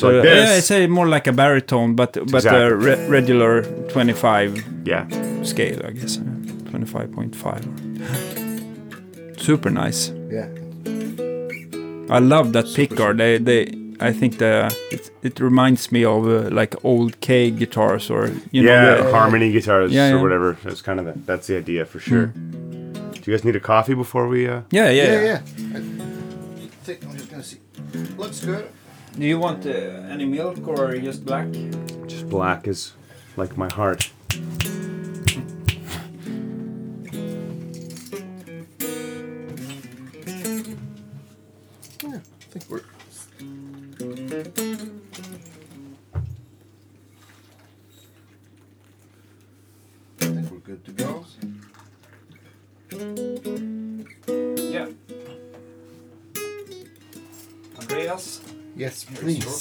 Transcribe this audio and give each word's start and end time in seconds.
So 0.00 0.08
like 0.08 0.22
this. 0.22 0.48
yeah, 0.48 0.56
it's 0.58 0.70
a 0.70 0.86
more 0.86 1.06
like 1.08 1.26
a 1.26 1.32
baritone, 1.32 1.94
but 1.94 2.12
but 2.14 2.34
Exactly. 2.44 2.62
a 2.62 2.74
re- 2.74 3.06
regular 3.08 3.62
25 3.88 4.64
yeah. 4.86 5.06
scale, 5.42 5.80
I 5.84 5.90
guess. 5.90 6.18
uh, 6.18 6.22
25.5. 6.70 9.40
Super 9.40 9.70
nice. 9.70 10.12
Yeah. 10.30 10.48
I 12.16 12.18
love 12.18 12.52
that 12.54 12.64
pickguard. 12.76 13.16
They, 13.18 13.38
they, 13.38 13.72
I 14.00 14.12
think 14.12 14.38
the 14.38 14.74
it, 14.90 15.10
it 15.22 15.40
reminds 15.40 15.90
me 15.92 16.04
of 16.04 16.26
uh, 16.26 16.48
like 16.50 16.74
old 16.84 17.20
Kay 17.20 17.50
guitars 17.50 18.10
or 18.10 18.30
you 18.50 18.62
know. 18.62 18.72
yeah, 18.72 18.94
the- 19.02 19.10
harmony 19.12 19.52
guitars 19.52 19.92
Yeah, 19.92 20.08
or 20.08 20.16
yeah. 20.16 20.22
whatever. 20.22 20.56
That's 20.64 20.82
kind 20.82 20.98
of 21.00 21.06
the, 21.06 21.14
that's 21.26 21.46
the 21.46 21.56
idea 21.58 21.84
for 21.84 22.00
sure. 22.00 22.26
Do 22.26 23.20
you 23.30 23.36
guys 23.36 23.44
need 23.44 23.56
a 23.56 23.60
coffee 23.60 23.94
before 23.94 24.26
we? 24.28 24.48
Uh... 24.48 24.62
yeah, 24.70 24.88
yeah, 24.90 25.04
Yeah, 25.04 25.12
yeah. 25.12 25.24
yeah. 25.24 25.40
I 25.76 25.78
think 26.84 27.04
I'm 27.04 27.12
just 27.16 27.30
gonna 27.30 27.42
see. 27.42 27.58
Looks 28.16 28.40
good. 28.44 28.64
Do 29.18 29.26
you 29.26 29.38
want 29.38 29.66
uh, 29.66 29.70
any 29.70 30.24
milk 30.24 30.66
or 30.66 30.96
just 30.96 31.24
black? 31.24 31.46
Just 32.06 32.28
black 32.28 32.66
is 32.66 32.92
like 33.36 33.56
my 33.56 33.68
heart. 33.72 34.10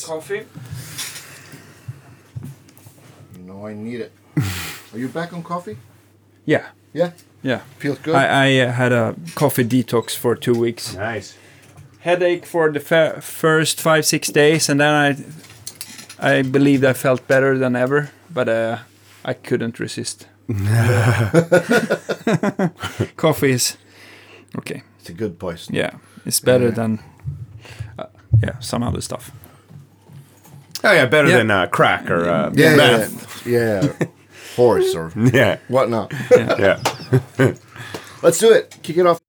Coffee. 0.10 0.42
You 3.38 3.44
know 3.48 3.68
I 3.68 3.74
need 3.74 4.02
it. 4.02 4.12
Are 4.94 4.98
you 5.00 5.08
back 5.08 5.34
on 5.34 5.44
coffee? 5.44 5.78
Yeah, 6.46 6.66
Yeah. 6.94 7.12
yeah. 7.44 7.60
Feels 7.80 8.00
good. 8.00 8.16
I, 8.16 8.26
I 8.48 8.60
uh, 8.68 8.72
had 8.72 8.92
a 8.92 9.16
coffee 9.36 9.64
detox 9.66 10.16
for 10.16 10.36
two 10.36 10.54
weeks. 10.60 10.96
Nice. 10.96 11.36
Headache 12.00 12.46
for 12.48 12.72
the 12.72 12.80
fa- 12.80 13.22
first 13.22 13.82
five 13.82 14.04
six 14.06 14.30
days, 14.32 14.70
and 14.70 14.80
then 14.80 14.94
I, 16.20 16.30
I 16.40 16.42
believed 16.44 16.84
I 16.86 16.94
felt 16.94 17.28
better 17.28 17.58
than 17.60 17.76
ever, 17.76 18.10
but 18.34 18.48
uh, 18.50 18.78
I 19.26 19.34
couldn't 19.34 19.80
resist. 19.80 20.28
coffee 23.18 23.52
is 23.52 23.78
okay. 24.58 24.82
it's 25.00 25.10
a 25.10 25.14
good 25.14 25.38
poison. 25.38 25.76
Yeah, 25.76 25.92
it's 26.26 26.40
better 26.42 26.66
Yeah. 26.70 26.76
than 26.76 27.00
uh, 28.00 28.06
yeah 28.44 28.60
some 28.60 28.82
other 28.88 29.02
stuff. 29.02 29.32
Oh 30.84 30.92
yeah, 30.94 31.06
better 31.06 31.28
Yeah. 31.30 31.38
than 31.38 31.52
uh, 31.52 31.68
crack 31.68 32.10
or 32.10 32.28
uh, 32.30 32.52
Yeah, 32.54 32.76
meth. 32.76 33.46
yeah, 33.46 33.84
yeah. 34.00 34.08
Horse 34.56 34.96
or 34.96 35.12
Yeah, 35.16 35.58
whatnot. 35.68 36.14
yeah. 36.32 36.82
Let's 38.22 38.38
do 38.40 38.52
it. 38.52 38.78
Kick 38.82 38.98
it 38.98 39.06
off. 39.06 39.20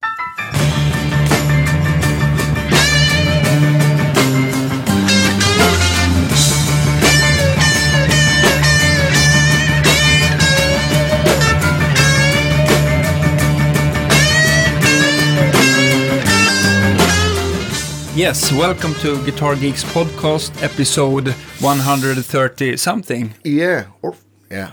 Yes, 18.21 18.53
welcome 18.53 18.93
to 18.97 19.25
Guitar 19.25 19.57
Geeks 19.57 19.83
podcast 19.83 20.63
episode 20.63 21.29
130 21.61 22.77
something. 22.77 23.33
Yeah. 23.45 23.87
Or 24.03 24.15
yeah. 24.51 24.73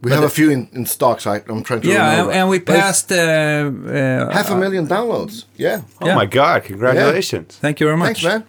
We 0.00 0.12
have 0.12 0.22
a 0.22 0.28
few 0.28 0.50
in, 0.50 0.68
in 0.72 0.86
stock, 0.86 1.20
so 1.20 1.32
I, 1.32 1.42
I'm 1.48 1.64
trying 1.64 1.80
to 1.80 1.88
Yeah, 1.88 1.94
and, 2.06 2.10
remember. 2.10 2.32
and 2.32 2.48
we 2.50 2.60
passed. 2.60 3.10
Uh, 3.10 3.16
uh, 3.16 4.32
half 4.32 4.48
a 4.50 4.56
million 4.56 4.86
downloads. 4.86 5.46
Yeah. 5.56 5.80
Oh 6.00 6.06
Yeah. 6.06 6.14
my 6.14 6.26
God! 6.26 6.62
Congratulations. 6.64 7.56
Thank 7.60 7.80
you 7.80 7.86
very 7.86 7.96
much. 7.96 8.22
Thanks, 8.22 8.24
man. 8.24 8.44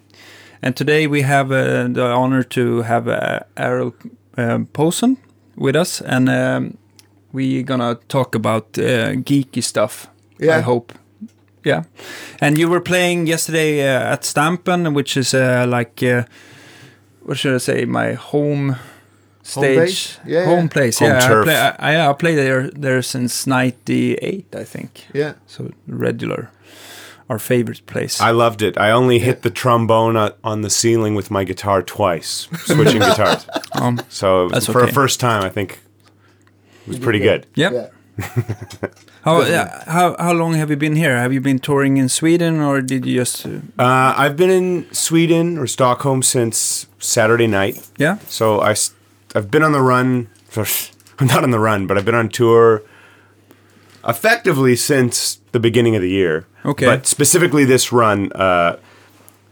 And 0.62 0.76
today 0.76 1.08
we 1.08 1.22
have 1.22 1.50
uh, 1.50 1.88
the 1.88 2.04
honor 2.04 2.44
to 2.44 2.82
have 2.82 3.08
uh, 3.08 3.40
Ariel 3.56 3.94
um, 4.36 4.66
Posen 4.66 5.16
with 5.56 5.74
us, 5.76 6.00
and 6.02 6.28
um, 6.28 6.76
we're 7.32 7.64
gonna 7.64 7.94
talk 8.08 8.34
about 8.36 8.78
uh, 8.78 9.16
geeky 9.24 9.62
stuff. 9.62 10.06
Yeah. 10.38 10.58
I 10.58 10.60
hope. 10.60 10.92
Yeah. 11.66 11.82
And 12.40 12.58
you 12.58 12.68
were 12.70 12.80
playing 12.80 13.26
yesterday 13.28 13.80
uh, 13.82 14.12
at 14.12 14.24
Stampen, 14.24 14.94
which 14.94 15.16
is 15.16 15.34
uh, 15.34 15.66
like, 15.68 16.02
uh, 16.02 16.22
what 17.24 17.36
should 17.38 17.54
I 17.54 17.58
say, 17.58 17.84
my 17.86 18.12
home 18.14 18.76
stage, 19.42 19.78
base? 19.78 20.18
Yeah, 20.26 20.44
home 20.44 20.64
yeah. 20.64 20.68
place. 20.68 20.98
Home 21.00 21.08
yeah, 21.10 21.40
I 21.40 21.44
play, 21.44 21.56
I, 21.78 22.10
I 22.10 22.12
played 22.12 22.36
there 22.38 22.70
there 22.70 23.02
since 23.02 23.46
'98, 23.46 24.54
I 24.54 24.64
think. 24.64 24.90
Yeah. 25.14 25.32
So 25.46 25.70
regular, 25.88 26.50
our 27.28 27.38
favorite 27.38 27.82
place. 27.86 28.20
I 28.20 28.30
loved 28.32 28.62
it. 28.62 28.78
I 28.78 28.92
only 28.92 29.18
hit 29.18 29.42
the 29.42 29.50
trombone 29.50 30.16
on, 30.16 30.30
on 30.44 30.60
the 30.62 30.70
ceiling 30.70 31.16
with 31.16 31.30
my 31.30 31.44
guitar 31.44 31.82
twice, 31.82 32.48
switching 32.64 33.00
guitars. 33.08 33.46
um, 33.72 33.98
So 34.08 34.42
it 34.42 34.44
was- 34.44 34.52
That's 34.52 34.66
for 34.66 34.82
okay. 34.82 34.90
a 34.90 34.94
first 34.94 35.18
time, 35.20 35.42
I 35.42 35.48
think 35.50 35.80
it 36.86 36.88
was 36.88 36.98
pretty 37.00 37.18
good. 37.20 37.46
Yep. 37.56 37.72
Yeah. 37.72 37.88
How, 39.26 39.42
yeah, 39.42 39.82
how 39.86 40.14
how 40.18 40.32
long 40.32 40.54
have 40.54 40.70
you 40.70 40.76
been 40.76 40.94
here? 40.96 41.16
Have 41.18 41.32
you 41.32 41.40
been 41.40 41.58
touring 41.58 41.96
in 41.98 42.08
Sweden, 42.08 42.60
or 42.60 42.80
did 42.80 43.04
you 43.06 43.18
just? 43.20 43.44
Uh, 43.44 43.58
Uh, 43.78 44.14
I've 44.16 44.36
been 44.36 44.50
in 44.50 44.86
Sweden 44.92 45.58
or 45.58 45.66
Stockholm 45.66 46.22
since 46.22 46.86
Saturday 46.98 47.46
night. 47.48 47.74
yeah, 47.98 48.18
So 48.28 48.60
I 48.60 48.74
I've 49.34 49.50
been 49.50 49.62
on 49.64 49.72
the 49.72 49.82
run. 49.82 50.28
I'm 51.18 51.26
not 51.34 51.42
on 51.42 51.50
the 51.50 51.58
run, 51.58 51.86
but 51.86 51.98
I've 51.98 52.04
been 52.04 52.14
on 52.14 52.28
tour 52.28 52.82
effectively 54.08 54.76
since 54.76 55.40
the 55.52 55.58
beginning 55.60 55.96
of 55.96 56.02
the 56.02 56.10
year. 56.10 56.46
Okay. 56.64 56.86
But 56.86 57.06
specifically 57.06 57.64
this 57.64 57.92
run, 57.92 58.30
uh, 58.32 58.76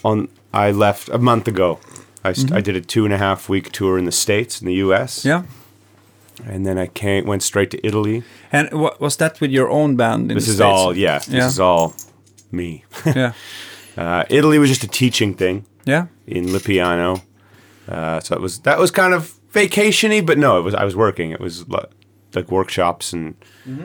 on 0.04 0.28
I 0.52 0.70
left 0.70 1.08
a 1.08 1.18
month 1.18 1.48
ago. 1.48 1.78
I, 2.26 2.32
st- 2.32 2.52
I 2.52 2.60
did 2.62 2.76
a 2.76 2.80
two 2.80 3.04
and 3.04 3.12
a 3.12 3.18
half 3.18 3.48
week 3.48 3.70
tour 3.72 3.98
in 3.98 4.04
the 4.06 4.12
states, 4.12 4.60
in 4.62 4.66
the 4.66 4.74
U.S. 4.86 5.24
Yeah. 5.24 5.42
And 6.46 6.66
then 6.66 6.78
I 6.78 6.86
came, 6.88 7.26
went 7.26 7.42
straight 7.42 7.70
to 7.70 7.86
Italy. 7.86 8.22
And 8.50 8.68
what 8.72 9.00
was 9.00 9.16
that 9.18 9.40
with 9.40 9.50
your 9.52 9.70
own 9.70 9.96
band? 9.96 10.30
In 10.30 10.36
This 10.36 10.46
the 10.46 10.50
is 10.50 10.56
States? 10.56 10.66
all, 10.66 10.96
yeah. 10.96 11.18
This 11.18 11.28
Yeah. 11.28 11.46
is 11.46 11.60
all 11.60 11.94
me. 12.50 12.84
yeah, 13.06 13.32
uh, 13.96 14.24
Italy 14.28 14.58
was 14.58 14.68
just 14.68 14.84
a 14.84 14.88
teaching 14.88 15.34
thing. 15.34 15.64
yeah, 15.86 16.06
in 16.26 16.46
Lipiano. 16.46 17.22
Uh, 17.88 18.18
so 18.20 18.34
it 18.34 18.40
was 18.40 18.60
that 18.60 18.78
was 18.78 18.90
kind 18.90 19.14
of 19.14 19.34
vacationy, 19.52 20.24
but 20.24 20.38
no, 20.38 20.58
it 20.58 20.62
was 20.62 20.74
I 20.74 20.84
was 20.84 20.96
working. 20.96 21.30
It 21.30 21.40
was 21.40 21.68
li- 21.68 21.86
like 22.34 22.50
workshops 22.50 23.12
and 23.12 23.34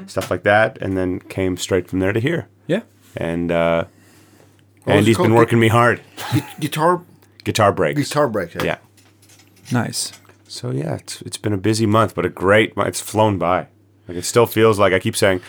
stuff 0.08 0.32
like 0.32 0.44
that, 0.44 0.78
and 0.82 0.98
then 0.98 1.20
came 1.20 1.56
straight 1.58 1.88
from 1.90 2.00
there 2.00 2.14
to 2.14 2.20
here. 2.20 2.48
yeah. 2.68 2.82
And 3.16 3.52
uh, 3.52 3.86
was 4.86 4.96
it 4.96 4.98
Andy's 4.98 5.18
been 5.18 5.34
working 5.36 5.60
me 5.60 5.68
hard. 5.68 6.02
Gu- 6.34 6.42
guitar 6.60 7.02
Guitar 7.44 7.72
breaks. 7.74 8.00
guitar 8.02 8.28
break. 8.28 8.54
Yeah. 8.56 8.78
Nice. 9.72 10.14
So 10.50 10.72
yeah, 10.72 10.96
it's 10.96 11.22
it's 11.22 11.38
been 11.38 11.54
a 11.54 11.58
busy 11.58 11.86
month, 11.86 12.16
but 12.16 12.26
a 12.26 12.30
great. 12.30 12.76
month. 12.76 12.90
It's 12.90 13.02
flown 13.02 13.38
by. 13.38 13.68
Like 14.08 14.18
it 14.18 14.26
still 14.26 14.48
feels 14.48 14.80
like 14.80 14.94
I 14.94 15.00
keep 15.00 15.16
saying, 15.16 15.42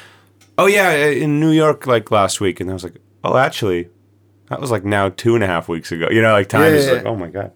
"Oh 0.59 0.67
yeah, 0.67 0.93
in 1.25 1.41
New 1.41 1.51
York 1.53 1.87
like 1.87 2.11
last 2.11 2.41
week," 2.41 2.61
and 2.61 2.69
I 2.71 2.75
was 2.75 2.85
like, 2.85 2.99
"Oh, 3.25 3.37
actually, 3.37 3.89
that 4.49 4.61
was 4.61 4.71
like 4.71 4.85
now 4.85 5.09
two 5.09 5.35
and 5.35 5.43
a 5.43 5.47
half 5.47 5.69
weeks 5.69 5.91
ago." 5.93 6.07
You 6.11 6.21
know, 6.21 6.33
like 6.33 6.49
time 6.49 6.73
Yeah, 6.73 6.79
is 6.79 6.87
yeah, 6.87 6.93
like, 6.93 7.05
yeah. 7.05 7.11
"Oh 7.11 7.17
my 7.17 7.31
god," 7.31 7.51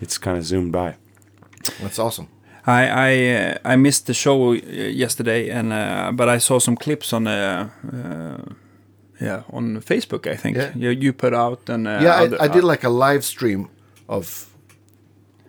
it's 0.00 0.18
kind 0.18 0.38
of 0.38 0.44
zoomed 0.44 0.72
by. 0.72 0.94
That's 1.82 1.98
awesome. 1.98 2.28
I 2.66 2.86
I 2.86 3.10
uh, 3.34 3.72
I 3.74 3.76
missed 3.76 4.06
the 4.06 4.14
show 4.14 4.52
uh, 4.52 4.56
yesterday, 5.02 5.50
and 5.50 5.72
uh, 5.72 6.12
but 6.16 6.28
I 6.28 6.38
saw 6.38 6.58
some 6.58 6.76
clips 6.76 7.12
on 7.12 7.26
uh, 7.26 7.68
uh, 7.92 8.54
yeah 9.20 9.42
on 9.52 9.80
Facebook. 9.82 10.26
I 10.26 10.36
think 10.36 10.56
Yeah. 10.56 10.72
you 10.74 10.90
you 10.90 11.12
put 11.12 11.34
out 11.34 11.68
and 11.68 11.86
uh, 11.86 11.98
Yeah, 12.02 12.22
other- 12.24 12.40
I, 12.40 12.44
I 12.44 12.48
did 12.48 12.64
like 12.64 12.86
a 12.86 12.90
live 12.90 13.22
stream 13.24 13.68
of 14.08 14.46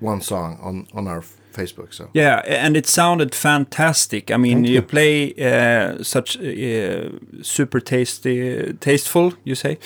one 0.02 0.22
song 0.22 0.58
on 0.62 0.86
on 0.94 1.08
our 1.08 1.24
Facebook. 1.60 1.94
So 1.94 2.04
Yeah, 2.14 2.42
and 2.66 2.76
it 2.78 2.88
sounded 2.88 3.36
fantastic. 3.36 4.30
I 4.32 4.38
mean, 4.38 4.64
you. 4.66 4.74
you. 4.74 4.82
play 4.82 5.34
uh, 5.38 6.04
such 6.04 6.38
uh, 6.38 7.10
super 7.42 7.80
tasty, 7.82 8.74
tasteful. 8.80 9.34
You 9.44 9.56
say, 9.56 9.78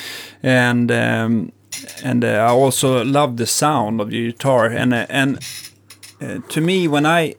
and 0.43 0.91
um, 0.91 1.51
and 2.03 2.23
uh, 2.23 2.27
I 2.27 2.49
also 2.63 3.03
love 3.05 3.35
the 3.37 3.45
sound 3.45 4.01
of 4.01 4.11
your 4.11 4.31
guitar. 4.31 4.65
And 4.81 4.93
uh, 4.93 5.05
and 5.09 5.37
uh, 6.21 6.39
to 6.53 6.61
me, 6.61 6.87
when 6.87 7.05
I 7.05 7.35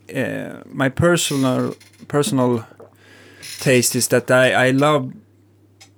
my 0.72 0.88
personal 0.90 1.74
personal 2.08 2.64
taste 3.60 3.96
is 3.98 4.08
that 4.08 4.30
I 4.30 4.68
I 4.68 4.72
love 4.72 5.12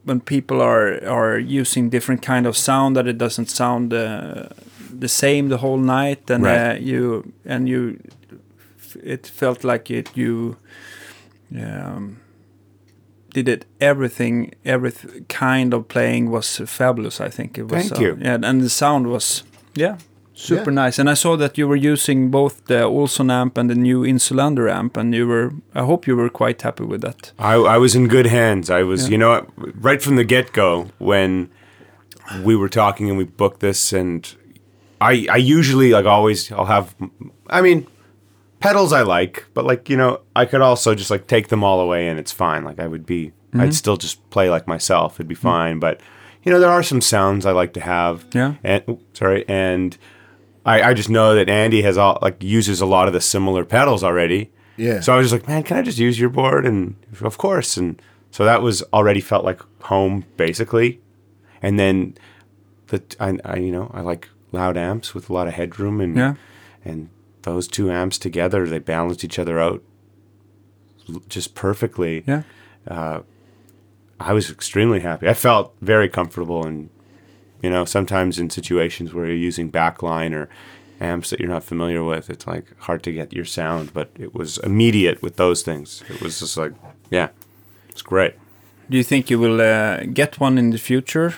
when 0.05 0.21
people 0.21 0.61
are 0.63 1.01
are 1.09 1.39
using 1.61 1.91
different 1.91 2.23
kind 2.27 2.47
of 2.47 2.57
sound 2.57 2.97
that 2.97 3.07
it 3.07 3.19
doesn't 3.19 3.51
sound 3.51 3.93
uh, 3.93 4.49
the 5.01 5.09
same 5.09 5.49
the 5.49 5.57
whole 5.57 5.79
night 5.79 6.31
and 6.31 6.45
Right. 6.45 6.77
uh, 6.77 6.79
you 6.81 7.23
and 7.45 7.69
you 7.69 7.97
it 9.07 9.27
felt 9.27 9.65
like 9.65 9.91
it 9.91 10.11
you 10.17 10.57
um, 11.61 12.17
did 13.35 13.49
it 13.49 13.65
everything 13.81 14.53
every 14.65 14.93
kind 15.29 15.75
of 15.75 15.87
playing 15.89 16.31
was 16.31 16.61
fabulous 16.67 17.21
i 17.21 17.29
think 17.31 17.59
it 17.59 17.69
was 17.69 17.89
Thank 17.89 17.99
uh, 18.01 18.05
you. 18.05 18.19
yeah 18.21 18.39
and 18.43 18.61
the 18.63 18.69
sound 18.71 19.07
was 19.07 19.43
yeah 19.75 19.97
super 20.39 20.71
Yeah. 20.71 20.85
nice. 20.87 20.99
And 21.01 21.09
I 21.09 21.15
saw 21.15 21.37
that 21.39 21.57
you 21.59 21.67
were 21.69 21.93
using 21.95 22.31
both 22.31 22.55
the 22.67 22.83
Olson 22.83 23.31
amp 23.31 23.57
and 23.59 23.71
the 23.71 23.75
new 23.75 24.05
Insulander 24.05 24.69
amp, 24.71 24.97
and 24.99 25.15
you 25.15 25.27
were. 25.27 25.51
I 25.75 25.83
hope 25.83 26.07
you 26.07 26.15
were 26.17 26.29
quite 26.29 26.61
happy 26.63 26.85
with 26.85 27.01
that. 27.01 27.33
I, 27.39 27.55
I 27.55 27.79
was 27.79 27.95
in 27.95 28.07
good 28.09 28.27
hands. 28.27 28.69
I 28.69 28.83
was, 28.83 29.01
Yeah. 29.05 29.11
you 29.13 29.19
know, 29.19 29.47
right 29.81 30.03
from 30.03 30.17
the 30.17 30.25
get 30.25 30.53
go 30.53 30.89
when 30.99 31.49
we 32.45 32.55
were 32.55 32.69
talking 32.69 33.09
and 33.09 33.17
we 33.19 33.25
booked 33.25 33.61
this, 33.61 33.93
and 33.95 34.37
I, 35.01 35.27
I 35.37 35.39
usually 35.59 35.91
like 35.97 36.05
always 36.05 36.53
I'll 36.53 36.67
have, 36.67 36.95
I 37.49 37.63
mean, 37.63 37.87
pedals 38.61 38.93
I 38.93 39.03
like, 39.03 39.47
but 39.55 39.65
like 39.65 39.89
you 39.89 39.97
know 39.97 40.21
I 40.35 40.45
could 40.45 40.61
also 40.61 40.95
just 40.95 41.11
like 41.11 41.27
take 41.27 41.49
them 41.49 41.65
all 41.65 41.81
away 41.81 42.09
and 42.09 42.19
it's 42.19 42.33
fine. 42.33 42.65
Like 42.65 42.79
I 42.79 42.87
would 42.87 43.07
be, 43.07 43.33
I'd 43.55 43.61
mm-hmm. 43.61 43.71
still 43.71 43.97
just 43.97 44.29
play 44.31 44.51
like 44.51 44.67
myself. 44.67 45.17
It'd 45.17 45.29
be 45.29 45.35
mm-hmm. 45.35 45.43
fine. 45.43 45.79
But 45.79 46.01
you 46.43 46.53
know 46.53 46.61
there 46.61 46.71
are 46.71 46.83
some 46.83 47.01
sounds 47.01 47.47
I 47.47 47.53
like 47.53 47.73
to 47.75 47.81
have. 47.81 48.27
Yeah. 48.33 48.55
And 48.63 48.83
oop, 48.89 49.17
sorry, 49.17 49.45
and 49.49 49.97
I, 50.67 50.91
I 50.91 50.95
just 50.95 51.09
know 51.09 51.35
that 51.35 51.49
Andy 51.49 51.83
has 51.83 51.97
all 51.97 52.19
like 52.21 52.43
uses 52.43 52.81
a 52.81 52.87
lot 52.87 53.07
of 53.07 53.15
the 53.15 53.21
similar 53.21 53.65
pedals 53.65 54.03
already. 54.03 54.51
Yeah. 54.77 55.01
So 55.01 55.15
I 55.15 55.17
was 55.17 55.31
just 55.31 55.41
like, 55.41 55.49
man, 55.49 55.63
can 55.63 55.79
I 55.79 55.83
just 55.83 55.99
use 55.99 56.19
your 56.19 56.29
board? 56.29 56.67
And 56.67 56.97
of 57.21 57.39
course. 57.39 57.77
And 57.77 58.03
so 58.31 58.45
that 58.45 58.63
was 58.63 58.83
already 58.93 59.21
felt 59.21 59.45
like 59.45 59.61
home 59.83 60.25
basically. 60.37 61.01
And 61.63 61.79
then 61.79 62.17
the 62.89 63.03
I, 63.21 63.39
I 63.45 63.57
you 63.57 63.71
know 63.71 63.91
I 63.95 64.01
like 64.01 64.29
loud 64.53 64.77
amps 64.77 65.15
with 65.15 65.31
a 65.31 65.33
lot 65.33 65.49
of 65.49 65.55
headroom 65.55 66.01
and 66.01 66.17
Yeah. 66.17 66.35
and 66.85 67.09
those 67.47 67.69
two 67.69 67.91
amps 67.91 68.19
together 68.19 68.67
they 68.67 68.79
balanced 68.79 69.25
each 69.25 69.39
other 69.39 69.59
out 69.61 69.83
just 71.29 71.55
perfectly. 71.55 72.25
Yeah. 72.27 72.43
I 74.19 74.33
was 74.33 74.51
extremely 74.51 75.01
happy. 75.01 75.29
I 75.29 75.35
felt 75.35 75.75
very 75.81 76.09
comfortable 76.09 76.67
and 76.67 76.91
you 77.63 77.71
know 77.71 77.85
sometimes 77.85 78.39
in 78.39 78.51
situations 78.51 79.13
where 79.15 79.27
you're 79.27 79.35
using 79.35 79.71
backline 79.71 80.33
or 80.35 80.49
amps 81.01 81.31
that 81.31 81.41
you're 81.41 81.49
not 81.49 81.63
familiar 81.65 82.03
with 82.03 82.31
it's 82.31 82.47
like 82.47 82.65
hard 82.81 83.03
to 83.03 83.13
get 83.13 83.33
your 83.33 83.45
sound 83.45 83.93
but 83.93 84.09
it 84.19 84.35
was 84.35 84.59
immediate 84.59 85.21
with 85.23 85.37
those 85.37 85.63
things 85.63 86.03
it 86.09 86.23
was 86.23 86.41
just 86.41 86.57
like 86.57 86.73
yeah 87.11 87.29
it's 87.91 88.03
great 88.03 88.35
Do 88.89 88.97
you 88.97 89.05
think 89.05 89.31
you 89.31 89.39
will 89.39 89.61
uh, 89.61 90.05
get 90.15 90.41
one 90.41 90.59
in 90.59 90.71
the 90.71 90.79
future? 90.79 91.35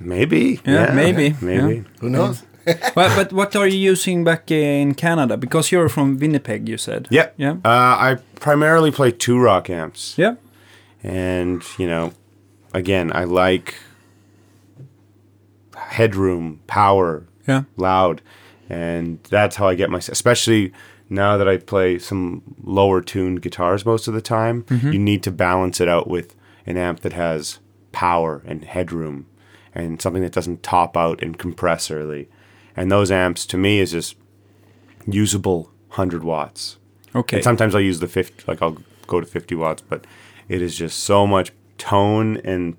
maybe 0.00 0.60
Yeah, 0.64 0.94
maybe, 0.94 1.36
maybe 1.40 1.74
yeah. 1.74 1.82
Who 2.00 2.08
knows? 2.08 2.42
but, 2.94 2.94
but 3.16 3.32
what 3.32 3.56
are 3.56 3.66
you 3.66 3.78
using 3.90 4.24
back 4.24 4.50
in 4.50 4.94
Canada? 4.94 5.36
Because 5.36 5.72
you're 5.72 5.88
from 5.88 6.18
Winnipeg, 6.18 6.68
you 6.68 6.78
said. 6.78 7.06
yeah 7.10 7.28
Yeah. 7.36 7.52
uh, 7.64 7.94
I 8.10 8.18
primarily 8.40 8.90
play 8.90 9.10
two 9.12 9.38
rock 9.38 9.68
amps 9.70 10.14
Yeah. 10.18 10.34
and 11.02 11.62
you 11.78 11.86
know 11.88 12.12
again 12.74 13.10
i 13.14 13.24
like 13.24 13.74
headroom 15.76 16.60
power 16.66 17.24
Yeah. 17.46 17.62
loud 17.76 18.22
and 18.68 19.18
that's 19.28 19.56
how 19.56 19.66
i 19.68 19.74
get 19.74 19.90
my 19.90 19.98
especially 19.98 20.72
now 21.08 21.36
that 21.36 21.48
i 21.48 21.56
play 21.56 21.98
some 21.98 22.42
lower 22.62 23.00
tuned 23.00 23.42
guitars 23.42 23.84
most 23.84 24.08
of 24.08 24.14
the 24.14 24.20
time 24.22 24.64
you 24.70 24.98
need 24.98 25.22
to 25.24 25.30
balance 25.30 25.80
it 25.80 25.88
out 25.88 26.08
with 26.08 26.34
an 26.66 26.76
amp 26.76 27.00
that 27.00 27.12
has 27.12 27.58
power 27.92 28.42
and 28.46 28.64
headroom 28.64 29.26
and 29.74 30.00
something 30.00 30.22
that 30.22 30.32
doesn't 30.32 30.62
top 30.62 30.96
out 30.96 31.22
and 31.22 31.38
compress 31.38 31.90
early 31.90 32.28
and 32.76 32.90
those 32.90 33.10
amps 33.10 33.44
to 33.46 33.56
me 33.56 33.80
is 33.80 33.92
just 33.92 34.16
usable 35.06 35.70
100 35.88 36.22
watts 36.24 36.78
Okay. 37.14 37.36
and 37.38 37.44
sometimes 37.44 37.74
I'll 37.74 37.80
use 37.80 38.00
the 38.00 38.08
50, 38.08 38.44
like 38.46 38.62
I'll 38.62 38.78
go 39.06 39.20
to 39.20 39.26
50 39.26 39.54
watts, 39.56 39.82
but 39.82 40.06
it 40.48 40.62
is 40.62 40.76
just 40.76 41.00
so 41.00 41.26
much 41.26 41.52
tone 41.76 42.38
and 42.38 42.76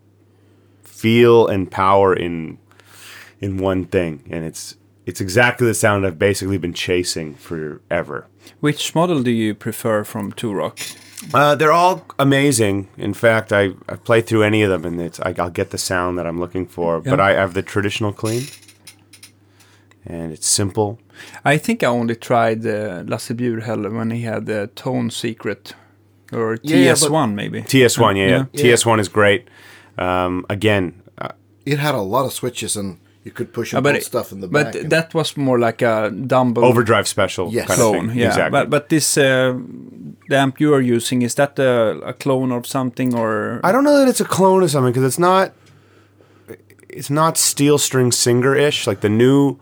feel 0.83 1.47
and 1.47 1.69
power 1.69 2.13
in 2.15 2.57
in 3.41 3.57
one 3.57 3.85
thing, 3.85 4.23
and 4.29 4.45
it's 4.45 4.75
it's 5.05 5.19
exactly 5.19 5.67
the 5.67 5.73
sound 5.73 6.05
I've 6.05 6.17
basically 6.17 6.57
been 6.57 6.73
chasing 6.73 7.35
forever. 7.35 8.25
Which 8.61 8.95
model 8.95 9.21
do 9.21 9.31
you 9.31 9.53
prefer 9.53 10.03
from 10.05 10.31
Two 10.31 10.53
Rock? 10.53 10.79
Uh, 11.33 11.55
they're 11.55 11.71
all 11.73 12.05
amazing. 12.17 12.87
In 12.97 13.13
fact, 13.13 13.51
I, 13.51 13.71
I 13.89 13.95
play 13.97 14.21
through 14.21 14.43
any 14.43 14.61
of 14.63 14.69
them, 14.69 14.85
and 14.85 15.01
it's 15.01 15.19
I, 15.19 15.35
I'll 15.37 15.49
get 15.49 15.71
the 15.71 15.77
sound 15.77 16.17
that 16.17 16.25
I'm 16.25 16.39
looking 16.39 16.65
for. 16.65 17.01
But. 17.01 17.19
I 17.19 17.33
have 17.33 17.53
the 17.53 17.61
traditional 17.61 18.13
clean, 18.13 18.43
and 20.05 20.31
it's 20.31 20.47
simple. 20.47 20.99
I 21.45 21.57
think 21.57 21.83
I 21.83 21.87
only 21.87 22.15
tried 22.15 22.65
uh, 22.65 23.03
Lasse 23.07 23.29
Bjurhäll 23.33 23.91
when 23.95 24.11
he 24.11 24.21
had 24.23 24.45
the 24.45 24.67
Tone 24.75 25.09
Secret. 25.11 25.75
Or 26.31 26.57
Yeah, 26.63 26.77
yeah, 26.77 26.93
TS1 26.93 27.33
maybe. 27.35 27.61
TS1, 27.61 28.15
yeah, 28.17 28.27
yeah. 28.27 28.45
Yeah. 28.53 28.73
TS1 28.75 28.99
is 28.99 29.07
great. 29.09 29.47
Um, 29.97 30.45
again, 30.49 30.93
uh, 31.21 31.29
It 31.65 31.79
had 31.79 31.93
a 31.95 32.01
lot 32.01 32.25
of 32.25 32.33
switches 32.33 32.75
and 32.75 32.97
you 33.23 33.31
could 33.31 33.53
push 33.53 33.73
Uh, 33.73 33.77
and 33.77 33.83
but 33.83 33.91
pull 33.91 33.97
it- 33.97 34.03
stuff 34.05 34.31
in 34.31 34.41
the 34.41 34.47
But 34.47 34.63
back. 34.73 34.75
and- 34.81 34.89
that 34.89 35.13
was 35.13 35.37
more 35.37 35.59
like 35.59 35.81
a 35.85 36.09
Dumble 36.09 36.65
overdrive 36.65 37.07
special 37.07 37.49
Yes. 37.51 37.67
kind 37.67 37.79
of 37.81 37.87
clone. 37.91 38.07
thing. 38.09 38.17
Yeah, 38.19 38.27
exactly. 38.29 38.51
but 38.59 38.69
but 38.69 38.89
this 38.89 39.17
uh, 39.17 39.53
the 40.29 40.37
amp 40.37 40.59
you 40.59 40.73
are 40.73 40.81
using 40.95 41.21
is 41.21 41.35
that 41.35 41.59
a, 41.59 41.99
a 42.07 42.13
clone 42.13 42.51
of 42.55 42.65
something 42.65 43.13
or 43.15 43.59
I 43.63 43.71
don't 43.71 43.83
know 43.83 43.97
that 43.99 44.07
it's 44.09 44.21
a 44.21 44.25
clone 44.37 44.63
of 44.63 44.69
something 44.71 44.91
because 44.93 45.07
it's 45.07 45.19
not. 45.19 45.51
It's 46.89 47.09
not 47.09 47.37
steel 47.37 47.77
string 47.77 48.11
singer 48.11 48.55
ish. 48.55 48.87
Like 48.87 49.01
the 49.01 49.09
new 49.09 49.57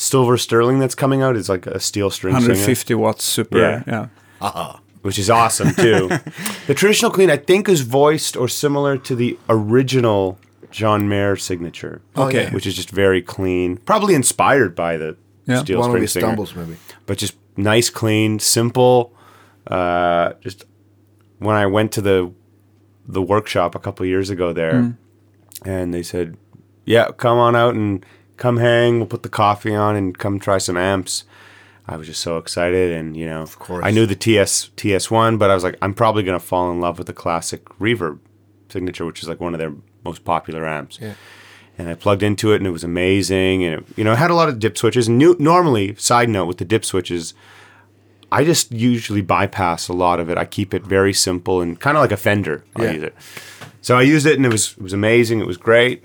Silver 0.00 0.38
Sterling 0.38 0.78
that's 0.78 0.94
coming 0.94 1.20
out 1.20 1.36
is 1.36 1.50
like 1.50 1.66
a 1.66 1.78
steel 1.78 2.08
string 2.08 2.32
singer, 2.34 2.48
150 2.54 2.94
watts 2.94 3.22
super? 3.22 3.58
Yeah. 3.60 4.08
yeah. 4.40 4.76
which 5.02 5.18
is 5.18 5.28
awesome 5.28 5.74
too. 5.74 6.08
the 6.66 6.74
traditional 6.74 7.10
clean, 7.10 7.30
I 7.30 7.36
think 7.36 7.68
is 7.68 7.82
voiced 7.82 8.34
or 8.34 8.48
similar 8.48 8.96
to 8.96 9.14
the 9.14 9.38
original 9.50 10.38
John 10.70 11.06
Mayer 11.06 11.36
signature. 11.36 12.00
Oh, 12.16 12.28
Okay. 12.28 12.48
which 12.50 12.66
is 12.66 12.74
just 12.74 12.88
very 12.90 13.20
clean, 13.20 13.76
probably 13.76 14.14
inspired 14.14 14.74
by 14.74 14.96
the 14.96 15.16
Yeah. 15.44 15.58
steel 15.62 15.80
one 15.80 15.90
string 15.90 16.02
his 16.02 16.12
singer. 16.12 16.26
stumbles, 16.28 16.56
maybe. 16.56 16.76
but 17.04 17.18
just 17.18 17.36
nice, 17.58 17.90
clean, 17.90 18.38
simple. 18.38 19.12
Uh, 19.66 20.32
just 20.40 20.64
when 21.40 21.56
I 21.56 21.66
went 21.66 21.92
to 21.92 22.00
the 22.00 22.32
the 23.06 23.20
workshop 23.20 23.74
a 23.74 23.78
couple 23.78 24.06
years 24.06 24.30
ago 24.30 24.54
there, 24.54 24.94
and 25.66 25.92
they 25.92 26.02
said, 26.02 26.38
"Yeah, 26.86 27.08
come 27.16 27.36
on 27.38 27.54
out 27.54 27.74
and 27.74 28.04
come 28.40 28.56
hang. 28.56 28.98
We'll 28.98 29.06
put 29.06 29.22
the 29.22 29.28
coffee 29.28 29.74
on 29.76 29.94
and 29.94 30.18
come 30.18 30.40
try 30.40 30.58
some 30.58 30.76
amps." 30.76 31.22
I 31.86 31.96
was 31.96 32.06
just 32.06 32.20
so 32.20 32.36
excited, 32.38 32.92
and 32.92 33.16
you 33.16 33.26
know, 33.26 33.42
of 33.42 33.58
course. 33.58 33.84
I 33.84 33.90
knew 33.92 34.06
the 34.06 34.14
TS 34.16 34.70
TS 34.76 35.10
one, 35.10 35.38
but 35.38 35.50
I 35.50 35.54
was 35.54 35.62
like, 35.64 35.76
I'm 35.82 35.94
probably 35.94 36.22
gonna 36.24 36.38
fall 36.40 36.70
in 36.72 36.80
love 36.80 36.98
with 36.98 37.06
the 37.06 37.12
classic 37.12 37.64
Reverb 37.80 38.18
signature, 38.68 39.04
which 39.06 39.22
is 39.22 39.28
like 39.28 39.40
one 39.40 39.54
of 39.54 39.58
their 39.60 39.72
most 40.04 40.24
popular 40.24 40.66
amps 40.66 40.98
Yeah. 41.02 41.14
and 41.76 41.88
I 41.88 41.94
plugged 41.94 42.22
into 42.22 42.52
it 42.52 42.56
and 42.56 42.66
it 42.66 42.70
was 42.70 42.84
amazing 42.84 43.64
and 43.64 43.74
it, 43.80 43.84
you 43.96 44.04
know 44.04 44.12
it 44.12 44.18
had 44.18 44.30
a 44.30 44.34
lot 44.34 44.48
of 44.48 44.58
dip 44.60 44.78
switches. 44.78 45.08
New, 45.08 45.34
normally, 45.38 45.94
side 45.96 46.28
note 46.28 46.46
with 46.46 46.58
the 46.58 46.64
dip 46.64 46.84
switches, 46.84 47.34
I 48.32 48.44
just 48.44 48.70
usually 48.72 49.20
bypass 49.22 49.88
a 49.88 49.92
lot 49.92 50.20
of 50.20 50.30
it. 50.30 50.38
I 50.38 50.44
keep 50.44 50.72
it 50.72 50.84
very 50.84 51.12
simple 51.12 51.60
and 51.60 51.78
kind 51.80 51.96
of 51.96 52.02
like 52.02 52.12
a 52.12 52.16
Fender. 52.16 52.62
I 52.76 52.84
Yeah. 52.84 52.92
use 52.92 53.02
it. 53.02 53.14
So 53.82 53.98
I 53.98 54.02
used 54.02 54.26
it 54.26 54.36
and 54.36 54.46
it 54.46 54.52
was 54.52 54.74
it 54.78 54.82
was 54.82 54.92
amazing. 54.92 55.40
It 55.40 55.46
was 55.48 55.56
great. 55.56 56.04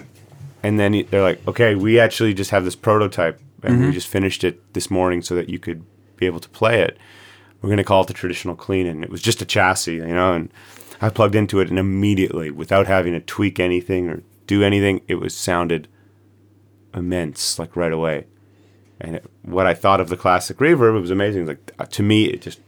And 0.66 0.80
then 0.80 1.06
they're 1.12 1.22
like, 1.22 1.48
okay, 1.48 1.76
we 1.76 2.00
actually 2.00 2.34
just 2.34 2.50
have 2.50 2.66
this 2.66 2.76
prototype 2.76 3.40
and 3.62 3.86
we 3.86 3.92
just 3.92 4.08
finished 4.08 4.44
it 4.44 4.74
this 4.74 4.90
morning 4.90 5.22
so 5.22 5.36
that 5.36 5.48
you 5.48 5.60
could 5.60 5.84
be 6.18 6.26
able 6.26 6.40
to 6.40 6.50
play 6.50 6.82
it. 6.82 6.98
We're 7.62 7.70
gonna 7.70 7.84
call 7.84 8.02
it 8.02 8.08
the 8.08 8.14
traditional 8.14 8.56
clean, 8.56 8.88
and 8.88 9.04
it 9.04 9.10
was 9.12 9.22
just 9.22 9.42
a 9.42 9.46
chassis, 9.46 9.96
you 9.96 10.06
know. 10.08 10.34
And 10.34 10.52
I 11.02 11.10
plugged 11.10 11.36
into 11.36 11.60
it, 11.60 11.70
and 11.70 11.78
immediately, 11.78 12.50
without 12.52 12.88
having 12.88 13.14
to 13.14 13.20
tweak 13.20 13.60
anything 13.60 14.10
or 14.10 14.24
do 14.48 14.64
anything, 14.64 15.02
it 15.08 15.16
was 15.16 15.36
sounded 15.36 15.88
immense, 16.94 17.60
like 17.60 17.76
right 17.76 17.94
away. 17.94 18.26
And 19.00 19.18
it, 19.18 19.26
what 19.44 19.68
I 19.68 19.74
thought 19.74 20.02
of 20.02 20.10
the 20.10 20.18
classic 20.18 20.58
reverb, 20.58 20.98
it 20.98 21.02
was 21.02 21.12
amazing. 21.12 21.46
Like 21.46 21.74
uh, 21.78 21.86
to 21.86 22.04
me, 22.04 22.26
it 22.26 22.42
just 22.42 22.60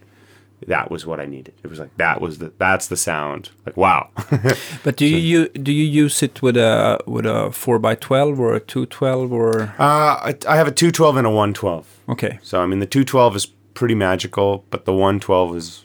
that 0.66 0.90
was 0.90 1.06
what 1.06 1.20
I 1.20 1.26
needed. 1.26 1.54
It 1.62 1.70
was 1.70 1.78
like 1.78 1.96
that 1.96 2.20
was 2.20 2.38
the 2.38 2.52
that's 2.58 2.88
the 2.88 2.96
sound. 2.96 3.50
Like 3.66 3.76
wow. 3.76 4.10
But 4.84 4.96
do 4.96 5.06
you, 5.06 5.16
you 5.18 5.48
do 5.50 5.72
you 5.72 5.84
use 6.04 6.22
it 6.22 6.42
with 6.42 6.56
a 6.56 6.98
with 7.06 7.26
a 7.26 7.50
four 7.52 7.84
x 7.86 8.00
twelve 8.06 8.40
or 8.40 8.54
a 8.54 8.60
two 8.60 8.86
twelve 8.86 9.32
or 9.32 9.74
uh, 9.78 10.30
I, 10.30 10.34
I 10.48 10.56
have 10.56 10.68
a 10.68 10.72
two 10.72 10.90
twelve 10.90 11.16
and 11.16 11.26
a 11.26 11.30
one 11.30 11.52
twelve. 11.54 11.86
okay? 12.08 12.38
So 12.42 12.60
I 12.60 12.66
mean, 12.66 12.80
the 12.80 12.86
two 12.86 13.04
twelve 13.04 13.36
is 13.36 13.46
pretty 13.74 13.94
magical, 13.94 14.64
but 14.70 14.84
the 14.84 14.92
one 14.92 15.20
twelve 15.20 15.56
is 15.56 15.84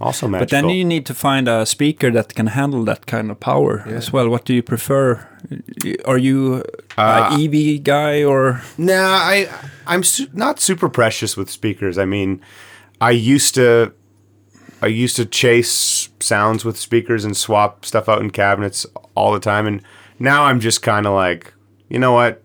also 0.00 0.28
magical. 0.28 0.44
But 0.46 0.50
then 0.50 0.68
you 0.76 0.84
need 0.84 1.06
to 1.06 1.14
find 1.14 1.48
a 1.48 1.64
speaker 1.64 2.10
that 2.10 2.34
can 2.34 2.48
handle 2.48 2.84
that 2.84 3.06
kind 3.06 3.30
of 3.30 3.38
power 3.40 3.84
as 3.86 4.12
well. 4.12 4.28
What 4.28 4.44
do 4.44 4.52
you 4.52 4.62
prefer? 4.62 5.26
Are 6.04 6.18
you 6.18 6.62
Uh, 6.98 7.30
a 7.38 7.44
EV 7.44 7.82
guy 7.82 8.22
or 8.24 8.60
Nah, 8.76 9.32
I 9.32 9.48
I'm 9.86 10.02
su- 10.02 10.28
not 10.32 10.60
super 10.60 10.88
precious 10.88 11.36
with 11.36 11.48
speakers. 11.50 11.96
I 11.98 12.04
mean, 12.04 12.40
I 13.00 13.10
used 13.10 13.54
to 13.56 13.92
I 14.82 14.86
used 14.88 15.16
to 15.16 15.24
chase 15.26 16.08
sounds 16.20 16.64
with 16.64 16.78
speakers 16.78 17.24
and 17.24 17.36
swap 17.36 17.84
stuff 17.84 18.08
out 18.08 18.20
in 18.20 18.30
cabinets 18.30 18.86
all 19.14 19.32
the 19.32 19.40
time, 19.40 19.66
and 19.66 19.82
now 20.18 20.44
I'm 20.44 20.60
just 20.60 20.82
kind 20.82 21.06
of 21.06 21.14
like, 21.14 21.52
you 21.88 21.98
know 21.98 22.12
what, 22.12 22.42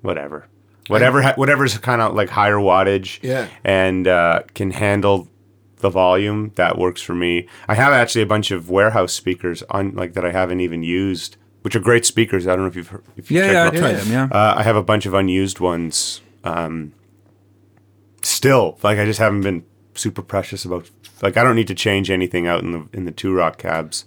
whatever, 0.00 0.48
whatever, 0.88 1.22
ha- 1.22 1.34
whatever's 1.36 1.76
kind 1.78 2.00
of 2.02 2.14
like 2.14 2.30
higher 2.30 2.56
wattage, 2.56 3.20
Yeah. 3.22 3.48
and 3.64 4.08
uh, 4.08 4.42
can 4.54 4.72
handle 4.72 5.28
the 5.78 5.90
volume 5.90 6.52
that 6.56 6.78
works 6.78 7.00
for 7.02 7.14
me. 7.14 7.48
I 7.68 7.74
have 7.74 7.92
actually 7.92 8.22
a 8.22 8.26
bunch 8.26 8.50
of 8.50 8.70
warehouse 8.70 9.12
speakers 9.12 9.62
on 9.70 9.94
like 9.94 10.14
that 10.14 10.24
I 10.24 10.32
haven't 10.32 10.60
even 10.60 10.82
used, 10.82 11.36
which 11.62 11.76
are 11.76 11.80
great 11.80 12.04
speakers. 12.06 12.46
I 12.46 12.50
don't 12.56 12.60
know 12.64 12.68
if 12.70 12.76
you've 12.76 12.88
heard, 12.88 13.04
if 13.16 13.30
you 13.30 13.38
yeah, 13.40 13.52
checked 13.70 13.74
yeah, 13.76 13.80
I 13.80 13.82
tried 13.92 14.00
them. 14.00 14.12
Yeah, 14.12 14.24
Uh, 14.36 14.54
I 14.58 14.62
have 14.64 14.76
a 14.76 14.82
bunch 14.82 15.06
of 15.06 15.14
unused 15.14 15.60
ones 15.60 16.20
um, 16.44 16.92
still 18.22 18.78
like 18.82 18.98
I 18.98 19.04
just 19.04 19.18
haven't 19.18 19.42
been 19.42 19.64
super 19.94 20.22
precious 20.22 20.64
about 20.64 20.90
like 21.22 21.36
I 21.36 21.44
don't 21.44 21.56
need 21.56 21.68
to 21.68 21.74
change 21.74 22.10
anything 22.10 22.46
out 22.46 22.62
in 22.62 22.72
the 22.72 22.88
in 22.92 23.04
the 23.04 23.12
two 23.12 23.32
rock 23.34 23.58
cabs. 23.58 24.04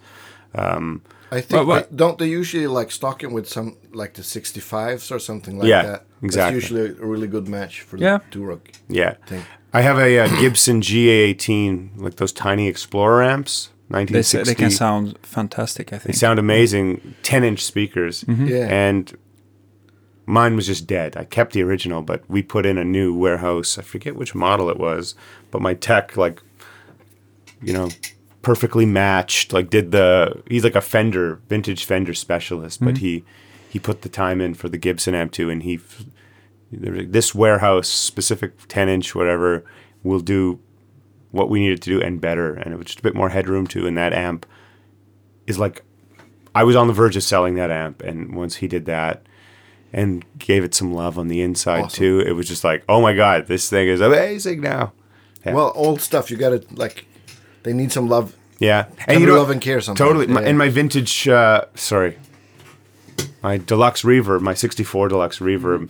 Um, 0.54 1.02
I 1.32 1.42
think 1.42 1.52
Well, 1.52 1.66
well- 1.66 1.82
they- 1.90 1.96
don't 1.96 2.18
they 2.18 2.28
usually 2.28 2.68
like 2.68 2.92
stock 2.92 3.24
it 3.24 3.32
with 3.32 3.48
some 3.48 3.76
like 3.94 4.14
the 4.14 4.22
65s 4.24 5.12
or 5.12 5.20
something 5.20 5.58
like 5.60 5.68
Yeah, 5.68 5.84
that? 5.84 6.06
exactly. 6.22 6.60
That's 6.60 6.70
usually 6.72 6.90
a 7.02 7.06
really 7.06 7.28
good 7.28 7.48
match 7.48 7.82
for 7.82 7.98
the 7.98 8.04
Yeah. 8.04 8.20
Two 8.32 8.44
Rock. 8.46 8.70
Yeah, 8.88 9.16
Thing. 9.28 9.44
I 9.74 9.82
have 9.82 9.98
a, 10.00 10.20
uh 10.20 10.28
Gibson 10.42 10.82
GA18 10.82 11.90
like 11.98 12.16
those 12.16 12.32
tiny 12.32 12.68
Explorer 12.68 13.24
amps, 13.24 13.70
They, 13.90 13.96
1960. 13.98 14.44
they 14.54 14.56
can 14.56 14.72
sound 14.72 15.18
fantastic, 15.24 15.88
I 15.94 15.98
think. 15.98 16.04
They 16.06 16.14
sound 16.14 16.40
amazing, 16.40 17.16
10 17.24 17.44
inch 17.44 17.64
speakers. 17.64 18.24
Mm-hmm. 18.24 18.48
Yeah. 18.48 18.68
And 18.70 19.18
mine 20.25 20.55
was 20.55 20.67
just 20.67 20.88
dead. 20.88 21.15
I 21.17 21.24
kept 21.24 21.53
the 21.53 21.63
original, 21.63 22.01
but 22.01 22.24
we 22.29 22.41
put 22.41 22.65
in 22.65 22.77
a 22.77 22.84
new 22.84 23.13
warehouse. 23.13 23.77
I 23.77 23.82
forget 23.82 24.15
which 24.15 24.36
model 24.36 24.70
it 24.70 24.77
was, 24.77 25.15
but 25.51 25.62
my 25.62 25.74
tech, 25.74 26.17
like, 26.17 26.41
you 27.62 27.74
know, 27.74 27.89
perfectly 28.41 28.86
matched. 28.86 29.53
Like, 29.53 29.70
did 29.70 29.91
the, 29.91 30.41
he's 30.48 30.63
like 30.63 30.75
a 30.75 30.82
Fender, 30.82 31.41
vintage 31.48 31.86
Fender 31.86 32.13
specialist, 32.13 32.79
but 32.79 32.96
mm-hmm. 32.96 33.05
he, 33.05 33.24
he 33.70 33.79
put 33.79 34.01
the 34.01 34.10
time 34.10 34.41
in 34.41 34.53
for 34.53 34.70
the 34.70 34.77
Gibson 34.77 35.15
amp 35.15 35.32
too. 35.32 35.50
And 35.50 35.63
he, 35.63 35.79
there- 36.72 37.05
this 37.05 37.36
warehouse, 37.36 37.88
specific 37.88 38.67
10 38.67 38.89
inch, 38.89 39.15
whatever, 39.15 39.63
will 40.03 40.20
do 40.20 40.60
what 41.32 41.50
we 41.50 41.60
needed 41.60 41.82
to 41.82 41.89
do 41.89 42.01
and 42.01 42.22
better. 42.22 42.53
And 42.53 42.74
it 42.74 42.77
was 42.77 42.88
just 42.88 43.00
a 43.00 43.03
bit 43.03 43.15
more 43.15 43.29
headroom 43.29 43.67
too. 43.67 43.86
And 43.86 43.98
that 43.98 44.13
amp 44.13 44.46
is 45.48 45.60
like 45.60 45.84
I 46.55 46.63
was 46.63 46.77
on 46.77 46.88
the 46.88 46.94
verge 46.94 47.17
of 47.17 47.24
selling 47.24 47.55
that 47.55 47.70
amp, 47.70 48.01
and 48.01 48.34
once 48.34 48.55
he 48.55 48.67
did 48.67 48.86
that 48.86 49.25
and 49.96 50.25
gave 50.38 50.64
it 50.66 50.75
some 50.75 50.94
love 50.94 51.18
on 51.18 51.30
the 51.30 51.42
inside 51.42 51.86
Awesome. 51.86 51.98
too, 51.98 52.20
it 52.20 52.34
was 52.34 52.48
just 52.50 52.64
like, 52.66 52.84
oh 52.90 53.02
my 53.02 53.14
god, 53.14 53.48
this 53.48 53.70
thing 53.70 53.88
is 53.88 54.02
amazing 54.02 54.60
now. 54.60 54.92
Yeah. 55.46 55.54
Well, 55.54 55.72
old 55.74 56.02
stuff 56.02 56.30
you 56.30 56.36
got 56.38 56.50
to 56.50 56.64
like. 56.75 57.06
They 57.64 57.72
need 57.74 57.92
some 57.94 58.10
love. 58.10 58.36
Yeah, 58.60 58.88
Tender 59.00 59.28
know- 59.28 59.36
love 59.38 59.50
and 59.50 59.62
care 59.62 59.80
sometimes. 59.82 59.98
Totally, 60.08 60.28
my, 60.28 60.42
Yeah. 60.42 60.48
and 60.50 60.58
my 60.58 60.68
vintage, 60.70 61.28
uh, 61.28 61.66
sorry, 61.75 62.18
my 63.42 63.58
deluxe 63.58 64.02
reverb, 64.04 64.42
my 64.42 64.54
'64 64.54 65.08
deluxe 65.08 65.40
reverb, 65.40 65.90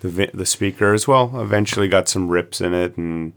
the 0.00 0.08
vi- 0.08 0.30
the 0.34 0.46
speaker 0.46 0.92
as 0.92 1.06
well. 1.06 1.30
Eventually 1.40 1.86
got 1.88 2.08
some 2.08 2.28
rips 2.28 2.60
in 2.60 2.74
it 2.74 2.96
and 2.96 3.32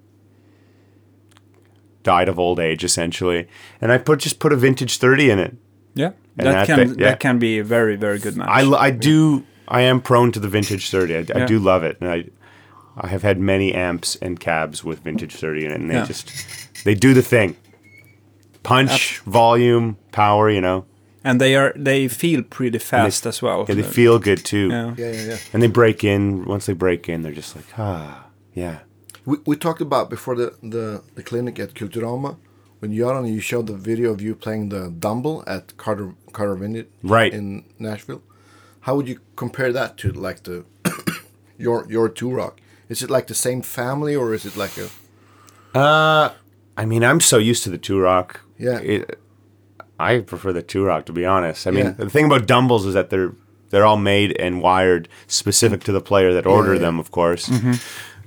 died 2.04 2.28
of 2.28 2.38
old 2.40 2.60
age 2.60 2.84
essentially. 2.84 3.48
And 3.80 3.92
I 3.92 3.98
put 3.98 4.20
just 4.20 4.40
put 4.40 4.52
a 4.52 4.56
vintage 4.58 4.98
30 4.98 5.30
in 5.30 5.40
it. 5.40 5.56
yeah, 5.94 6.12
And 6.38 6.48
that 6.48 6.54
that 6.54 6.66
can 6.68 6.88
bit- 6.90 7.00
yeah. 7.00 7.10
that 7.10 7.20
can 7.20 7.40
be 7.40 7.60
a 7.60 7.64
very 7.64 7.96
very 7.96 8.20
good 8.20 8.36
match. 8.36 8.50
I, 8.50 8.62
I 8.88 8.92
do 8.92 9.44
I 9.68 9.82
am 9.82 10.02
prone 10.02 10.32
to 10.32 10.40
the 10.40 10.48
vintage 10.50 10.90
30. 10.90 11.16
I, 11.16 11.44
I 11.44 11.46
do 11.46 11.60
love 11.60 11.84
it, 11.84 11.98
and 12.02 12.10
I 12.10 12.26
I 12.98 13.08
have 13.08 13.22
had 13.24 13.40
many 13.40 13.74
amps 13.74 14.16
and 14.22 14.40
cabs 14.40 14.84
with 14.84 15.00
vintage 15.00 15.36
30 15.36 15.66
in 15.66 15.72
it, 15.72 15.80
and 15.82 15.90
they 15.90 15.96
Yeah. 15.96 16.06
just 16.06 16.84
they 16.86 16.96
do 16.96 17.14
the 17.14 17.22
thing. 17.24 17.56
Punch, 18.64 19.20
volume, 19.26 19.98
power. 20.12 20.50
You 20.50 20.62
know, 20.62 20.86
and 21.24 21.40
they 21.42 21.56
are 21.56 21.74
they 21.76 22.08
feel 22.08 22.44
pretty 22.44 22.80
fast 22.80 23.26
as 23.26 23.42
well. 23.42 23.66
yeah, 23.68 23.76
they 23.76 23.84
feel 23.84 24.20
good 24.20 24.44
too, 24.46 24.70
Yeah. 24.70 24.94
Yeah, 24.98 25.12
yeah, 25.12 25.22
yeah. 25.30 25.38
and 25.54 25.62
they 25.62 25.68
break 25.68 26.04
in. 26.04 26.46
Once 26.46 26.66
they 26.66 26.74
break 26.74 27.10
in, 27.10 27.22
they're 27.24 27.34
just 27.36 27.56
like 27.56 27.66
ah, 27.78 28.26
yeah, 28.54 28.80
We, 29.26 29.38
we 29.46 29.56
talked 29.58 29.82
about 29.82 30.10
before 30.10 30.36
the, 30.36 30.54
the, 30.62 31.02
the 31.16 31.24
clinic 31.24 31.60
at 31.60 31.74
Kulturama 31.74 32.38
when 32.84 32.92
Göran 32.92 33.26
you 33.34 33.40
showed 33.40 33.68
the 33.68 33.78
video 33.78 34.12
of 34.12 34.22
you 34.22 34.36
playing 34.36 34.68
the 34.68 34.90
Dumble 35.00 35.42
at 35.48 35.78
Carter 35.78 36.16
Carter 36.34 36.56
Vintage 36.56 36.88
Right. 37.02 37.34
in 37.34 37.64
Nashville. 37.80 38.22
How 38.82 38.94
would 38.98 39.08
you 39.08 39.20
compare 39.38 39.72
that 39.72 39.96
to 40.00 40.12
like 40.12 40.44
the 40.44 40.66
your 41.58 41.86
your 41.90 42.10
two 42.10 42.30
rock? 42.30 42.60
Is 42.90 43.02
it 43.02 43.10
like 43.10 43.28
the 43.28 43.34
same 43.48 43.62
family 43.62 44.14
or 44.18 44.34
is 44.34 44.44
it 44.46 44.58
like 44.58 44.76
a 44.78 44.88
Uh, 45.80 46.34
I 46.82 46.84
mean, 46.86 47.04
I'm 47.06 47.22
so 47.22 47.38
used 47.38 47.64
to 47.64 47.70
the 47.70 47.78
two 47.78 48.00
rock. 48.02 48.42
Yeah. 48.60 48.80
It, 48.80 49.18
I 49.98 50.20
prefer 50.20 50.52
the 50.52 50.62
two 50.62 50.84
rock 50.84 51.06
to 51.06 51.14
be 51.14 51.26
honest. 51.26 51.66
I 51.68 51.72
mean, 51.72 51.86
Yeah. 51.86 51.92
the 52.06 52.10
thing 52.10 52.26
about 52.26 52.48
Dumbles 52.48 52.86
is 52.86 52.94
that 52.94 53.10
they're 53.10 53.32
they're 53.70 53.86
all 53.86 54.02
made 54.16 54.36
and 54.42 54.62
wired 54.62 55.08
specific 55.28 55.84
to 55.86 55.94
the 55.94 56.02
player 56.02 56.34
that 56.34 56.46
ordered 56.46 56.80
yeah. 56.82 56.88
them, 56.88 57.00
of 57.00 57.12
course. 57.12 57.50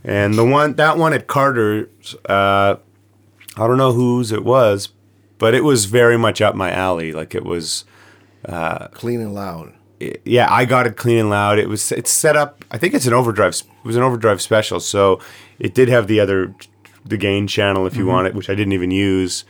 And 0.04 0.34
the 0.34 0.44
one 0.58 0.76
that 0.76 0.96
one 0.98 1.12
at 1.12 1.26
Carter's, 1.26 2.14
uh, 2.28 2.76
I 3.56 3.66
don't 3.66 3.78
know 3.78 3.92
whose 3.92 4.32
it 4.32 4.44
was, 4.44 4.90
but 5.38 5.54
it 5.54 5.64
was 5.64 5.86
very 5.86 6.16
much 6.18 6.40
up 6.40 6.54
my 6.54 6.70
alley. 6.70 7.12
Like 7.12 7.34
it 7.34 7.44
was 7.44 7.84
clean 8.92 9.20
and 9.20 9.34
loud? 9.34 9.72
yeah, 10.25 10.46
I 10.50 10.66
got 10.66 10.86
it 10.86 10.96
clean 10.96 11.18
and 11.18 11.30
loud. 11.30 11.58
It 11.58 11.68
was 11.68 11.90
it's 11.92 12.10
set 12.10 12.36
up. 12.36 12.64
I 12.70 12.78
think 12.78 12.94
it's 12.94 13.06
an 13.06 13.14
overdrive. 13.14 13.54
It 13.54 13.86
was 13.86 13.96
an 13.96 14.02
overdrive 14.02 14.42
special, 14.42 14.80
so 14.80 15.20
it 15.58 15.75
did 15.75 15.88
have 15.88 16.06
the 16.06 16.20
other 16.20 16.54
the 17.04 17.16
gain 17.16 17.46
channel 17.46 17.86
if 17.86 17.96
you 17.96 18.04
want 18.06 18.26
it, 18.26 18.34
which 18.34 18.50
I 18.50 18.54
didn't 18.54 18.72
even 18.72 18.90
use. 18.90 19.44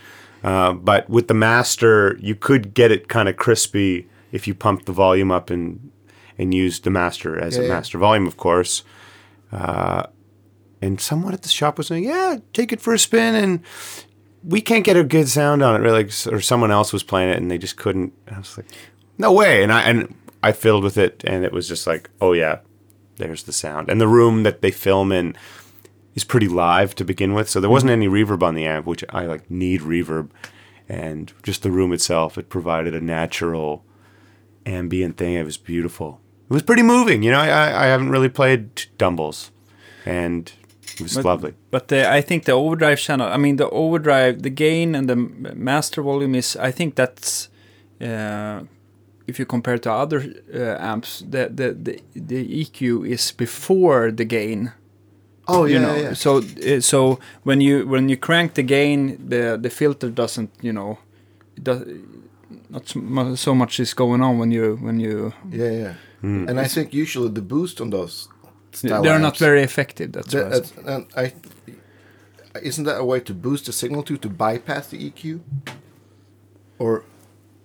Uh, 0.45 0.73
but 0.75 1.09
with 1.11 1.27
the 1.27 1.35
master, 1.35 2.17
you 2.21 2.35
could 2.37 2.75
get 2.75 2.93
it 2.93 3.09
kind 3.09 3.29
of 3.29 3.37
crispy 3.37 4.07
if 4.31 4.47
you 4.47 4.55
pumped 4.55 4.87
the 4.87 4.93
volume 4.93 5.33
up 5.33 5.51
and 5.51 5.91
and 6.39 6.53
used 6.55 6.85
the 6.85 6.91
master 6.91 7.37
as 7.39 7.57
Yeah, 7.57 7.63
a 7.63 7.67
yeah. 7.67 7.75
master 7.75 7.99
volume, 7.99 8.27
of 8.27 8.37
course. 8.37 8.85
Uh, 9.51 10.05
and 10.87 11.01
someone 11.01 11.35
at 11.35 11.43
the 11.43 11.49
shop 11.49 11.79
was 11.79 11.89
saying, 11.89 12.05
"Yeah, 12.05 12.39
take 12.53 12.73
it 12.73 12.81
for 12.81 12.95
a 12.95 12.99
spin," 12.99 13.35
and 13.35 13.61
we 14.43 14.61
can't 14.61 14.85
get 14.85 14.97
a 14.97 15.05
good 15.05 15.29
sound 15.29 15.63
on 15.63 15.75
it, 15.75 15.85
really. 15.85 16.05
Or 16.31 16.41
someone 16.41 16.71
else 16.71 16.93
was 16.93 17.03
playing 17.03 17.31
it, 17.31 17.39
and 17.39 17.51
they 17.51 17.59
just 17.59 17.77
couldn't. 17.77 18.13
I 18.31 18.39
was 18.39 18.57
like, 18.57 18.67
"No 19.19 19.33
way!" 19.33 19.63
And 19.63 19.73
I 19.73 19.83
and 19.83 20.15
I 20.43 20.53
filled 20.53 20.85
with 20.85 20.97
it, 20.97 21.25
and 21.27 21.45
it 21.45 21.53
was 21.53 21.69
just 21.69 21.87
like, 21.87 22.09
"Oh 22.21 22.33
yeah, 22.33 22.61
there's 23.17 23.43
the 23.43 23.53
sound." 23.53 23.91
And 23.91 24.01
the 24.01 24.09
room 24.09 24.45
that 24.45 24.63
they 24.63 24.71
film 24.71 25.13
in 25.13 25.37
is 26.15 26.25
pretty 26.25 26.49
live 26.49 26.95
to 26.95 27.05
begin 27.05 27.35
with, 27.35 27.51
so 27.51 27.61
there 27.61 27.69
wasn't 27.69 27.91
mm-hmm. 27.91 28.03
any 28.03 28.25
reverb 28.25 28.43
on 28.43 28.55
the 28.55 28.65
amp, 28.65 28.87
which 28.87 29.05
I 29.11 29.27
like 29.27 29.51
need 29.51 29.81
reverb, 29.81 30.31
and 30.89 31.33
just 31.43 31.63
the 31.63 31.71
room 31.71 31.93
itself, 31.93 32.39
it 32.39 32.49
provided 32.49 32.95
a 32.95 33.01
natural 33.01 33.85
ambient 34.65 35.17
thing. 35.17 35.35
It 35.35 35.45
was 35.45 35.57
beautiful. 35.57 36.21
It 36.49 36.55
was 36.55 36.63
pretty 36.63 36.83
moving. 36.83 37.25
You 37.25 37.33
know, 37.33 37.41
I 37.41 37.49
I, 37.49 37.85
I 37.85 37.87
haven't 37.87 38.11
really 38.11 38.29
played 38.29 38.77
Dumbles, 38.99 39.51
and 40.05 40.53
it 41.01 41.03
was 41.03 41.15
But- 41.15 41.25
lovely. 41.25 41.53
But 41.71 41.89
the, 41.89 42.11
I 42.19 42.23
think 42.23 42.45
the 42.45 42.53
overdrive 42.53 42.99
channel, 42.99 43.29
I 43.29 43.37
mean 43.37 43.57
the 43.57 43.69
overdrive, 43.71 44.43
the 44.43 44.51
gain 44.51 44.95
and 44.95 45.09
the 45.09 45.17
master 45.55 46.03
volume 46.03 46.35
is, 46.39 46.57
I 46.57 46.73
think 46.73 46.95
that's, 46.95 47.49
uh, 48.01 48.61
if 49.27 49.39
you 49.39 49.47
compare 49.47 49.79
to 49.79 49.91
other 49.93 50.21
uh, 50.55 50.93
amps, 50.93 51.25
the, 51.31 51.49
the 51.55 51.73
the 51.73 52.01
the 52.15 52.65
EQ 52.65 53.07
is 53.09 53.33
before 53.33 54.13
the 54.13 54.25
gain. 54.25 54.73
Oh 55.49 55.65
yeah, 55.65 55.73
you 55.75 55.81
know, 55.87 55.95
yeah, 55.97 56.03
yeah. 56.09 56.15
so 56.15 56.39
uh, 56.39 56.81
so 56.81 57.19
when 57.45 57.61
you 57.61 57.87
when 57.89 58.09
you 58.09 58.17
crank 58.17 58.55
the 58.55 58.63
gain, 58.63 59.17
the 59.29 59.59
the 59.61 59.71
filter 59.71 60.11
doesn't, 60.11 60.51
you 60.63 60.73
know, 60.73 60.99
does 61.63 61.83
not 62.71 63.39
so 63.39 63.55
much 63.55 63.81
is 63.81 63.95
going 63.95 64.23
on 64.23 64.39
when 64.39 64.53
you 64.53 64.77
when 64.81 65.01
you 65.01 65.33
yeah, 65.51 65.71
yeah. 65.73 65.95
Hmm. 66.21 66.49
And 66.49 66.61
I 66.61 66.69
think 66.69 66.95
usually 66.95 67.29
the 67.31 67.43
boost 67.43 67.81
on 67.81 67.91
those 67.91 68.29
style 68.77 69.03
they're 69.03 69.19
not 69.19 69.29
amps- 69.29 69.39
very 69.41 69.63
effective. 69.63 70.13
That's 70.13 70.33
that- 70.33 70.51
what 70.77 70.89
I 70.89 70.93
and 70.95 71.07
I 71.17 71.33
isn't 72.63 72.85
that 72.85 72.99
a 73.01 73.05
way 73.05 73.21
to 73.21 73.35
boost 73.35 73.67
the 73.67 73.73
signal 73.73 74.03
to 74.05 74.17
to 74.19 74.29
bypass 74.29 74.89
the 74.89 74.99
EQ? 75.11 75.41
Or 76.79 77.03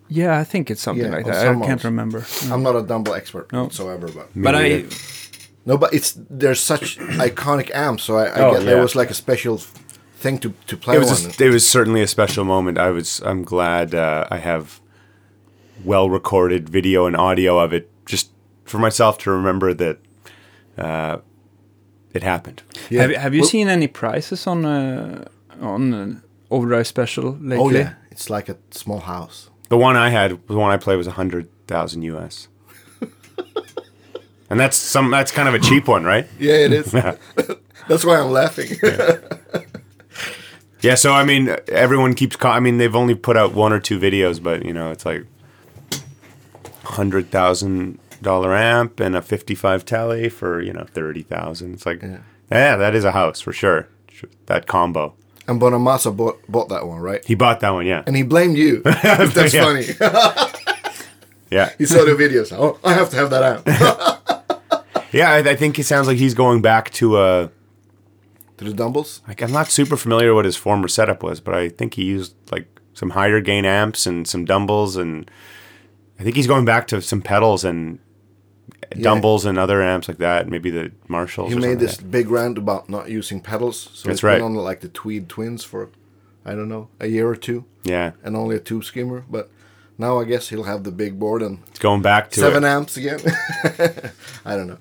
Yeah, 0.09 0.37
I 0.41 0.43
think 0.43 0.69
it's 0.71 0.81
something 0.81 1.05
Yeah, 1.05 1.17
like 1.17 1.25
on 1.25 1.31
that. 1.31 1.41
I 1.41 1.45
can't 1.51 1.59
models. 1.59 1.83
remember. 1.85 2.25
No. 2.47 2.53
I'm 2.53 2.63
not 2.63 2.75
a 2.75 2.81
Dumble 2.81 3.13
expert 3.13 3.51
No. 3.53 3.63
whatsoever, 3.63 4.07
but 4.07 4.27
but 4.35 4.55
I, 4.55 4.85
no, 5.65 5.77
but 5.77 5.93
it's 5.93 6.15
they're 6.29 6.55
such 6.55 6.97
iconic 7.27 7.69
amps, 7.73 8.03
so 8.03 8.17
I, 8.17 8.25
I 8.25 8.39
Oh, 8.45 8.53
get 8.53 8.65
there 8.65 8.81
was 8.81 8.95
like 8.95 9.09
a 9.11 9.13
special 9.13 9.57
thing 10.23 10.37
to 10.39 10.53
to 10.67 10.77
play 10.77 10.95
it 10.95 10.99
was 10.99 11.09
on. 11.11 11.29
just, 11.29 11.41
it 11.41 11.49
was 11.49 11.67
certainly 11.69 12.01
a 12.01 12.07
special 12.07 12.43
moment. 12.45 12.77
I 12.77 12.91
was 12.91 13.21
I'm 13.25 13.43
glad 13.43 13.93
uh, 13.95 14.25
I 14.29 14.37
have 14.37 14.81
well 15.85 16.09
recorded 16.09 16.69
video 16.69 17.05
and 17.07 17.15
audio 17.15 17.57
of 17.59 17.73
it 17.73 17.89
just 18.05 18.29
for 18.65 18.79
myself 18.79 19.17
to 19.19 19.31
remember 19.31 19.73
that 19.73 19.97
uh, 20.77 21.17
it 22.13 22.23
happened. 22.23 22.61
Yeah. 22.89 23.01
Have, 23.01 23.15
have 23.15 23.33
you 23.33 23.41
Well- 23.41 23.49
seen 23.49 23.67
any 23.67 23.87
prices 23.87 24.47
on 24.47 24.65
uh, 24.65 25.25
on 25.61 25.93
uh, 25.93 26.19
Overdrive 26.49 26.87
Special 26.87 27.37
lately? 27.41 27.57
Oh 27.57 27.69
yeah, 27.69 27.93
it's 28.11 28.29
like 28.29 28.49
a 28.49 28.57
small 28.71 28.99
house. 28.99 29.49
The 29.69 29.77
one 29.77 29.95
I 29.95 30.09
had, 30.09 30.31
the 30.47 30.55
one 30.57 30.71
I 30.71 30.77
played 30.77 30.97
was 30.97 31.07
a 31.07 31.11
hundred 31.11 31.47
thousand 31.67 32.01
US, 32.03 32.47
and 34.49 34.59
that's 34.59 34.75
some 34.77 35.09
that's 35.11 35.31
kind 35.31 35.47
of 35.47 35.53
a 35.53 35.59
cheap 35.59 35.87
one, 35.87 36.03
right? 36.03 36.27
Yeah, 36.39 36.65
it 36.65 36.73
is. 36.73 36.91
That's 37.87 38.05
why 38.05 38.19
I'm 38.19 38.31
laughing. 38.31 38.77
Yeah, 40.81 40.95
so 40.95 41.13
I 41.13 41.23
mean, 41.23 41.55
everyone 41.67 42.13
keeps. 42.15 42.35
Co- 42.35 42.49
I 42.49 42.59
mean, 42.59 42.77
they've 42.77 42.95
only 42.95 43.15
put 43.15 43.37
out 43.37 43.53
one 43.53 43.73
or 43.73 43.79
two 43.79 43.99
videos, 43.99 44.41
but 44.41 44.63
you 44.65 44.73
know, 44.73 44.91
it's 44.91 45.05
like 45.05 45.25
hundred 46.83 47.29
thousand 47.31 47.99
dollar 48.21 48.53
amp 48.55 48.99
and 48.99 49.15
a 49.15 49.21
fifty-five 49.21 49.85
tele 49.85 50.29
for 50.29 50.61
you 50.61 50.73
know 50.73 50.85
thirty 50.93 51.21
thousand. 51.23 51.73
It's 51.73 51.85
like, 51.85 52.01
Yeah. 52.01 52.19
yeah. 52.51 52.75
that 52.77 52.95
is 52.95 53.03
a 53.03 53.11
house 53.11 53.41
for 53.41 53.53
sure. 53.53 53.87
That 54.45 54.67
combo. 54.67 55.15
and 55.47 55.59
Bonamassa 55.59 56.15
bought 56.15 56.39
bought 56.47 56.69
that 56.69 56.85
one, 56.85 56.99
right? 57.01 57.23
He 57.25 57.33
bought 57.35 57.59
that 57.61 57.71
one, 57.71 57.85
yeah, 57.87 58.03
And 58.05 58.15
he 58.15 58.23
blamed 58.23 58.57
you. 58.57 58.81
That's 58.83 59.55
funny. 59.55 59.85
yeah, 61.51 61.71
he 61.77 61.85
saw 61.85 62.05
the 62.05 62.11
videos. 62.11 62.51
Oh, 62.53 62.79
I 62.83 62.93
have 62.93 63.09
to 63.09 63.15
have 63.15 63.29
that 63.31 63.43
amp. 63.43 65.03
yeah. 65.11 65.31
I, 65.31 65.37
I 65.39 65.55
think 65.55 65.79
it 65.79 65.85
sounds 65.85 66.07
like 66.07 66.17
he's 66.17 66.33
going 66.35 66.61
back 66.61 66.91
to 66.91 67.17
a 67.17 67.49
To 68.57 68.65
the 68.65 68.73
Dumbles? 68.73 69.21
Like 69.27 69.41
I'm 69.41 69.51
not 69.51 69.69
super 69.71 69.97
familiar 69.97 70.33
what 70.35 70.45
his 70.45 70.55
former 70.55 70.87
setup 70.87 71.23
was, 71.23 71.39
but 71.41 71.53
I 71.55 71.69
think 71.69 71.95
he 71.95 72.03
used 72.03 72.35
like 72.51 72.67
some 72.93 73.11
higher 73.11 73.41
gain 73.41 73.65
amps 73.65 74.05
and 74.05 74.27
some 74.27 74.45
dumbles, 74.45 74.97
and 74.97 75.29
I 76.19 76.23
think 76.23 76.35
he's 76.35 76.47
going 76.47 76.65
back 76.65 76.87
to 76.87 77.01
some 77.01 77.21
pedals 77.21 77.63
and 77.63 77.99
dumbles 78.99 79.45
and 79.45 79.57
other 79.57 79.81
amps 79.81 80.07
like 80.07 80.17
that. 80.17 80.47
Maybe 80.47 80.69
the 80.69 80.91
Marshalls. 81.07 81.51
He 81.51 81.57
or 81.57 81.61
made 81.61 81.79
this 81.79 82.01
like 82.01 82.11
big 82.11 82.29
rant 82.29 82.57
about 82.57 82.89
not 82.89 83.09
using 83.09 83.41
pedals. 83.41 83.89
So 83.93 84.09
That's 84.09 84.21
he's 84.21 84.29
been 84.29 84.41
on 84.41 84.55
like 84.55 84.81
the 84.81 84.89
Tweed 84.89 85.29
Twins 85.29 85.63
for, 85.63 85.89
I 86.45 86.51
don't 86.55 86.69
know, 86.69 86.89
a 86.99 87.07
year 87.07 87.27
or 87.27 87.35
two, 87.35 87.65
yeah, 87.83 88.11
and 88.23 88.35
only 88.35 88.55
a 88.55 88.59
Tube 88.59 88.83
Screamer. 88.83 89.25
But 89.29 89.49
now 89.97 90.19
I 90.19 90.25
guess 90.25 90.49
he'll 90.49 90.63
have 90.63 90.83
the 90.83 90.91
big 90.91 91.19
board 91.19 91.41
and 91.41 91.59
it's 91.67 91.79
going 91.79 92.01
back 92.01 92.31
to 92.31 92.39
seven 92.39 92.63
it. 92.63 92.67
amps 92.67 92.97
again. 92.97 93.19
I 94.45 94.55
don't 94.55 94.67
know. 94.67 94.79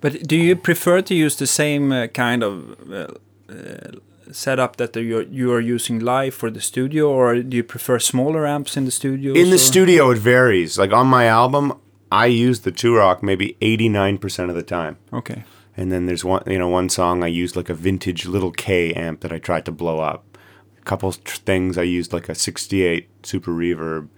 But 0.00 0.28
do 0.28 0.36
you 0.36 0.56
prefer 0.56 1.02
to 1.02 1.14
use 1.14 1.36
the 1.36 1.46
same 1.46 1.90
uh, 1.90 2.06
kind 2.06 2.42
of 2.44 2.76
uh, 2.90 3.08
uh, 3.48 3.98
setup 4.32 4.76
that 4.76 4.94
you 4.96 5.26
you 5.30 5.52
are 5.52 5.60
using 5.60 5.98
live 5.98 6.34
for 6.34 6.50
the 6.50 6.60
studio, 6.60 7.10
or 7.10 7.42
do 7.42 7.56
you 7.56 7.64
prefer 7.64 7.98
smaller 7.98 8.46
amps 8.46 8.76
in 8.76 8.84
the 8.84 8.90
studio? 8.90 9.34
In 9.34 9.50
the 9.50 9.58
studio, 9.58 10.10
it 10.10 10.18
varies. 10.18 10.78
Like 10.78 10.92
on 10.92 11.06
my 11.06 11.26
album, 11.26 11.72
I 12.10 12.26
use 12.26 12.60
the 12.60 12.72
Two 12.72 12.96
Rock 12.96 13.22
maybe 13.22 13.56
89% 13.60 14.48
of 14.48 14.54
the 14.54 14.62
time. 14.62 14.96
Okay. 15.12 15.44
And 15.76 15.92
then 15.92 16.06
there's 16.06 16.24
one, 16.24 16.42
you 16.46 16.58
know, 16.58 16.68
one 16.68 16.88
song 16.88 17.22
I 17.22 17.28
used 17.28 17.54
like 17.54 17.68
a 17.68 17.74
vintage 17.74 18.26
little 18.26 18.50
Kay 18.50 18.92
amp 18.94 19.20
that 19.20 19.32
I 19.32 19.38
tried 19.38 19.64
to 19.66 19.72
blow 19.72 20.00
up. 20.00 20.24
A 20.78 20.82
couple 20.82 21.12
tr- 21.12 21.36
things 21.36 21.78
I 21.78 21.82
used 21.84 22.12
like 22.12 22.28
a 22.28 22.34
68 22.34 23.08
Super 23.24 23.52
Reverb, 23.52 24.08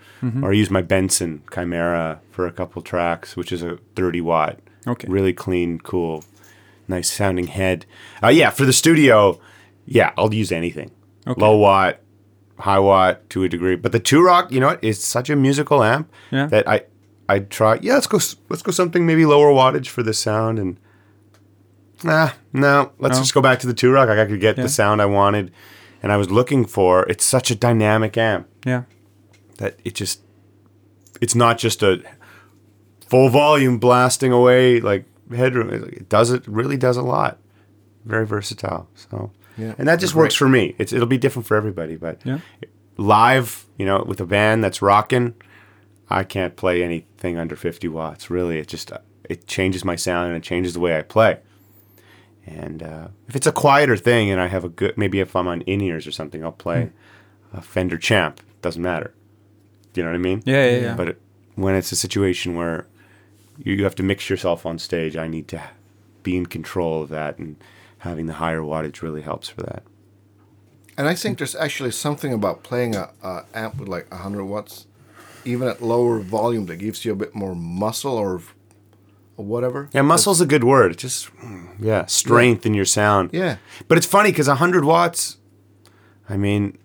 or 0.43 0.51
I 0.51 0.55
used 0.55 0.71
my 0.71 0.83
Benson 0.83 1.43
Chimera 1.53 2.21
for 2.31 2.47
a 2.47 2.53
couple 2.53 2.81
tracks, 2.83 3.37
which 3.37 3.53
is 3.53 3.63
a 3.63 3.79
30 3.97 4.21
watt. 4.21 4.59
Okay. 4.87 5.07
Really 5.09 5.33
clean, 5.33 5.79
cool, 5.81 6.25
nice 6.89 7.11
sounding 7.13 7.49
head. 7.49 7.85
Uh, 8.23 8.29
yeah, 8.29 8.51
for 8.51 8.65
the 8.65 8.73
studio, 8.73 9.39
yeah, 9.85 10.13
I'll 10.17 10.33
use 10.33 10.53
anything. 10.53 10.91
Okay. 11.27 11.41
Low 11.41 11.57
watt, 11.59 12.01
high 12.59 12.79
watt 12.79 13.29
to 13.31 13.43
a 13.45 13.49
degree. 13.49 13.77
But 13.77 13.93
the 13.93 14.01
Two 14.01 14.23
Rock, 14.23 14.51
you 14.53 14.61
know 14.61 14.69
what, 14.69 14.83
is 14.85 15.03
such 15.03 15.29
a 15.29 15.37
musical 15.37 15.83
amp 15.83 16.11
Yeah. 16.31 16.47
that 16.47 16.67
I 16.69 16.83
I'd 17.35 17.51
try. 17.51 17.79
Yeah, 17.83 17.95
let's 17.95 18.07
go. 18.07 18.19
Let's 18.49 18.63
go 18.63 18.73
something 18.73 19.07
maybe 19.07 19.25
lower 19.27 19.53
wattage 19.53 19.89
for 19.89 20.03
the 20.03 20.13
sound 20.15 20.59
and. 20.59 20.79
Nah, 22.03 22.31
no. 22.53 22.93
Let's 22.99 23.17
No. 23.17 23.23
just 23.23 23.35
go 23.35 23.43
back 23.43 23.59
to 23.61 23.67
the 23.67 23.75
Two 23.75 23.91
Rock. 23.93 24.09
I 24.09 24.25
could 24.27 24.41
get 24.41 24.57
Yeah. 24.57 24.63
the 24.65 24.69
sound 24.71 25.03
I 25.03 25.07
wanted, 25.07 25.53
and 26.03 26.11
I 26.13 26.17
was 26.17 26.31
looking 26.31 26.65
for. 26.65 27.05
It's 27.09 27.25
such 27.25 27.51
a 27.51 27.55
dynamic 27.55 28.17
amp 28.17 28.49
Yeah. 28.65 28.83
that 29.59 29.79
it 29.85 29.95
just. 29.95 30.21
It's 31.21 31.35
not 31.35 31.59
just 31.59 31.83
a 31.83 32.03
full 33.07 33.29
volume 33.29 33.79
blasting 33.79 34.33
away 34.33 34.81
like 34.81 35.05
headroom. 35.35 35.69
It 35.71 35.83
it 35.85 36.09
does 36.09 36.31
it 36.31 36.43
really 36.47 36.77
does 36.79 36.97
a 36.97 37.03
lot. 37.03 37.39
Very 38.07 38.27
versatile. 38.27 38.89
So 38.95 39.31
Yeah. 39.59 39.75
and 39.79 39.87
that 39.87 40.01
just 40.01 40.15
works 40.15 40.35
for 40.35 40.49
me. 40.49 40.75
It's 40.79 40.93
it'll 40.93 41.07
be 41.07 41.19
different 41.19 41.47
for 41.47 41.57
everybody, 41.57 41.97
but 41.97 42.21
Yeah. 42.25 42.39
live, 42.97 43.67
you 43.77 43.85
know, 43.85 44.03
with 44.07 44.21
a 44.21 44.27
band 44.27 44.65
that's 44.65 44.81
rocking, 44.81 45.35
I 46.11 46.25
can't 46.25 46.57
play 46.57 46.83
anything 46.83 47.39
under 47.39 47.57
50 47.57 47.89
watts. 47.89 48.31
Really, 48.31 48.59
it 48.59 48.69
just 48.69 48.93
uh, 48.93 48.99
it 49.29 49.47
changes 49.47 49.85
my 49.85 49.97
sound 49.97 50.29
and 50.29 50.37
it 50.37 50.43
changes 50.43 50.75
the 50.75 50.81
way 50.81 50.99
I 50.99 51.03
play. 51.03 51.39
And 52.47 52.83
uh, 52.83 53.09
if 53.29 53.37
it's 53.37 53.47
a 53.47 53.53
quieter 53.53 53.97
thing, 53.97 54.31
and 54.31 54.41
I 54.41 54.49
have 54.49 54.65
a 54.65 54.69
good, 54.69 54.97
maybe 54.99 55.21
if 55.21 55.37
I'm 55.37 55.47
on 55.47 55.61
in 55.63 55.81
ears 55.81 56.07
or 56.07 56.11
something, 56.11 56.43
I'll 56.43 56.53
play 56.53 56.91
a 57.53 57.61
Fender 57.61 57.99
Champ. 57.99 58.41
Doesn't 58.63 58.83
matter. 58.83 59.15
Do 59.93 60.01
you 60.01 60.05
know 60.05 60.11
what 60.11 60.17
I 60.17 60.21
mean? 60.21 60.43
Yeah, 60.45 60.65
yeah, 60.65 60.79
yeah. 60.79 60.95
But 60.95 61.09
it, 61.09 61.21
when 61.55 61.75
it's 61.75 61.93
a 61.93 61.97
situation 61.97 62.57
where 62.57 62.87
you, 63.59 63.75
you 63.75 63.85
have 63.85 63.95
to 63.97 64.03
mix 64.03 64.29
yourself 64.31 64.67
on 64.67 64.79
stage, 64.79 65.17
I 65.17 65.29
need 65.29 65.49
to 65.49 65.63
be 66.23 66.37
in 66.37 66.47
control 66.47 67.03
of 67.03 67.09
that, 67.11 67.39
and 67.39 67.57
having 67.99 68.27
the 68.27 68.35
higher 68.35 68.61
wattage 68.61 69.03
really 69.03 69.23
helps 69.23 69.49
for 69.49 69.63
that. 69.63 69.83
And 70.97 71.09
I 71.09 71.15
think 71.15 71.39
there's 71.39 71.55
actually 71.55 71.93
something 71.93 72.33
about 72.33 72.63
playing 72.63 72.95
a, 72.95 73.11
a 73.23 73.45
amp 73.55 73.77
with 73.77 73.89
like 73.89 74.11
100 74.11 74.45
watts, 74.45 74.87
even 75.45 75.69
at 75.69 75.83
lower 75.83 76.21
volume, 76.21 76.67
that 76.67 76.77
gives 76.77 77.05
you 77.05 77.13
a 77.13 77.17
bit 77.17 77.35
more 77.35 77.55
muscle 77.55 78.15
or, 78.15 78.41
or 79.37 79.45
whatever. 79.45 79.89
Yeah, 79.93 80.03
muscle's 80.03 80.41
a 80.41 80.47
good 80.47 80.65
word. 80.65 80.93
It 80.93 80.99
just, 80.99 81.35
mm, 81.37 81.69
yeah, 81.79 82.07
strength 82.07 82.67
in 82.67 82.75
your 82.75 82.85
sound. 82.85 83.31
Yeah. 83.33 83.57
But 83.89 83.99
it's 83.99 84.07
funny 84.07 84.31
because 84.31 84.49
100 84.49 84.85
watts, 84.85 85.39
I 86.29 86.37
mean, 86.37 86.79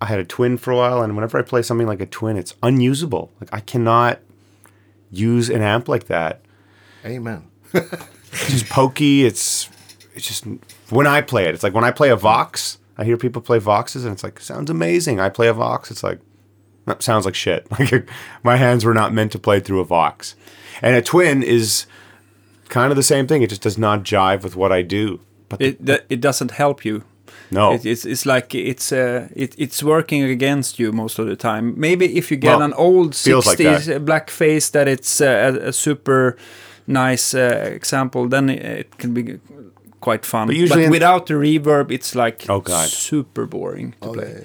I 0.00 0.06
had 0.06 0.18
a 0.18 0.24
twin 0.24 0.58
for 0.58 0.70
a 0.70 0.76
while, 0.76 1.02
and 1.02 1.14
whenever 1.14 1.38
I 1.38 1.42
play 1.42 1.62
something 1.62 1.86
like 1.86 2.00
a 2.00 2.06
twin, 2.06 2.36
it's 2.36 2.54
unusable. 2.62 3.32
Like, 3.40 3.48
I 3.52 3.60
cannot 3.60 4.20
use 5.10 5.48
an 5.48 5.62
amp 5.62 5.88
like 5.88 6.06
that. 6.06 6.42
Amen. 7.04 7.48
It's 7.72 8.50
just 8.50 8.68
pokey. 8.68 9.24
It's, 9.24 9.70
it's 10.14 10.26
just, 10.26 10.44
when 10.90 11.06
I 11.06 11.22
play 11.22 11.44
it, 11.44 11.54
it's 11.54 11.62
like 11.62 11.72
when 11.72 11.84
I 11.84 11.90
play 11.90 12.10
a 12.10 12.16
Vox, 12.16 12.78
I 12.98 13.04
hear 13.04 13.16
people 13.16 13.40
play 13.40 13.58
Voxes, 13.58 14.04
and 14.04 14.12
it's 14.12 14.22
like, 14.22 14.40
sounds 14.40 14.70
amazing. 14.70 15.20
I 15.20 15.30
play 15.30 15.48
a 15.48 15.54
Vox, 15.54 15.90
it's 15.90 16.02
like, 16.02 16.20
that 16.86 17.02
sounds 17.02 17.24
like 17.24 17.34
shit. 17.34 17.66
Like, 17.78 18.08
my 18.42 18.56
hands 18.56 18.84
were 18.84 18.94
not 18.94 19.12
meant 19.12 19.32
to 19.32 19.38
play 19.38 19.60
through 19.60 19.80
a 19.80 19.84
Vox. 19.84 20.34
And 20.82 20.94
a 20.96 21.02
twin 21.02 21.42
is 21.42 21.86
kind 22.68 22.90
of 22.92 22.96
the 22.96 23.02
same 23.02 23.26
thing. 23.26 23.42
It 23.42 23.50
just 23.50 23.62
does 23.62 23.78
not 23.78 24.02
jive 24.02 24.42
with 24.42 24.56
what 24.56 24.72
I 24.72 24.82
do. 24.82 25.20
But 25.48 25.58
the, 25.58 25.66
It 25.66 25.86
that, 25.86 26.04
it 26.08 26.20
doesn't 26.20 26.50
help 26.52 26.84
you. 26.84 27.02
no, 27.50 27.72
It, 27.74 27.86
it's 27.86 28.04
it's 28.04 28.24
like 28.26 28.54
it's 28.54 28.92
uh 28.92 29.28
it, 29.36 29.54
it's 29.58 29.82
working 29.82 30.22
against 30.30 30.78
you 30.78 30.92
most 30.92 31.18
of 31.18 31.26
the 31.26 31.36
time. 31.36 31.74
Maybe 31.76 32.04
if 32.18 32.30
you 32.30 32.36
get 32.40 32.56
Well, 32.56 32.62
an 32.62 32.72
old 32.74 33.14
feels 33.14 33.46
like 33.46 33.58
'60s 33.58 33.86
that. 33.86 34.04
black 34.04 34.30
face 34.30 34.70
that 34.70 34.88
it's 34.88 35.20
uh, 35.20 35.60
a, 35.64 35.68
a 35.68 35.72
super 35.72 36.36
nice 36.86 37.34
uh, 37.34 37.70
example, 37.74 38.28
then 38.28 38.50
it, 38.50 38.62
it 38.80 38.98
can 38.98 39.14
be 39.14 39.38
quite 40.00 40.24
fun. 40.26 40.46
But 40.48 40.56
usually 40.56 40.84
in- 40.84 40.90
without 40.90 41.26
the 41.26 41.34
reverb, 41.34 41.90
it's 41.90 42.14
like 42.14 42.44
Oh, 42.48 42.60
God. 42.60 42.88
super 42.88 43.46
boring 43.46 43.94
to 44.00 44.08
Oh, 44.08 44.12
play. 44.12 44.44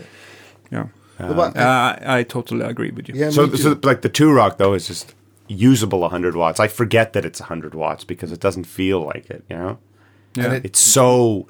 Uh, 1.22 1.52
I, 1.56 2.20
I 2.20 2.24
totally 2.24 2.62
agree 2.66 2.92
with 2.92 3.08
you. 3.10 3.16
yeah, 3.16 3.30
So, 3.30 3.50
so 3.56 3.80
like 3.84 4.02
the 4.02 4.10
two 4.10 4.32
rock 4.32 4.58
though 4.58 4.74
is 4.74 4.88
just 4.88 5.14
usable 5.48 6.00
100 6.00 6.36
watts. 6.36 6.60
I 6.60 6.68
forget 6.68 7.14
that 7.14 7.26
it's 7.26 7.40
100 7.40 7.74
watts 7.76 8.04
because 8.04 8.32
it 8.32 8.40
doesn't 8.40 8.64
feel 8.66 9.02
like 9.02 9.30
it. 9.30 9.44
You 9.50 9.58
know, 9.58 9.78
Yeah. 10.36 10.46
And 10.46 10.54
it- 10.54 10.66
it's 10.66 10.80
so 10.80 11.48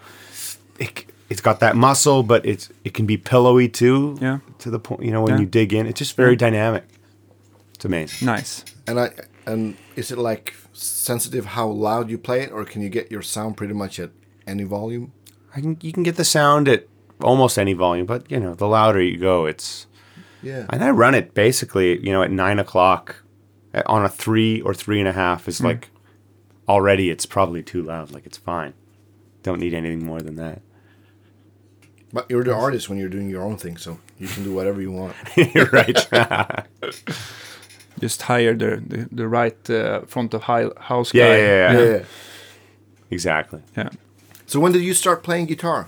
it, 0.79 1.05
it's 1.29 1.41
got 1.41 1.59
that 1.59 1.75
muscle, 1.75 2.23
but 2.23 2.45
it's 2.45 2.69
it 2.83 2.93
can 2.93 3.05
be 3.05 3.17
pillowy 3.17 3.69
too. 3.69 4.17
Yeah. 4.21 4.39
To 4.59 4.69
the 4.71 4.79
point, 4.79 5.03
you 5.03 5.11
know, 5.11 5.21
when 5.21 5.33
Yeah. 5.35 5.39
you 5.41 5.45
dig 5.45 5.73
in, 5.73 5.85
it's 5.87 5.99
just 5.99 6.15
very 6.15 6.35
dynamic. 6.35 6.83
It's 7.75 7.85
amazing. 7.85 8.25
Nice. 8.25 8.65
And 8.87 8.99
I 8.99 9.11
and 9.45 9.75
is 9.95 10.11
it 10.11 10.17
like 10.17 10.53
sensitive 10.73 11.45
how 11.45 11.67
loud 11.67 12.09
you 12.09 12.17
play 12.17 12.41
it, 12.41 12.51
or 12.51 12.63
can 12.65 12.81
you 12.81 12.89
get 12.89 13.11
your 13.11 13.21
sound 13.21 13.55
pretty 13.57 13.73
much 13.73 13.99
at 13.99 14.09
any 14.47 14.63
volume? 14.63 15.11
I 15.55 15.61
can 15.61 15.77
you 15.81 15.91
can 15.93 16.03
get 16.03 16.15
the 16.15 16.25
sound 16.25 16.67
at 16.67 16.87
almost 17.23 17.57
any 17.57 17.73
volume, 17.73 18.05
but 18.05 18.29
you 18.31 18.39
know, 18.39 18.53
the 18.55 18.67
louder 18.67 19.01
you 19.01 19.17
go, 19.17 19.45
it's 19.45 19.87
Yeah. 20.43 20.65
and 20.69 20.83
I 20.83 20.89
run 20.91 21.15
it 21.15 21.33
basically, 21.33 21.99
you 22.05 22.11
know, 22.11 22.21
at 22.23 22.31
nine 22.31 22.59
o'clock 22.59 23.23
uh, 23.73 23.81
on 23.85 24.03
a 24.05 24.09
three 24.09 24.61
or 24.61 24.73
three 24.73 24.99
and 24.99 25.07
a 25.07 25.13
half 25.13 25.47
is 25.47 25.61
like 25.61 25.89
already 26.67 27.09
it's 27.09 27.25
probably 27.25 27.63
too 27.63 27.81
loud. 27.81 28.11
Like 28.11 28.25
it's 28.25 28.37
fine. 28.37 28.73
Don't 29.43 29.59
need 29.59 29.73
anything 29.73 30.05
more 30.05 30.21
than 30.21 30.35
that. 30.35 30.61
But 32.13 32.25
you're 32.29 32.43
the 32.43 32.53
artist 32.53 32.89
when 32.89 32.97
you're 32.99 33.09
doing 33.09 33.29
your 33.29 33.41
own 33.43 33.55
thing, 33.57 33.77
so 33.77 33.97
you 34.19 34.27
can 34.27 34.43
do 34.43 34.53
whatever 34.53 34.81
you 34.81 34.91
want. 34.91 35.15
You're 35.55 35.69
right. 35.71 35.95
Just 37.99 38.21
hire 38.23 38.53
the 38.55 38.81
the, 38.85 39.07
the 39.11 39.27
right 39.27 39.69
uh, 39.69 40.01
front 40.07 40.33
of 40.33 40.43
hi- 40.43 40.69
house 40.77 41.13
yeah, 41.13 41.27
guy. 41.27 41.37
yeah, 41.37 41.45
yeah, 41.47 41.71
yeah. 41.71 41.79
yeah. 41.85 41.95
yeah. 41.97 42.03
Exactly. 43.11 43.61
Yeah. 43.77 43.89
So 44.45 44.59
when 44.59 44.71
did 44.71 44.81
you 44.83 44.93
start 44.93 45.23
playing 45.23 45.45
guitar? 45.47 45.87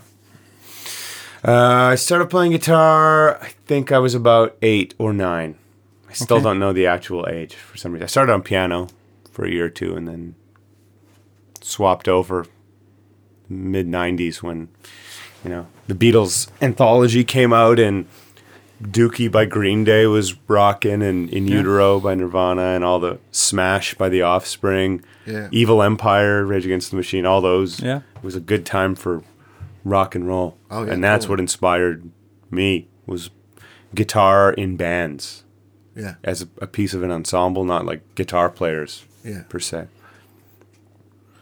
Uh, 1.46 1.90
I 1.92 1.94
started 1.96 2.30
playing 2.30 2.52
guitar. 2.52 3.38
I 3.42 3.48
think 3.66 3.92
I 3.92 3.98
was 3.98 4.14
about 4.14 4.56
eight 4.62 4.94
or 4.98 5.12
nine. 5.12 5.56
I 6.08 6.12
still 6.14 6.36
Okay. 6.38 6.44
don't 6.44 6.58
know 6.58 6.72
the 6.72 6.86
actual 6.86 7.26
age 7.28 7.54
for 7.54 7.76
some 7.76 7.92
reason. 7.92 8.04
I 8.04 8.06
started 8.06 8.32
on 8.32 8.42
piano 8.42 8.88
for 9.30 9.44
a 9.44 9.50
year 9.50 9.66
or 9.66 9.70
two, 9.70 9.94
and 9.96 10.08
then 10.08 10.34
swapped 11.60 12.08
over 12.08 12.46
mid 13.48 13.86
'90s 13.86 14.42
when 14.42 14.68
you 15.44 15.50
know 15.50 15.66
the 15.86 15.94
Beatles 15.94 16.48
anthology 16.62 17.24
came 17.24 17.52
out 17.52 17.78
and 17.78 18.06
Dookie 18.82 19.30
by 19.30 19.44
Green 19.44 19.84
Day 19.84 20.06
was 20.06 20.34
rocking, 20.48 21.02
and 21.02 21.28
In 21.30 21.46
Yeah. 21.46 21.58
Utero 21.58 22.00
by 22.00 22.14
Nirvana, 22.14 22.62
and 22.74 22.84
all 22.84 22.98
the 22.98 23.18
Smash 23.32 23.94
by 23.94 24.08
The 24.08 24.22
Offspring, 24.22 25.02
Yeah. 25.26 25.48
Evil 25.50 25.82
Empire, 25.82 26.44
Rage 26.44 26.64
Against 26.64 26.90
the 26.90 26.96
Machine, 26.96 27.24
all 27.26 27.40
those. 27.40 27.80
Yeah. 27.80 27.98
It 28.16 28.22
was 28.24 28.34
a 28.34 28.40
good 28.40 28.64
time 28.66 28.94
for 28.94 29.22
rock 29.84 30.14
and 30.14 30.26
roll. 30.26 30.56
Oh, 30.70 30.84
yeah, 30.84 30.92
and 30.92 31.04
that's 31.04 31.24
totally. 31.24 31.32
what 31.34 31.40
inspired 31.40 32.10
me 32.50 32.88
was 33.06 33.30
guitar 33.94 34.52
in 34.52 34.76
bands 34.76 35.44
Yeah. 35.94 36.14
as 36.24 36.42
a, 36.42 36.48
a 36.60 36.66
piece 36.66 36.94
of 36.94 37.02
an 37.02 37.10
ensemble, 37.10 37.64
not 37.64 37.84
like 37.86 38.02
guitar 38.14 38.48
players 38.50 39.04
Yeah. 39.24 39.42
per 39.48 39.58
se. 39.60 39.86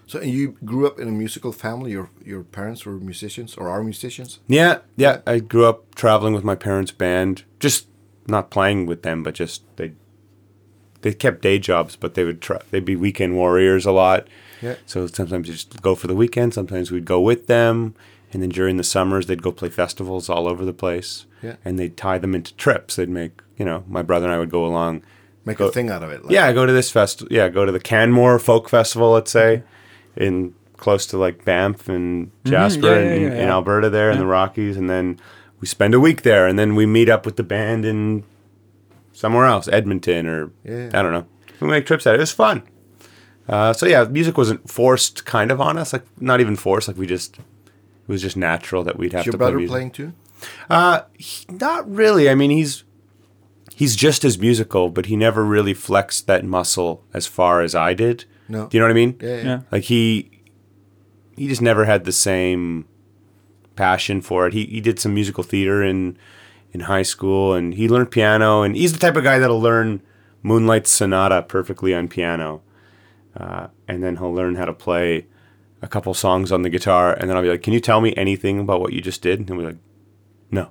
So 0.06 0.18
and 0.18 0.30
you 0.30 0.56
grew 0.64 0.86
up 0.86 0.98
in 1.00 1.08
a 1.08 1.12
musical 1.12 1.52
family. 1.52 1.92
Your 1.92 2.10
your 2.24 2.42
parents 2.42 2.84
were 2.84 2.92
musicians 2.98 3.54
or 3.56 3.68
are 3.70 3.82
musicians. 3.82 4.40
Yeah, 4.46 4.78
yeah. 4.96 5.20
I 5.26 5.38
grew 5.38 5.64
up 5.64 5.94
traveling 5.94 6.34
with 6.34 6.44
my 6.44 6.54
parents' 6.54 6.92
band, 6.92 7.44
just 7.60 7.86
not 8.26 8.50
playing 8.50 8.84
with 8.86 9.02
them, 9.02 9.22
but 9.22 9.34
just 9.34 9.62
they 9.76 9.92
they 11.00 11.14
kept 11.14 11.40
day 11.40 11.58
jobs, 11.58 11.96
but 11.96 12.12
they 12.14 12.24
would 12.24 12.42
try. 12.42 12.58
They'd 12.70 12.84
be 12.84 12.94
weekend 12.96 13.34
warriors 13.36 13.86
a 13.86 13.92
lot. 13.92 14.28
Yeah. 14.60 14.74
So 14.86 15.06
sometimes 15.06 15.48
you 15.48 15.54
just 15.54 15.80
go 15.80 15.94
for 15.94 16.08
the 16.08 16.14
weekend. 16.14 16.52
Sometimes 16.52 16.90
we'd 16.92 17.06
go 17.06 17.20
with 17.20 17.46
them, 17.46 17.94
and 18.32 18.42
then 18.42 18.48
during 18.50 18.76
the 18.76 18.84
summers 18.84 19.26
they'd 19.26 19.42
go 19.42 19.52
play 19.52 19.68
festivals 19.68 20.28
all 20.28 20.48
over 20.48 20.64
the 20.64 20.72
place. 20.72 21.26
Yeah. 21.42 21.56
And 21.64 21.78
they'd 21.78 21.96
tie 21.96 22.18
them 22.18 22.34
into 22.34 22.54
trips. 22.56 22.96
They'd 22.96 23.08
make 23.08 23.40
you 23.58 23.64
know 23.64 23.84
my 23.88 24.02
brother 24.02 24.26
and 24.26 24.34
I 24.34 24.38
would 24.38 24.50
go 24.50 24.64
along. 24.64 25.02
Make 25.44 25.58
Go- 25.58 25.68
a 25.68 25.72
thing 25.72 25.90
out 25.90 26.02
of 26.04 26.10
it. 26.12 26.22
Like, 26.24 26.32
Yeah, 26.32 26.52
go 26.52 26.66
to 26.66 26.72
this 26.72 26.90
fest. 26.90 27.24
Yeah, 27.30 27.48
go 27.48 27.64
to 27.64 27.72
the 27.72 27.80
Canmore 27.80 28.38
Folk 28.38 28.68
Festival. 28.68 29.10
Let's 29.10 29.30
say, 29.32 29.62
in 30.16 30.54
close 30.76 31.04
to 31.06 31.16
like 31.18 31.44
Banff 31.44 31.88
and 31.88 32.30
Jasper 32.44 32.86
yeah, 32.86 32.96
and 32.98 33.08
yeah, 33.22 33.26
in, 33.28 33.32
yeah, 33.32 33.42
in. 33.44 33.48
Alberta 33.48 33.90
there 33.90 34.10
in 34.10 34.18
the 34.18 34.26
Rockies, 34.26 34.76
and 34.76 34.88
then 34.88 35.18
we 35.60 35.66
spend 35.66 35.94
a 35.94 36.00
week 36.00 36.22
there, 36.22 36.46
and 36.46 36.58
then 36.58 36.74
we 36.76 36.86
meet 36.86 37.08
up 37.08 37.24
with 37.26 37.36
the 37.36 37.42
band 37.42 37.84
in 37.84 38.22
somewhere 39.12 39.46
else, 39.46 39.68
Edmonton 39.68 40.26
or 40.26 40.50
Yeah. 40.64 40.90
I 40.94 41.02
don't 41.02 41.12
know. 41.12 41.26
We 41.60 41.68
make 41.68 41.86
trips 41.86 42.06
out. 42.06 42.14
It 42.14 42.20
was 42.20 42.32
fun. 42.32 42.62
Uh, 43.48 43.72
so 43.72 43.86
yeah, 43.86 44.04
music 44.04 44.36
wasn't 44.38 44.68
forced, 44.70 45.24
kind 45.24 45.50
of 45.50 45.60
on 45.60 45.76
us. 45.76 45.92
Like 45.92 46.04
not 46.20 46.40
even 46.40 46.56
forced. 46.56 46.86
Like 46.88 46.96
we 46.96 47.06
just 47.06 47.38
it 48.06 48.08
was 48.12 48.22
just 48.22 48.36
natural 48.36 48.82
that 48.84 48.98
we'd 48.98 49.12
have 49.12 49.20
Is 49.20 49.26
your 49.26 49.32
to 49.32 49.38
play 49.38 49.44
brother 49.44 49.56
music. 49.58 49.70
playing 49.70 49.90
too? 49.92 50.12
Uh, 50.68 51.02
he- 51.18 51.46
not 51.50 51.88
really. 51.90 52.28
I 52.28 52.34
mean, 52.34 52.50
he's 52.50 52.84
he's 53.74 53.94
just 53.96 54.24
as 54.24 54.38
musical, 54.38 54.88
but 54.90 55.06
he 55.06 55.16
never 55.16 55.44
really 55.44 55.74
flexed 55.74 56.26
that 56.26 56.44
muscle 56.44 57.04
as 57.14 57.26
far 57.26 57.60
as 57.62 57.74
I 57.74 57.94
did. 57.94 58.24
No. 58.48 58.66
Do 58.66 58.76
you 58.76 58.80
know 58.80 58.86
what 58.86 58.90
I 58.90 58.94
mean? 58.94 59.16
Yeah, 59.20 59.28
yeah. 59.36 59.42
Yeah. 59.44 59.60
Like 59.70 59.84
he 59.84 60.30
he 61.36 61.48
just 61.48 61.62
never 61.62 61.84
had 61.84 62.04
the 62.04 62.12
same 62.12 62.86
passion 63.76 64.20
for 64.20 64.46
it. 64.46 64.52
He 64.52 64.66
he 64.66 64.80
did 64.80 64.98
some 64.98 65.14
musical 65.14 65.44
theater 65.44 65.82
in 65.82 66.18
in 66.72 66.80
high 66.80 67.02
school, 67.02 67.54
and 67.54 67.74
he 67.74 67.88
learned 67.88 68.10
piano. 68.10 68.62
And 68.62 68.76
he's 68.76 68.92
the 68.92 68.98
type 68.98 69.16
of 69.16 69.24
guy 69.24 69.38
that'll 69.38 69.60
learn 69.60 70.02
Moonlight 70.42 70.86
Sonata 70.86 71.42
perfectly 71.42 71.94
on 71.94 72.08
piano, 72.08 72.62
uh, 73.36 73.68
and 73.86 74.02
then 74.02 74.16
he'll 74.16 74.34
learn 74.34 74.56
how 74.56 74.64
to 74.64 74.72
play 74.72 75.26
a 75.82 75.88
couple 75.88 76.14
songs 76.14 76.52
on 76.52 76.62
the 76.62 76.70
guitar, 76.70 77.12
and 77.12 77.28
then 77.28 77.36
I'll 77.36 77.42
be 77.42 77.48
like, 77.48 77.62
"Can 77.62 77.72
you 77.72 77.80
tell 77.80 78.00
me 78.00 78.14
anything 78.16 78.60
about 78.60 78.80
what 78.80 78.92
you 78.92 79.00
just 79.00 79.20
did?" 79.20 79.40
And 79.40 79.48
he'll 79.48 79.58
be 79.58 79.64
like, 79.64 79.78
"No." 80.50 80.70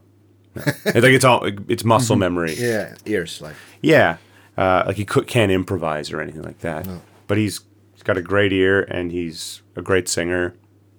no." 0.56 0.64
it's 0.66 0.96
like 0.96 1.14
it's 1.14 1.26
all 1.26 1.46
it's 1.68 1.84
muscle 1.84 2.16
memory. 2.16 2.56
Yeah, 2.56 2.96
ears 3.06 3.42
like. 3.42 3.56
Yeah, 3.82 4.18
uh, 4.58 4.84
like 4.88 4.96
he 4.96 5.06
could, 5.06 5.28
can't 5.28 5.52
improvise 5.52 6.12
or 6.12 6.22
anything 6.22 6.44
like 6.44 6.60
that. 6.60 6.88
But 7.28 7.38
he's 7.38 7.62
he's 7.94 8.04
got 8.04 8.18
a 8.18 8.22
great 8.22 8.54
ear 8.54 8.82
and 8.82 9.12
he's 9.12 9.62
a 9.76 9.82
great 9.82 10.08
singer. 10.08 10.56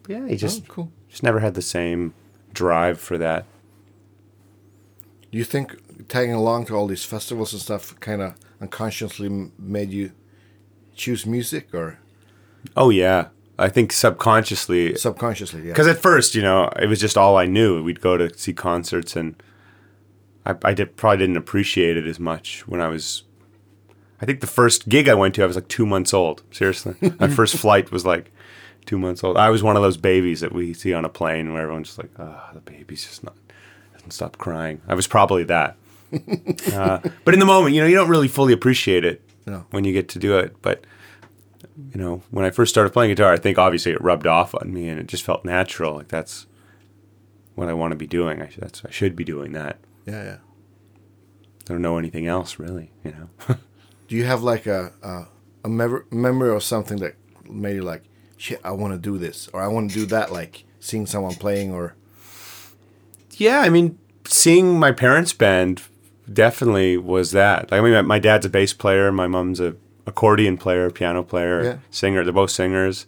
Yeah, 0.08 0.28
he 0.28 0.36
just 0.36 0.62
oh, 0.62 0.66
cool. 0.68 0.92
just 1.08 1.22
never 1.22 1.40
had 1.40 1.54
the 1.54 1.62
same 1.62 2.14
drive 2.52 3.00
for 3.00 3.18
that. 3.18 3.46
Do 5.30 5.38
you 5.38 5.44
think 5.44 6.08
tagging 6.08 6.34
along 6.34 6.66
to 6.66 6.74
all 6.74 6.86
these 6.86 7.04
festivals 7.04 7.52
and 7.52 7.62
stuff 7.62 7.98
kind 8.00 8.20
of 8.20 8.34
unconsciously 8.60 9.50
made 9.58 9.90
you 9.90 10.12
choose 10.94 11.24
music 11.24 11.74
or 11.74 11.98
Oh 12.76 12.90
yeah, 12.90 13.28
I 13.62 13.68
think 13.68 13.92
subconsciously 13.92 14.96
subconsciously? 14.96 15.60
Yeah. 15.62 15.72
because 15.72 15.86
at 15.86 15.98
first 15.98 16.34
you 16.34 16.42
know 16.42 16.68
it 16.80 16.86
was 16.88 17.00
just 17.00 17.16
all 17.16 17.36
I 17.36 17.46
knew. 17.46 17.82
We'd 17.82 18.00
go 18.00 18.16
to 18.16 18.36
see 18.36 18.52
concerts 18.52 19.16
and 19.16 19.40
I, 20.44 20.54
I 20.64 20.74
did, 20.74 20.96
probably 20.96 21.18
didn't 21.18 21.36
appreciate 21.36 21.96
it 21.96 22.06
as 22.06 22.18
much 22.18 22.66
when 22.66 22.80
I 22.80 22.88
was. 22.88 23.22
I 24.20 24.26
think 24.26 24.40
the 24.40 24.46
first 24.46 24.88
gig 24.88 25.08
I 25.08 25.14
went 25.14 25.34
to, 25.36 25.42
I 25.42 25.46
was 25.46 25.56
like 25.56 25.68
two 25.68 25.86
months 25.86 26.12
old. 26.12 26.42
Seriously, 26.50 26.94
my 27.20 27.28
first 27.28 27.56
flight 27.56 27.90
was 27.92 28.04
like 28.04 28.32
two 28.86 28.98
months 28.98 29.22
old. 29.24 29.36
I 29.36 29.50
was 29.50 29.62
one 29.62 29.76
of 29.76 29.82
those 29.82 29.96
babies 29.96 30.40
that 30.40 30.52
we 30.52 30.74
see 30.74 30.92
on 30.94 31.04
a 31.04 31.08
plane 31.08 31.52
where 31.52 31.62
everyone's 31.62 31.88
just 31.88 31.98
like, 31.98 32.10
"Ah, 32.18 32.50
the 32.54 32.60
baby's 32.60 33.04
just 33.04 33.22
not 33.24 33.34
doesn't 33.94 34.10
stop 34.12 34.36
crying." 34.38 34.80
I 34.88 34.94
was 34.94 35.06
probably 35.06 35.44
that. 35.44 35.76
uh, 36.74 36.98
but 37.24 37.34
in 37.34 37.40
the 37.40 37.46
moment, 37.46 37.74
you 37.74 37.80
know, 37.80 37.86
you 37.86 37.94
don't 37.94 38.08
really 38.08 38.28
fully 38.28 38.52
appreciate 38.52 39.04
it 39.04 39.22
No. 39.46 39.64
when 39.70 39.84
you 39.84 39.92
get 39.92 40.08
to 40.10 40.18
do 40.18 40.38
it. 40.38 40.60
But 40.60 40.84
you 41.94 42.00
know, 42.00 42.22
when 42.30 42.44
I 42.44 42.50
first 42.50 42.72
started 42.72 42.92
playing 42.92 43.10
guitar, 43.10 43.32
I 43.32 43.36
think 43.38 43.58
obviously 43.58 43.92
it 43.92 44.00
rubbed 44.02 44.26
off 44.26 44.54
on 44.54 44.72
me, 44.72 44.88
and 44.88 44.98
it 45.00 45.06
just 45.06 45.22
felt 45.24 45.44
natural. 45.44 45.94
Like 45.96 46.08
that's 46.08 46.46
what 47.54 47.68
I 47.68 47.72
want 47.74 47.92
to 47.92 47.96
be 47.96 48.06
doing. 48.06 48.40
I, 48.42 48.48
should- 48.48 48.62
that's 48.62 48.84
I 48.84 48.90
should 48.90 49.14
be 49.16 49.24
doing 49.24 49.52
that. 49.52 49.78
Yeah, 50.06 50.24
yeah. 50.24 50.36
I 51.68 51.72
don't 51.72 51.82
know 51.82 51.98
anything 51.98 52.26
else 52.26 52.58
really. 52.58 52.90
You 53.04 53.12
know. 53.12 53.56
Do 54.08 54.16
you 54.16 54.24
have 54.24 54.42
like 54.42 54.66
a 54.66 54.92
a, 55.02 55.26
a 55.64 55.68
memory, 55.68 56.04
memory 56.10 56.50
or 56.50 56.60
something 56.60 56.98
that 56.98 57.14
made 57.48 57.76
you 57.76 57.82
like, 57.82 58.02
shit, 58.36 58.60
I 58.64 58.72
want 58.72 58.94
to 58.94 58.98
do 58.98 59.16
this 59.18 59.48
or 59.52 59.62
I 59.62 59.68
want 59.68 59.90
to 59.90 59.94
do 60.00 60.06
that? 60.06 60.32
Like 60.32 60.64
seeing 60.80 61.06
someone 61.06 61.34
playing 61.34 61.72
or 61.72 61.94
Yeah, 63.36 63.60
I 63.60 63.68
mean, 63.68 63.98
seeing 64.26 64.78
my 64.78 64.92
parents' 64.92 65.32
band 65.32 65.82
definitely 66.32 66.96
was 66.96 67.30
that. 67.32 67.70
Like, 67.70 67.80
I 67.80 67.84
mean, 67.84 67.92
my- 67.94 68.02
my 68.02 68.18
dad's 68.18 68.46
a 68.46 68.48
bass 68.48 68.72
player, 68.72 69.10
my 69.12 69.26
mom's 69.26 69.60
a 69.60 69.76
accordion 70.06 70.56
player, 70.56 70.90
piano 70.90 71.22
player, 71.22 71.62
Yeah. 71.64 71.76
singer. 71.90 72.24
They're 72.24 72.32
both 72.32 72.50
singers, 72.50 73.06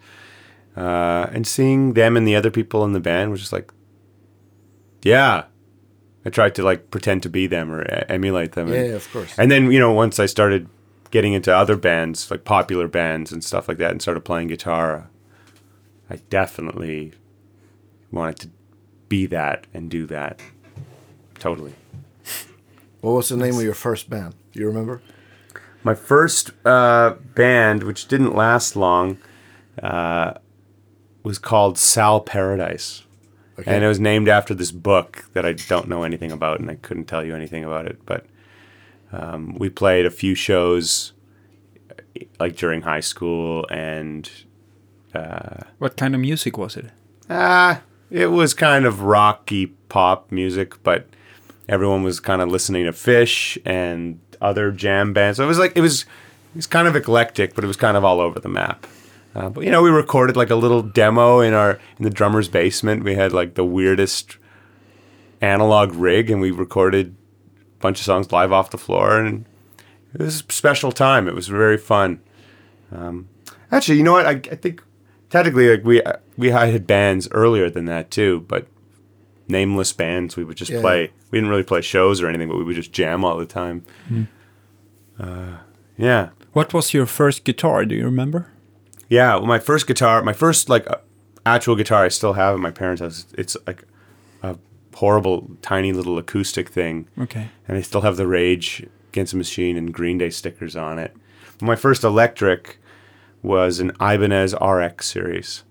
uh, 0.77 1.27
and 1.33 1.47
seeing 1.47 1.95
them 1.95 2.17
and 2.17 2.27
the 2.27 2.37
other 2.37 2.51
people 2.51 2.85
in 2.85 2.93
the 2.93 3.01
band 3.01 3.31
was 3.31 3.41
just 3.41 3.53
like, 3.53 3.73
yeah. 5.03 5.45
I 6.27 6.31
tried 6.31 6.55
to 6.55 6.63
like 6.63 6.91
pretend 6.91 7.23
to 7.25 7.29
be 7.29 7.47
them 7.47 7.71
or 7.73 7.83
emulate 8.09 8.53
them. 8.53 8.69
yeah, 8.69 8.75
and, 8.77 8.89
yeah, 8.89 8.95
of 8.95 9.13
course. 9.13 9.39
and 9.39 9.51
then 9.51 9.71
you 9.71 9.79
know, 9.79 9.93
once 9.93 10.19
I 10.19 10.25
started 10.27 10.69
getting 11.11 11.35
into 11.35 11.55
other 11.55 11.77
bands, 11.77 12.31
like 12.31 12.45
popular 12.45 12.89
bands 12.89 13.31
and 13.31 13.45
stuff 13.45 13.69
like 13.69 13.77
that, 13.79 13.91
and 13.91 14.01
started 14.01 14.25
playing 14.25 14.49
guitar, 14.49 15.11
I 16.09 16.17
definitely 16.31 17.13
wanted 18.11 18.37
to 18.41 18.49
be 19.11 19.27
that 19.27 19.67
and 19.75 19.91
do 19.91 20.07
that. 20.07 20.41
Totally. 21.39 21.75
What 23.03 23.13
was 23.13 23.29
the 23.29 23.37
name 23.37 23.57
of 23.57 23.63
your 23.63 23.75
first 23.75 24.09
band? 24.09 24.35
Do 24.53 24.61
you 24.61 24.67
remember? 24.67 25.03
My 25.85 25.95
first 25.95 26.51
uh, 26.65 27.15
band, 27.35 27.83
which 27.85 28.09
didn't 28.09 28.35
last 28.35 28.75
long, 28.75 29.19
uh, 29.83 30.33
was 31.23 31.39
called 31.39 31.79
Sal 31.79 32.21
Paradise. 32.21 33.05
Okay. 33.59 33.73
And 33.73 33.85
it 33.85 33.89
was 33.89 34.01
named 34.01 34.29
after 34.29 34.55
this 34.55 34.73
book 34.73 35.27
that 35.35 35.47
I 35.47 35.53
don't 35.53 35.87
know 35.87 36.03
anything 36.03 36.33
about, 36.33 36.59
and 36.59 36.71
I 36.71 36.75
couldn't 36.77 37.05
tell 37.05 37.25
you 37.25 37.37
anything 37.37 37.63
about 37.63 37.87
it. 37.87 38.05
But 38.05 38.27
um, 39.13 39.55
we 39.57 39.69
played 39.69 40.07
a 40.07 40.11
few 40.11 40.35
shows, 40.35 41.13
like 42.41 42.57
during 42.57 42.83
high 42.83 43.01
school, 43.01 43.67
and 43.71 44.29
What 45.79 45.97
kind 45.97 46.15
of 46.15 46.21
music 46.21 46.59
was 46.59 46.77
it? 46.77 46.87
Ah, 47.31 47.83
it 48.11 48.29
was 48.29 48.55
kind 48.55 48.85
of 48.85 49.03
rocky 49.03 49.67
pop 49.89 50.33
music, 50.33 50.83
but 50.83 51.07
everyone 51.69 52.03
was 52.03 52.21
kind 52.21 52.43
of 52.43 52.49
listening 52.49 52.85
to 52.85 52.93
Phish 52.93 53.57
and 53.65 54.19
other 54.45 54.71
jam 54.71 55.13
bands. 55.13 55.39
So 55.39 55.45
it 55.45 55.49
was 55.49 55.59
like 55.59 55.73
it 55.77 55.81
was 55.81 56.03
it 56.03 56.57
was 56.57 56.67
kind 56.67 56.87
of 56.87 56.95
eclectic, 56.95 57.55
but 57.55 57.65
it 57.65 57.67
was 57.67 57.77
kind 57.77 57.97
of 57.97 58.05
all 58.05 58.21
over 58.21 58.39
the 58.39 58.49
map. 58.49 58.87
Uh, 59.35 59.49
but 59.49 59.65
you 59.65 59.71
know, 59.71 59.83
we 59.83 59.91
recorded 59.91 60.37
like 60.37 60.51
a 60.51 60.55
little 60.55 60.83
demo 60.83 61.41
in 61.41 61.55
our 61.55 61.81
in 61.99 62.05
the 62.05 62.11
drummer's 62.11 62.49
basement. 62.49 63.03
We 63.03 63.15
had 63.15 63.33
like 63.33 63.55
the 63.55 63.65
weirdest 63.65 64.37
analog 65.41 65.93
rig, 65.95 66.31
and 66.31 66.41
we 66.41 66.51
recorded 66.51 67.17
a 67.79 67.81
bunch 67.81 67.99
of 67.99 68.05
songs 68.05 68.31
live 68.31 68.53
off 68.53 68.71
the 68.71 68.79
floor, 68.79 69.19
and 69.19 69.45
it 70.13 70.21
was 70.21 70.41
a 70.41 70.53
special 70.53 70.93
time. 70.93 71.27
It 71.27 71.35
was 71.35 71.49
very 71.49 71.77
fun. 71.77 72.21
Um, 72.93 73.29
actually, 73.73 73.99
you 73.99 74.05
know 74.05 74.13
what? 74.13 74.27
I, 74.27 74.33
I 74.33 74.57
think 74.57 74.83
technically, 75.31 75.69
like 75.69 75.85
we 75.85 76.01
we 76.37 76.51
had 76.51 76.87
bands 76.87 77.29
earlier 77.33 77.69
than 77.69 77.87
that 77.87 78.11
too, 78.11 78.45
but 78.47 78.69
nameless 79.49 79.93
bands. 79.93 80.37
We 80.37 80.45
would 80.45 80.57
just 80.57 80.71
Yeah. 80.71 80.81
play. 80.81 81.11
We 81.31 81.39
didn't 81.39 81.51
really 81.51 81.63
play 81.63 81.81
shows 81.83 82.23
or 82.23 82.29
anything, 82.29 82.49
but 82.49 82.57
we 82.59 82.65
would 82.65 82.77
just 82.77 82.93
jam 82.93 83.25
all 83.25 83.37
the 83.37 83.47
time. 83.47 83.85
Uh, 85.19 85.59
yeah, 85.97 86.31
What 86.53 86.73
was 86.75 86.93
your 86.95 87.07
first 87.07 87.45
guitar? 87.45 87.85
Do 87.85 87.95
you 87.95 88.05
remember? 88.05 88.49
yeah. 89.09 89.37
Well, 89.37 89.47
my 89.47 89.59
first 89.59 89.87
guitar, 89.87 90.23
my 90.23 90.33
first 90.33 90.69
like 90.69 90.89
uh, 90.91 90.97
actual 91.47 91.77
guitar, 91.77 92.05
I 92.05 92.09
still 92.09 92.33
have 92.35 92.55
at 92.55 92.61
my 92.61 92.71
parents' 92.71 93.01
house. 93.03 93.27
It's 93.39 93.57
like 93.67 93.85
a 94.43 94.57
horrible, 94.95 95.51
tiny 95.63 95.93
little 95.93 96.19
acoustic 96.19 96.69
thing. 96.69 97.07
Okay. 97.19 97.49
and 97.69 97.77
I 97.77 97.81
still 97.83 98.01
have 98.03 98.17
the 98.17 98.27
Rage 98.27 98.87
Against 99.13 99.33
the 99.33 99.39
Machine 99.39 99.77
and 99.77 99.93
Green 99.95 100.19
Day 100.19 100.31
stickers 100.31 100.75
on 100.75 100.99
it. 100.99 101.15
My 101.61 101.77
first 101.77 102.03
electric 102.03 102.79
was 103.43 103.79
an 103.79 103.93
Ibanez 104.01 104.55
RX 104.61 105.07
series, 105.07 105.63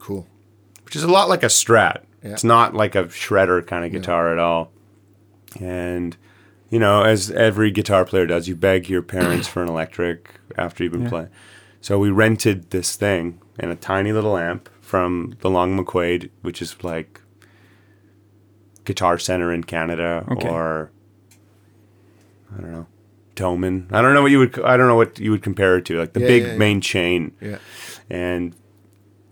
Cool. 0.00 0.26
which 0.84 0.96
is 0.96 1.04
a 1.04 1.08
lot 1.08 1.28
like 1.28 1.42
a 1.44 1.46
Strat. 1.46 2.02
Yeah. 2.22 2.30
It's 2.32 2.44
not 2.44 2.74
like 2.74 2.94
a 2.94 3.04
shredder 3.04 3.64
kind 3.66 3.84
of 3.84 3.92
guitar 3.92 4.32
at 4.32 4.38
all. 4.38 4.72
And 5.60 6.16
you 6.70 6.78
know, 6.78 7.02
as 7.02 7.30
every 7.30 7.70
guitar 7.70 8.04
player 8.04 8.26
does, 8.26 8.46
you 8.48 8.54
beg 8.56 8.88
your 8.90 9.00
parents 9.02 9.48
for 9.48 9.62
an 9.62 9.68
electric 9.68 10.30
after 10.56 10.82
you've 10.84 10.92
been 10.92 11.02
Yeah. 11.04 11.08
playing. 11.08 11.28
So 11.80 11.98
we 11.98 12.10
rented 12.10 12.70
this 12.70 12.96
thing 12.96 13.40
and 13.58 13.70
a 13.70 13.76
tiny 13.76 14.12
little 14.12 14.36
amp 14.36 14.68
from 14.82 15.34
the 15.40 15.48
Long 15.48 15.78
McQuade, 15.78 16.28
which 16.42 16.60
is 16.60 16.76
like 16.82 17.20
Guitar 18.84 19.18
Center 19.18 19.52
in 19.52 19.64
Canada 19.64 20.24
Okay. 20.30 20.48
or 20.48 20.90
I 22.56 22.60
don't 22.60 22.72
know, 22.72 22.86
Thomann. 23.36 23.92
I 23.92 24.02
don't 24.02 24.14
know 24.14 24.22
what 24.22 24.30
you 24.30 24.38
would 24.40 24.58
I 24.60 24.76
don't 24.76 24.88
know 24.88 24.96
what 24.96 25.18
you 25.18 25.30
would 25.30 25.42
compare 25.42 25.76
it 25.76 25.84
to, 25.86 25.98
like 25.98 26.12
the 26.14 26.20
Yeah, 26.20 26.26
big 26.26 26.42
yeah, 26.42 26.52
yeah. 26.52 26.58
main 26.58 26.80
chain. 26.80 27.32
Yeah. 27.40 27.58
And 28.10 28.54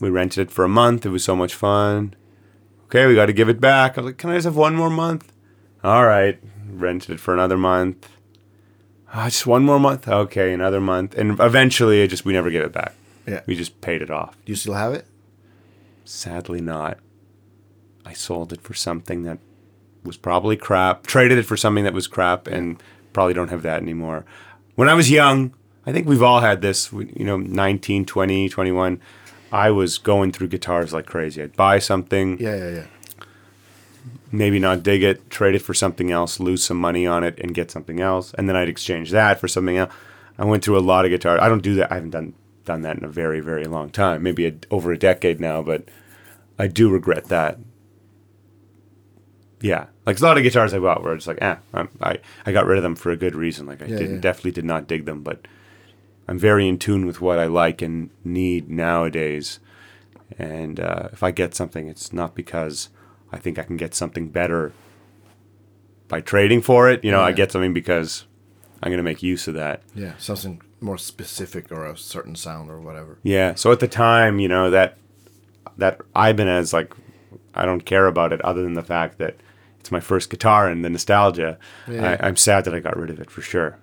we 0.00 0.10
rented 0.10 0.48
it 0.48 0.50
for 0.50 0.64
a 0.64 0.68
month. 0.68 1.04
It 1.06 1.10
was 1.10 1.24
so 1.24 1.34
much 1.34 1.54
fun. 1.54 2.14
Okay, 2.86 3.06
we 3.06 3.14
got 3.14 3.26
to 3.26 3.32
give 3.32 3.48
it 3.48 3.60
back. 3.60 3.98
I 3.98 4.00
was 4.00 4.10
like, 4.10 4.18
can 4.18 4.30
I 4.30 4.34
just 4.34 4.44
have 4.44 4.56
one 4.56 4.74
more 4.74 4.90
month? 4.90 5.32
All 5.82 6.06
right. 6.06 6.38
Rented 6.68 7.10
it 7.10 7.20
for 7.20 7.34
another 7.34 7.56
month. 7.58 8.08
ah, 9.12 9.24
just 9.26 9.46
one 9.46 9.64
more 9.64 9.78
month. 9.80 10.06
Okay, 10.08 10.52
another 10.52 10.80
month, 10.80 11.14
and 11.16 11.38
eventually, 11.40 12.02
it 12.02 12.08
just 12.08 12.24
we 12.24 12.32
never 12.32 12.50
gave 12.50 12.62
it 12.62 12.72
back. 12.72 12.94
Yeah. 13.26 13.40
We 13.46 13.56
just 13.56 13.80
paid 13.80 14.02
it 14.02 14.10
off. 14.10 14.36
Do 14.44 14.52
you 14.52 14.56
still 14.56 14.74
have 14.74 14.92
it? 14.92 15.06
Sadly, 16.04 16.60
not. 16.60 16.98
I 18.04 18.12
sold 18.12 18.52
it 18.52 18.60
for 18.60 18.74
something 18.74 19.24
that 19.24 19.38
was 20.04 20.16
probably 20.16 20.56
crap. 20.56 21.06
Traded 21.06 21.38
it 21.38 21.42
for 21.44 21.56
something 21.56 21.82
that 21.84 21.92
was 21.94 22.06
crap, 22.06 22.46
and 22.46 22.80
probably 23.12 23.34
don't 23.34 23.50
have 23.50 23.62
that 23.62 23.82
anymore. 23.82 24.24
When 24.76 24.88
I 24.88 24.94
was 24.94 25.10
young, 25.10 25.54
I 25.86 25.92
think 25.92 26.06
we've 26.06 26.22
all 26.22 26.40
had 26.40 26.60
this. 26.62 26.92
You 26.92 27.24
know, 27.24 27.36
19, 27.38 28.04
20, 28.06 28.48
21. 28.48 29.00
I 29.56 29.70
was 29.70 29.98
going 29.98 30.32
through 30.32 30.48
guitars 30.48 30.92
like 30.92 31.06
crazy. 31.06 31.42
I'd 31.42 31.56
buy 31.56 31.78
something, 31.80 32.38
Yeah, 32.38 32.56
yeah, 32.56 32.70
yeah. 32.78 32.86
maybe 34.32 34.58
not 34.58 34.82
dig 34.82 35.02
it, 35.02 35.30
trade 35.30 35.54
it 35.54 35.62
for 35.62 35.74
something 35.74 36.10
else, 36.10 36.38
lose 36.40 36.62
some 36.64 36.76
money 36.88 37.06
on 37.06 37.24
it, 37.24 37.38
and 37.42 37.54
get 37.54 37.70
something 37.70 38.00
else, 38.00 38.34
and 38.34 38.48
then 38.48 38.56
I'd 38.56 38.68
exchange 38.68 39.10
that 39.12 39.40
for 39.40 39.48
something 39.48 39.76
else. 39.76 39.92
I 40.38 40.44
went 40.44 40.62
through 40.64 40.78
a 40.78 40.80
lot 40.92 41.04
of 41.06 41.10
guitars. 41.10 41.40
I 41.42 41.48
don't 41.48 41.62
do 41.62 41.74
that. 41.76 41.90
I 41.90 41.94
haven't 41.96 42.10
done 42.10 42.34
done 42.66 42.82
that 42.82 42.98
in 42.98 43.04
a 43.04 43.08
very 43.08 43.40
very 43.40 43.64
long 43.66 43.88
time, 43.90 44.22
maybe 44.22 44.46
a, 44.46 44.52
over 44.70 44.92
a 44.92 44.98
decade 44.98 45.40
now. 45.40 45.62
But 45.62 45.88
I 46.58 46.66
do 46.66 46.90
regret 46.90 47.26
that. 47.26 47.58
Yeah, 49.60 49.86
like 50.04 50.20
a 50.20 50.22
lot 50.22 50.36
of 50.36 50.42
guitars 50.42 50.74
I 50.74 50.78
bought 50.78 51.02
where 51.02 51.14
it's 51.14 51.26
like, 51.26 51.38
ah, 51.40 51.58
I'm, 51.72 51.88
I 52.02 52.18
I 52.44 52.52
got 52.52 52.66
rid 52.66 52.76
of 52.76 52.82
them 52.82 52.94
for 52.96 53.10
a 53.10 53.16
good 53.16 53.34
reason. 53.34 53.64
Like 53.66 53.80
I 53.82 53.86
Yeah, 53.86 53.96
didn't 53.98 54.14
yeah. 54.16 54.20
definitely 54.20 54.50
did 54.52 54.66
not 54.66 54.86
dig 54.86 55.06
them, 55.06 55.22
but 55.22 55.48
I'm 56.28 56.38
very 56.38 56.66
in 56.68 56.78
tune 56.78 57.06
with 57.06 57.20
what 57.20 57.38
I 57.38 57.46
like 57.46 57.82
and 57.82 58.10
need 58.24 58.68
nowadays. 58.68 59.60
And 60.38 60.80
uh, 60.80 61.08
if 61.12 61.22
I 61.22 61.30
get 61.30 61.54
something, 61.54 61.88
it's 61.88 62.12
not 62.12 62.34
because 62.34 62.88
I 63.32 63.38
think 63.38 63.58
I 63.58 63.62
can 63.62 63.76
get 63.76 63.94
something 63.94 64.28
better 64.28 64.72
by 66.08 66.20
trading 66.20 66.62
for 66.62 66.90
it. 66.90 67.04
You 67.04 67.10
know, 67.10 67.20
I 67.20 67.32
get 67.32 67.52
something 67.52 67.72
because 67.72 68.24
I'm 68.82 68.90
going 68.90 68.98
to 68.98 69.04
make 69.04 69.22
use 69.22 69.46
of 69.46 69.54
that. 69.54 69.82
Yeah, 69.94 70.14
something 70.18 70.62
more 70.80 70.98
specific 70.98 71.70
or 71.72 71.86
a 71.86 71.96
certain 71.96 72.34
sound 72.34 72.70
or 72.70 72.80
whatever. 72.80 73.18
Yeah. 73.22 73.54
So 73.54 73.72
at 73.72 73.80
the 73.80 73.88
time, 73.88 74.40
you 74.40 74.48
know 74.48 74.70
that 74.70 74.98
that 75.78 76.00
Ibanez, 76.16 76.72
like, 76.72 76.92
I 77.54 77.64
don't 77.64 77.82
care 77.82 78.06
about 78.06 78.32
it 78.32 78.40
other 78.42 78.62
than 78.62 78.74
the 78.74 78.82
fact 78.82 79.18
that 79.18 79.36
it's 79.80 79.90
my 79.92 80.00
first 80.00 80.30
guitar 80.30 80.68
and 80.68 80.84
the 80.84 80.90
nostalgia. 80.90 81.58
Yeah. 81.86 82.18
I, 82.20 82.26
I'm 82.26 82.36
sad 82.36 82.64
that 82.64 82.74
I 82.74 82.80
got 82.80 82.96
rid 82.96 83.10
of 83.10 83.20
it 83.20 83.30
for 83.30 83.42
sure, 83.42 83.78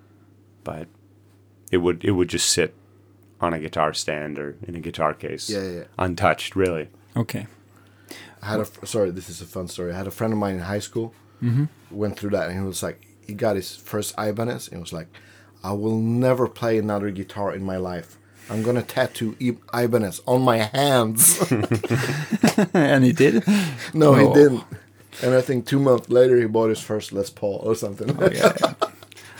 but 0.62 0.88
it 1.74 1.78
would 1.84 2.04
it 2.04 2.12
would 2.12 2.28
just 2.36 2.48
sit 2.56 2.70
on 3.40 3.52
a 3.52 3.58
guitar 3.58 3.92
stand 3.92 4.38
or 4.38 4.56
in 4.68 4.74
a 4.76 4.80
guitar 4.80 5.12
case, 5.24 5.50
Yeah, 5.50 5.62
yeah, 5.62 5.72
yeah. 5.80 5.84
untouched, 5.98 6.54
really. 6.56 6.88
Okay. 7.22 7.46
I 8.42 8.46
had 8.52 8.60
a 8.60 8.66
sorry, 8.86 9.10
this 9.10 9.28
is 9.28 9.40
a 9.40 9.46
fun 9.56 9.68
story. 9.68 9.92
I 9.92 9.96
had 9.96 10.06
a 10.06 10.10
friend 10.18 10.32
of 10.32 10.38
mine 10.38 10.54
in 10.56 10.60
high 10.74 10.80
school. 10.88 11.08
Mm-hmm. 11.42 11.64
Went 11.90 12.18
through 12.18 12.30
that, 12.36 12.48
and 12.48 12.58
he 12.60 12.64
was 12.66 12.82
like, 12.82 12.98
he 13.26 13.34
got 13.34 13.56
his 13.56 13.76
first 13.76 14.14
Ibanez, 14.18 14.68
and 14.68 14.80
was 14.80 14.92
like, 14.92 15.08
I 15.62 15.72
will 15.72 15.98
never 15.98 16.46
play 16.48 16.78
another 16.78 17.10
guitar 17.10 17.54
in 17.54 17.62
my 17.64 17.76
life. 17.76 18.16
I'm 18.50 18.62
gonna 18.62 18.82
tattoo 18.82 19.30
I- 19.40 19.84
Ibanez 19.84 20.20
on 20.26 20.42
my 20.42 20.58
hands. 20.58 21.40
and 22.74 23.04
he 23.04 23.12
did? 23.12 23.42
no, 23.94 24.14
he 24.14 24.24
Oh. 24.26 24.34
didn't. 24.34 24.64
And 25.22 25.34
I 25.34 25.40
think 25.42 25.66
two 25.66 25.78
months 25.78 26.08
later, 26.08 26.36
he 26.38 26.46
bought 26.46 26.68
his 26.70 26.80
first 26.80 27.12
Les 27.12 27.30
Paul 27.30 27.60
or 27.64 27.74
something. 27.74 28.16
Oh, 28.20 28.30
yeah. 28.30 28.52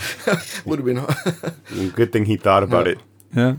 Would 0.65 0.79
have 0.79 0.87
been, 0.87 1.91
Good 1.93 2.13
thing 2.13 2.25
he 2.25 2.37
thought 2.37 2.63
about 2.63 2.87
it. 2.89 2.99
yeah. 3.35 3.57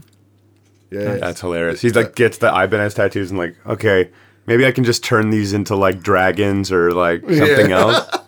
yeah. 0.92 1.16
That's 1.18 1.42
hilarious. 1.42 1.82
He's 1.82 1.96
like 1.96 2.16
gets 2.16 2.38
the 2.38 2.48
Ibanez 2.48 2.94
tattoos 2.94 3.30
and 3.32 3.38
like, 3.38 3.56
okay, 3.66 4.10
maybe 4.48 4.66
I 4.66 4.72
can 4.72 4.84
just 4.84 5.04
turn 5.04 5.30
these 5.30 5.54
into 5.54 5.76
like 5.76 6.02
dragons 6.02 6.72
or 6.72 6.92
like 6.92 7.22
something 7.22 7.70
Yeah. 7.70 7.80
else. 7.80 8.18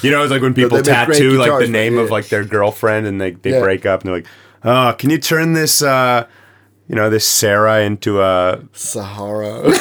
You 0.00 0.12
know, 0.12 0.22
it's 0.22 0.30
like 0.30 0.42
when 0.42 0.54
people 0.54 0.80
they 0.80 0.88
make 0.92 1.06
great 1.06 1.16
tattoo 1.18 1.30
like 1.32 1.46
the 1.50 1.54
guitars, 1.56 1.70
name 1.70 1.98
of 1.98 2.08
like 2.08 2.28
their 2.28 2.44
girlfriend 2.44 3.08
and 3.08 3.20
they, 3.20 3.32
they 3.32 3.50
Yeah. 3.50 3.58
break 3.60 3.84
up 3.84 4.02
and 4.02 4.08
they're 4.08 4.16
like, 4.18 4.26
oh, 4.62 4.94
can 4.96 5.10
you 5.10 5.18
turn 5.18 5.54
this 5.54 5.82
uh 5.82 6.24
you 6.88 6.94
know, 6.94 7.10
this 7.10 7.26
Sarah 7.26 7.80
into 7.80 8.22
a 8.22 8.62
Sahara. 8.72 9.58
or 9.66 9.74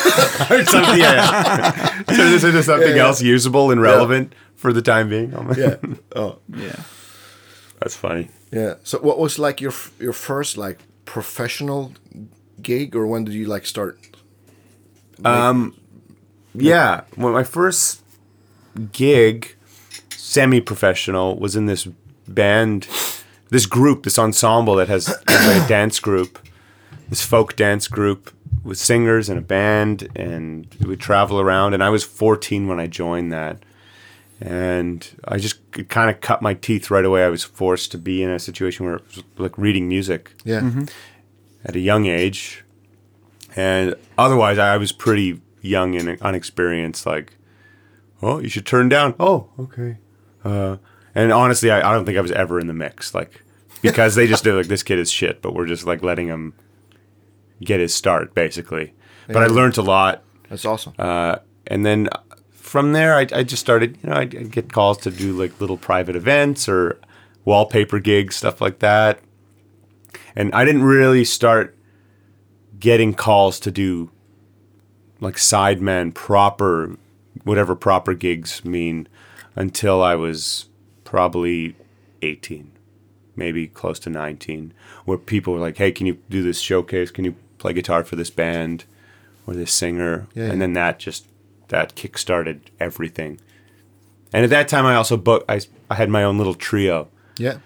something 0.65 0.97
yeah. 0.99 2.01
turn 2.07 2.31
this 2.31 2.43
into 2.43 2.63
something 2.63 2.89
Yeah, 2.89 2.95
yeah. 2.95 3.03
else 3.05 3.21
usable 3.21 3.69
and 3.69 3.79
relevant 3.79 4.33
for 4.55 4.73
the 4.73 4.81
time 4.81 5.07
being. 5.07 5.31
yeah. 5.55 5.75
Oh, 6.15 6.39
Yeah. 6.49 6.81
That's 7.79 7.95
funny. 7.95 8.29
yeah. 8.51 8.75
So, 8.83 8.99
what 8.99 9.19
was 9.19 9.37
like 9.39 9.61
your 9.61 9.73
your 9.99 10.13
first 10.13 10.57
like 10.57 10.79
professional 11.05 11.93
gig, 12.61 12.95
or 12.95 13.05
when 13.07 13.23
did 13.25 13.33
you 13.33 13.45
like 13.45 13.65
start? 13.65 13.99
Um, 15.25 15.75
Yeah, 16.53 17.01
well, 17.15 17.33
my 17.33 17.43
first 17.43 18.01
gig, 18.91 19.55
semi-professional, 20.09 21.37
was 21.37 21.55
in 21.55 21.65
this 21.67 21.87
band, 22.27 22.87
this 23.49 23.65
group, 23.65 24.03
this 24.03 24.19
ensemble 24.19 24.75
that 24.75 24.87
has 24.89 25.07
like 25.29 25.65
a 25.65 25.67
dance 25.67 25.99
group, 25.99 26.39
this 27.09 27.21
folk 27.21 27.55
dance 27.55 27.87
group 27.87 28.31
with 28.63 28.77
singers 28.77 29.29
and 29.29 29.37
a 29.37 29.41
band, 29.41 30.07
and 30.15 30.67
we 30.85 30.95
travel 30.95 31.39
around. 31.39 31.73
And 31.73 31.83
I 31.83 31.89
was 31.89 32.03
14 32.03 32.67
when 32.67 32.79
I 32.79 32.87
joined 32.87 33.31
that, 33.31 33.63
and 34.39 35.07
I 35.27 35.37
just 35.37 35.59
kind 35.89 36.09
of 36.09 36.21
cut 36.21 36.41
my 36.41 36.53
teeth 36.53 36.91
right 36.91 37.05
away. 37.05 37.23
I 37.23 37.29
was 37.29 37.43
forced 37.43 37.91
to 37.91 37.97
be 37.97 38.21
in 38.23 38.29
a 38.29 38.39
situation 38.39 38.85
where 38.85 38.95
it 38.95 39.05
was 39.07 39.23
like 39.37 39.57
reading 39.57 39.87
music 39.87 40.33
Yeah. 40.45 40.69
at 41.65 41.75
a 41.75 41.79
young 41.79 42.05
age, 42.05 42.63
and 43.55 43.95
otherwise 44.17 44.57
I 44.57 44.77
was 44.77 44.91
pretty 44.91 45.41
young 45.61 45.95
and 45.95 46.21
unexperienced. 46.21 47.05
Like, 47.05 47.35
oh, 48.21 48.39
you 48.39 48.49
should 48.49 48.65
turn 48.65 48.89
down. 48.89 49.15
Oh, 49.19 49.49
okay. 49.59 49.97
Uh, 50.43 50.77
and 51.15 51.31
honestly, 51.33 51.71
I, 51.71 51.79
I 51.89 51.93
don't 51.93 52.05
think 52.05 52.17
I 52.17 52.21
was 52.21 52.31
ever 52.31 52.59
in 52.59 52.67
the 52.67 52.73
mix, 52.73 53.15
like 53.15 53.43
because 53.81 54.15
they 54.15 54.27
just 54.27 54.43
did 54.43 54.53
like 54.55 54.67
this 54.67 54.83
kid 54.83 54.99
is 54.99 55.11
shit, 55.11 55.41
but 55.41 55.53
we're 55.55 55.65
just 55.65 55.85
like 55.85 56.03
letting 56.03 56.27
him 56.27 56.53
get 57.61 57.79
his 57.79 57.93
start 57.93 58.35
basically. 58.35 58.93
But 59.27 59.37
I 59.43 59.47
learned 59.47 59.77
a 59.77 59.81
lot, 59.81 60.23
That's 60.47 60.63
awesome. 60.63 60.93
uh, 60.97 61.37
and 61.65 61.85
then 61.85 62.07
from 62.67 62.93
there, 62.93 63.15
I, 63.15 63.27
I 63.33 63.43
just 63.43 63.61
started. 63.61 63.97
You 64.03 64.09
know, 64.09 64.15
I'd, 64.15 64.35
I'd 64.35 64.51
get 64.51 64.71
calls 64.71 64.97
to 64.99 65.11
do 65.11 65.33
like 65.33 65.59
little 65.59 65.77
private 65.77 66.15
events 66.15 66.67
or 66.67 66.99
wallpaper 67.45 67.99
gigs, 67.99 68.35
stuff 68.35 68.61
like 68.61 68.79
that. 68.79 69.19
And 70.35 70.53
I 70.53 70.65
didn't 70.65 70.83
really 70.83 71.23
start 71.23 71.75
getting 72.79 73.13
calls 73.13 73.59
to 73.61 73.71
do 73.71 74.11
like 75.19 75.35
sideman 75.35 76.13
proper, 76.13 76.95
whatever 77.43 77.75
proper 77.75 78.13
gigs 78.13 78.63
mean, 78.63 79.07
until 79.55 80.03
I 80.03 80.15
was 80.15 80.67
probably 81.03 81.75
eighteen, 82.21 82.71
maybe 83.35 83.67
close 83.67 83.99
to 83.99 84.09
nineteen, 84.09 84.73
where 85.05 85.17
people 85.17 85.53
were 85.53 85.59
like, 85.59 85.77
"Hey, 85.77 85.91
can 85.91 86.05
you 86.05 86.19
do 86.29 86.43
this 86.43 86.59
showcase? 86.59 87.09
Can 87.11 87.25
you 87.25 87.35
play 87.57 87.73
guitar 87.73 88.03
for 88.03 88.15
this 88.15 88.29
band?" 88.29 88.85
or 89.47 89.53
this 89.53 89.71
singer, 89.71 90.27
Yeah, 90.35 90.51
and 90.51 90.61
then 90.61 90.73
that 90.73 90.99
just 90.99 91.25
that 91.69 91.95
kick-started 91.95 92.71
everything. 92.79 93.39
And 94.33 94.43
at 94.43 94.49
that 94.49 94.67
time, 94.67 94.85
I 94.85 94.95
also 94.95 95.17
booked. 95.17 95.49
I 95.49 95.61
I 95.89 95.95
had 95.95 96.09
my 96.09 96.23
own 96.23 96.37
little 96.37 96.53
trio, 96.53 97.07
yeah. 97.37 97.59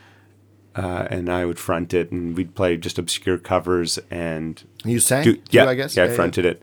uh, 0.76 1.08
and 1.10 1.28
I 1.30 1.44
would 1.46 1.58
front 1.60 1.94
it, 1.94 2.12
and 2.12 2.38
we'd 2.38 2.54
play 2.56 2.78
just 2.78 3.00
obscure 3.00 3.38
covers 3.40 3.98
and 4.12 4.64
You 4.86 5.00
sang? 5.00 5.24
do 5.24 5.36
too, 5.36 5.42
yeah, 5.50 5.66
I 5.66 5.74
guess. 5.76 5.96
yeah, 5.98 6.04
I 6.04 6.10
fronted 6.10 6.46
it, 6.46 6.62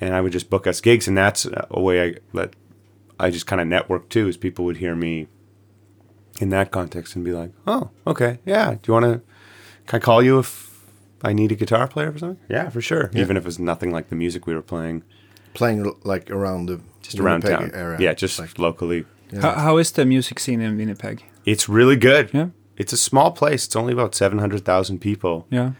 and 0.00 0.14
I 0.14 0.20
would 0.20 0.32
just 0.32 0.50
book 0.50 0.66
us 0.66 0.80
gigs, 0.82 1.08
and 1.08 1.16
that's 1.16 1.46
a 1.70 1.80
way 1.80 2.02
I 2.08 2.14
let 2.34 2.54
I 3.18 3.30
just 3.30 3.46
kind 3.46 3.60
of 3.60 3.66
network 3.68 4.08
too, 4.10 4.28
is 4.28 4.36
people 4.36 4.64
would 4.66 4.76
hear 4.78 4.94
me 4.94 5.28
in 6.40 6.50
that 6.50 6.70
context 6.70 7.16
and 7.16 7.24
be 7.24 7.32
like, 7.32 7.52
oh, 7.66 7.90
okay, 8.06 8.38
yeah, 8.44 8.72
do 8.74 8.80
you 8.88 8.92
want 8.92 9.04
to? 9.06 9.20
Can 9.86 9.98
I 9.98 10.00
call 10.00 10.22
you 10.22 10.38
if 10.40 10.84
I 11.22 11.32
need 11.32 11.52
a 11.52 11.54
guitar 11.54 11.88
player 11.88 12.10
or 12.10 12.18
something? 12.18 12.44
Yeah, 12.50 12.68
for 12.68 12.80
sure. 12.82 13.10
Even 13.14 13.36
if 13.36 13.46
it's 13.46 13.58
nothing 13.58 13.92
like 13.92 14.08
the 14.08 14.16
music 14.16 14.46
we 14.46 14.54
were 14.54 14.62
playing, 14.62 15.04
Playing 15.54 15.90
like 16.04 16.30
around 16.30 16.66
the 16.66 16.80
just 17.02 17.18
around 17.18 17.44
Winnipeg 17.44 17.70
town. 17.72 17.80
area. 17.80 17.98
Yeah, 18.00 18.14
just 18.14 18.38
like 18.38 18.58
locally. 18.58 19.04
How, 19.40 19.52
how 19.54 19.78
is 19.78 19.92
the 19.92 20.04
music 20.04 20.38
scene 20.40 20.60
in 20.60 20.76
Winnipeg? 20.76 21.22
It's 21.44 21.68
really 21.68 21.96
good. 21.96 22.30
Yeah. 22.32 22.48
It's 22.76 22.92
a 22.92 22.96
small 22.96 23.30
place. 23.30 23.66
It's 23.66 23.76
only 23.76 23.92
about 23.92 24.14
seven 24.14 24.38
hundred 24.38 24.64
thousand 24.64 24.98
people. 25.00 25.46
Yeah. 25.50 25.72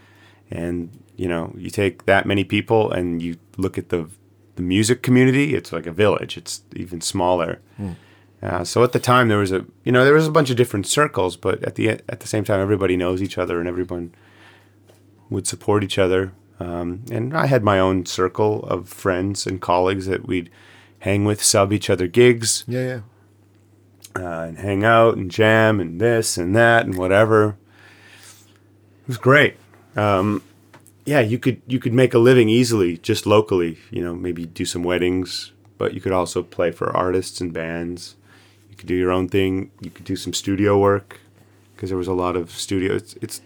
and 0.50 0.90
you 1.16 1.28
know 1.28 1.52
you 1.56 1.70
take 1.70 2.04
that 2.06 2.26
many 2.26 2.44
people 2.44 2.90
and 2.92 3.22
you 3.22 3.36
look 3.56 3.78
at 3.78 3.88
the 3.88 4.08
the 4.56 4.62
music 4.62 5.00
community 5.02 5.54
it's 5.54 5.72
like 5.72 5.86
a 5.86 5.92
village 5.92 6.36
it's 6.36 6.62
even 6.76 7.00
smaller 7.00 7.60
uh, 8.42 8.62
so 8.64 8.82
at 8.84 8.92
the 8.92 8.98
time 9.00 9.28
there 9.28 9.38
was 9.38 9.52
a 9.52 9.64
you 9.84 9.92
know 9.92 10.04
there 10.04 10.14
was 10.14 10.26
a 10.26 10.30
bunch 10.30 10.50
of 10.50 10.56
different 10.56 10.86
circles 10.86 11.36
but 11.36 11.62
at 11.64 11.74
the 11.76 11.88
at 11.88 12.18
the 12.20 12.26
same 12.26 12.44
time 12.44 12.60
everybody 12.60 12.96
knows 12.96 13.22
each 13.22 13.38
other 13.38 13.58
and 13.60 13.68
everyone 13.68 14.12
would 15.30 15.46
support 15.46 15.82
each 15.84 15.98
other 15.98 16.32
um, 16.60 17.04
and 17.10 17.36
I 17.36 17.46
had 17.46 17.62
my 17.64 17.78
own 17.78 18.06
circle 18.06 18.64
of 18.64 18.88
friends 18.88 19.46
and 19.46 19.60
colleagues 19.60 20.06
that 20.06 20.26
we'd 20.26 20.50
hang 21.00 21.24
with 21.24 21.42
sub 21.42 21.72
each 21.72 21.90
other 21.90 22.06
gigs 22.06 22.64
yeah, 22.66 23.00
yeah. 24.16 24.22
uh, 24.22 24.44
and 24.44 24.58
hang 24.58 24.84
out 24.84 25.16
and 25.16 25.30
jam 25.30 25.80
and 25.80 26.00
this 26.00 26.38
and 26.38 26.54
that 26.56 26.86
and 26.86 26.96
whatever. 26.96 27.56
It 29.02 29.08
was 29.08 29.18
great. 29.18 29.56
Um, 29.96 30.42
yeah, 31.04 31.20
you 31.20 31.38
could 31.38 31.60
you 31.66 31.78
could 31.78 31.92
make 31.92 32.14
a 32.14 32.18
living 32.18 32.48
easily 32.48 32.96
just 32.98 33.26
locally. 33.26 33.78
You 33.90 34.02
know, 34.02 34.14
maybe 34.14 34.46
do 34.46 34.64
some 34.64 34.82
weddings, 34.82 35.52
but 35.76 35.92
you 35.92 36.00
could 36.00 36.12
also 36.12 36.42
play 36.42 36.70
for 36.70 36.96
artists 36.96 37.40
and 37.40 37.52
bands. 37.52 38.16
You 38.70 38.76
could 38.76 38.88
do 38.88 38.94
your 38.94 39.12
own 39.12 39.28
thing. 39.28 39.70
You 39.80 39.90
could 39.90 40.06
do 40.06 40.16
some 40.16 40.32
studio 40.32 40.78
work. 40.78 41.20
because 41.76 41.90
there 41.90 41.98
was 41.98 42.08
a 42.08 42.14
lot 42.14 42.36
of 42.36 42.50
studio. 42.50 42.94
It's, 42.94 43.14
it's 43.20 43.42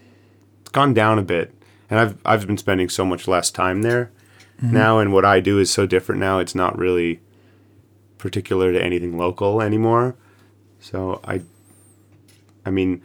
it's 0.61 0.69
gone 0.71 0.93
down 0.93 1.19
a 1.19 1.23
bit, 1.23 1.53
and 1.89 1.99
I've 1.99 2.17
I've 2.25 2.47
been 2.47 2.57
spending 2.57 2.89
so 2.89 3.05
much 3.05 3.27
less 3.27 3.51
time 3.51 3.81
there 3.81 4.11
now, 4.61 4.99
and 4.99 5.13
what 5.13 5.23
I 5.25 5.39
do 5.39 5.57
is 5.57 5.71
so 5.71 5.85
different 5.85 6.19
now. 6.19 6.39
It's 6.39 6.55
not 6.55 6.77
really 6.77 7.21
particular 8.17 8.73
to 8.73 8.83
anything 8.83 9.17
local 9.17 9.61
anymore. 9.61 10.15
So 10.79 11.21
I, 11.23 11.41
I 12.65 12.69
mean, 12.69 13.01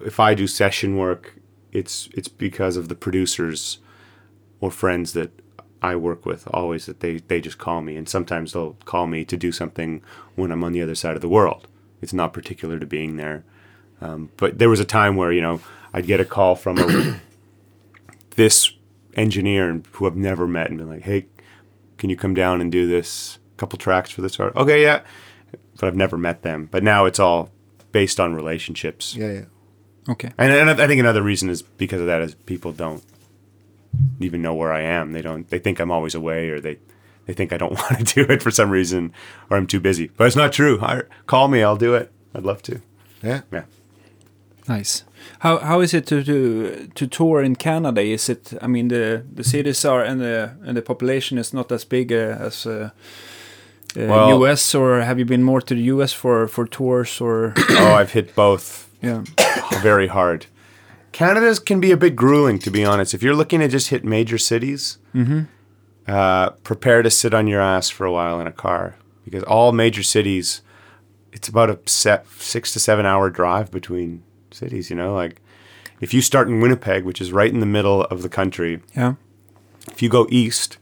if 0.00 0.18
I 0.18 0.34
do 0.34 0.46
session 0.46 0.96
work, 0.96 1.34
it's 1.72 2.08
it's 2.14 2.28
because 2.28 2.76
of 2.76 2.88
the 2.88 2.94
producers 2.94 3.78
or 4.60 4.70
friends 4.70 5.12
that 5.12 5.30
I 5.80 5.94
work 5.94 6.26
with. 6.26 6.48
Always 6.52 6.86
that 6.86 7.00
they 7.00 7.18
they 7.18 7.40
just 7.40 7.58
call 7.58 7.80
me, 7.80 7.96
and 7.96 8.08
sometimes 8.08 8.52
they'll 8.52 8.76
call 8.84 9.06
me 9.06 9.24
to 9.24 9.36
do 9.36 9.52
something 9.52 10.02
when 10.34 10.50
I'm 10.50 10.64
on 10.64 10.72
the 10.72 10.82
other 10.82 10.96
side 10.96 11.14
of 11.14 11.22
the 11.22 11.28
world. 11.28 11.68
It's 12.02 12.12
not 12.12 12.32
particular 12.32 12.78
to 12.78 12.86
being 12.86 13.16
there. 13.16 13.44
Um, 14.00 14.30
but 14.36 14.58
there 14.58 14.68
was 14.68 14.80
a 14.80 14.84
time 14.84 15.16
where 15.16 15.32
you 15.32 15.40
know 15.40 15.60
I'd 15.92 16.06
get 16.06 16.20
a 16.20 16.24
call 16.24 16.56
from 16.56 16.78
a, 16.78 17.20
this 18.38 18.72
engineer 19.14 19.82
who 19.92 20.06
I've 20.06 20.16
never 20.16 20.46
met 20.46 20.70
and 20.70 20.78
been 20.78 20.88
like, 20.88 21.02
"Hey, 21.02 21.26
can 21.98 22.08
you 22.08 22.16
come 22.16 22.34
down 22.34 22.60
and 22.60 22.70
do 22.70 22.86
this 22.86 23.38
couple 23.56 23.78
tracks 23.78 24.10
for 24.10 24.22
this 24.22 24.38
art?" 24.38 24.54
Okay, 24.56 24.80
yeah. 24.80 25.02
But 25.78 25.88
I've 25.88 25.96
never 25.96 26.16
met 26.16 26.42
them. 26.42 26.68
But 26.70 26.82
now 26.82 27.04
it's 27.04 27.18
all 27.18 27.50
based 27.92 28.20
on 28.20 28.34
relationships. 28.34 29.14
Yeah, 29.16 29.32
yeah. 29.32 29.44
Okay. 30.08 30.30
And, 30.38 30.52
and 30.52 30.70
I 30.70 30.86
think 30.86 31.00
another 31.00 31.22
reason 31.22 31.50
is 31.50 31.62
because 31.62 32.00
of 32.00 32.06
that 32.06 32.22
is 32.22 32.34
people 32.34 32.72
don't 32.72 33.02
even 34.20 34.40
know 34.40 34.54
where 34.54 34.72
I 34.72 34.82
am. 34.82 35.12
They 35.12 35.22
don't. 35.22 35.48
They 35.48 35.58
think 35.58 35.80
I'm 35.80 35.90
always 35.90 36.14
away, 36.14 36.48
or 36.50 36.60
they 36.60 36.78
they 37.26 37.34
think 37.34 37.52
I 37.52 37.56
don't 37.56 37.72
want 37.90 38.06
to 38.06 38.14
do 38.14 38.32
it 38.32 38.40
for 38.40 38.52
some 38.52 38.70
reason, 38.70 39.12
or 39.50 39.56
I'm 39.56 39.66
too 39.66 39.80
busy. 39.80 40.10
But 40.16 40.28
it's 40.28 40.36
not 40.36 40.52
true. 40.52 40.78
I, 40.80 41.02
call 41.26 41.48
me, 41.48 41.62
I'll 41.62 41.76
do 41.76 41.94
it. 41.94 42.12
I'd 42.34 42.44
love 42.44 42.62
to. 42.62 42.80
Yeah. 43.22 43.42
Yeah. 43.52 43.64
Nice. 44.68 45.02
How 45.40 45.58
how 45.58 45.80
is 45.80 45.94
it 45.94 46.06
to 46.06 46.22
to 46.24 46.88
to 46.94 47.06
tour 47.06 47.42
in 47.42 47.56
Canada? 47.56 48.00
Is 48.00 48.28
it? 48.28 48.52
I 48.62 48.66
mean, 48.66 48.88
the 48.88 49.22
the 49.36 49.44
cities 49.44 49.84
are 49.84 50.02
and 50.02 50.20
the 50.20 50.50
and 50.64 50.76
the 50.76 50.82
population 50.82 51.38
is 51.38 51.52
not 51.52 51.72
as 51.72 51.84
big 51.84 52.12
uh, 52.12 52.46
as 52.46 52.66
uh, 52.66 52.90
uh, 53.96 54.06
Well- 54.08 54.42
US. 54.42 54.74
Or 54.74 55.00
have 55.00 55.18
you 55.18 55.24
been 55.24 55.42
more 55.42 55.60
to 55.62 55.74
the 55.74 55.82
US 55.94 56.12
for 56.12 56.48
for 56.48 56.66
tours 56.66 57.20
or? 57.20 57.54
oh, 57.70 57.94
I've 57.94 58.12
hit 58.12 58.34
both 58.34 58.88
yeah. 59.02 59.22
very 59.82 60.08
hard. 60.08 60.46
Canada's 61.12 61.58
can 61.58 61.80
be 61.80 61.90
a 61.90 61.96
bit 61.96 62.14
grueling, 62.14 62.58
to 62.60 62.70
be 62.70 62.84
honest. 62.84 63.14
If 63.14 63.22
you're 63.22 63.34
looking 63.34 63.60
to 63.60 63.68
just 63.68 63.88
hit 63.88 64.04
major 64.04 64.38
cities, 64.38 64.98
uh, 66.06 66.50
prepare 66.62 67.02
to 67.02 67.10
sit 67.10 67.34
on 67.34 67.46
your 67.46 67.60
ass 67.60 67.90
for 67.90 68.06
a 68.06 68.12
while 68.12 68.40
in 68.40 68.46
a 68.46 68.52
car 68.52 68.94
because 69.24 69.42
all 69.44 69.72
major 69.72 70.02
cities, 70.02 70.62
it's 71.32 71.48
about 71.48 71.70
a 71.70 71.78
set 71.86 72.26
six 72.38 72.72
to 72.72 72.80
seven 72.80 73.04
hour 73.06 73.30
drive 73.30 73.70
between 73.70 74.22
cities. 74.58 74.90
You 74.90 74.96
know, 74.96 75.14
like 75.14 75.40
if 76.00 76.12
you 76.12 76.20
start 76.20 76.48
in 76.48 76.60
Winnipeg, 76.60 77.04
which 77.04 77.20
is 77.20 77.32
right 77.32 77.52
in 77.52 77.60
the 77.60 77.66
middle 77.66 78.02
of 78.04 78.22
the 78.22 78.28
country, 78.28 78.80
Yeah. 78.96 79.14
if 79.90 80.02
you 80.02 80.08
go 80.08 80.26
east 80.30 80.78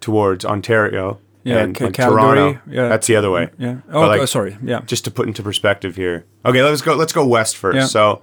towards 0.00 0.44
Ontario 0.44 1.18
Yeah, 1.44 1.58
and 1.58 1.80
like 1.80 1.94
Toronto, 1.94 2.60
yeah. 2.68 2.88
that's 2.88 3.06
the 3.06 3.16
other 3.16 3.30
way 3.30 3.48
Yeah. 3.58 3.76
Oh, 3.92 4.00
like- 4.02 4.20
oh, 4.20 4.26
sorry. 4.26 4.56
Yeah. 4.62 4.80
just 4.86 5.04
to 5.04 5.10
put 5.10 5.26
into 5.26 5.42
perspective 5.42 5.96
here. 5.96 6.24
Okay, 6.44 6.62
let's 6.62 6.82
go. 6.82 6.94
Let's 6.94 7.12
go 7.12 7.26
west 7.26 7.56
first. 7.56 7.76
Yeah. 7.76 7.86
So 7.86 8.22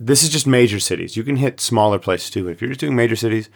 this 0.00 0.22
is 0.22 0.28
just 0.30 0.46
major 0.46 0.80
cities. 0.80 1.16
You 1.16 1.22
can 1.22 1.36
hit 1.36 1.60
smaller 1.60 1.98
places 1.98 2.30
too. 2.30 2.48
If 2.48 2.60
you're 2.60 2.68
just 2.68 2.80
doing 2.80 2.96
major 2.96 3.16
cities, 3.16 3.48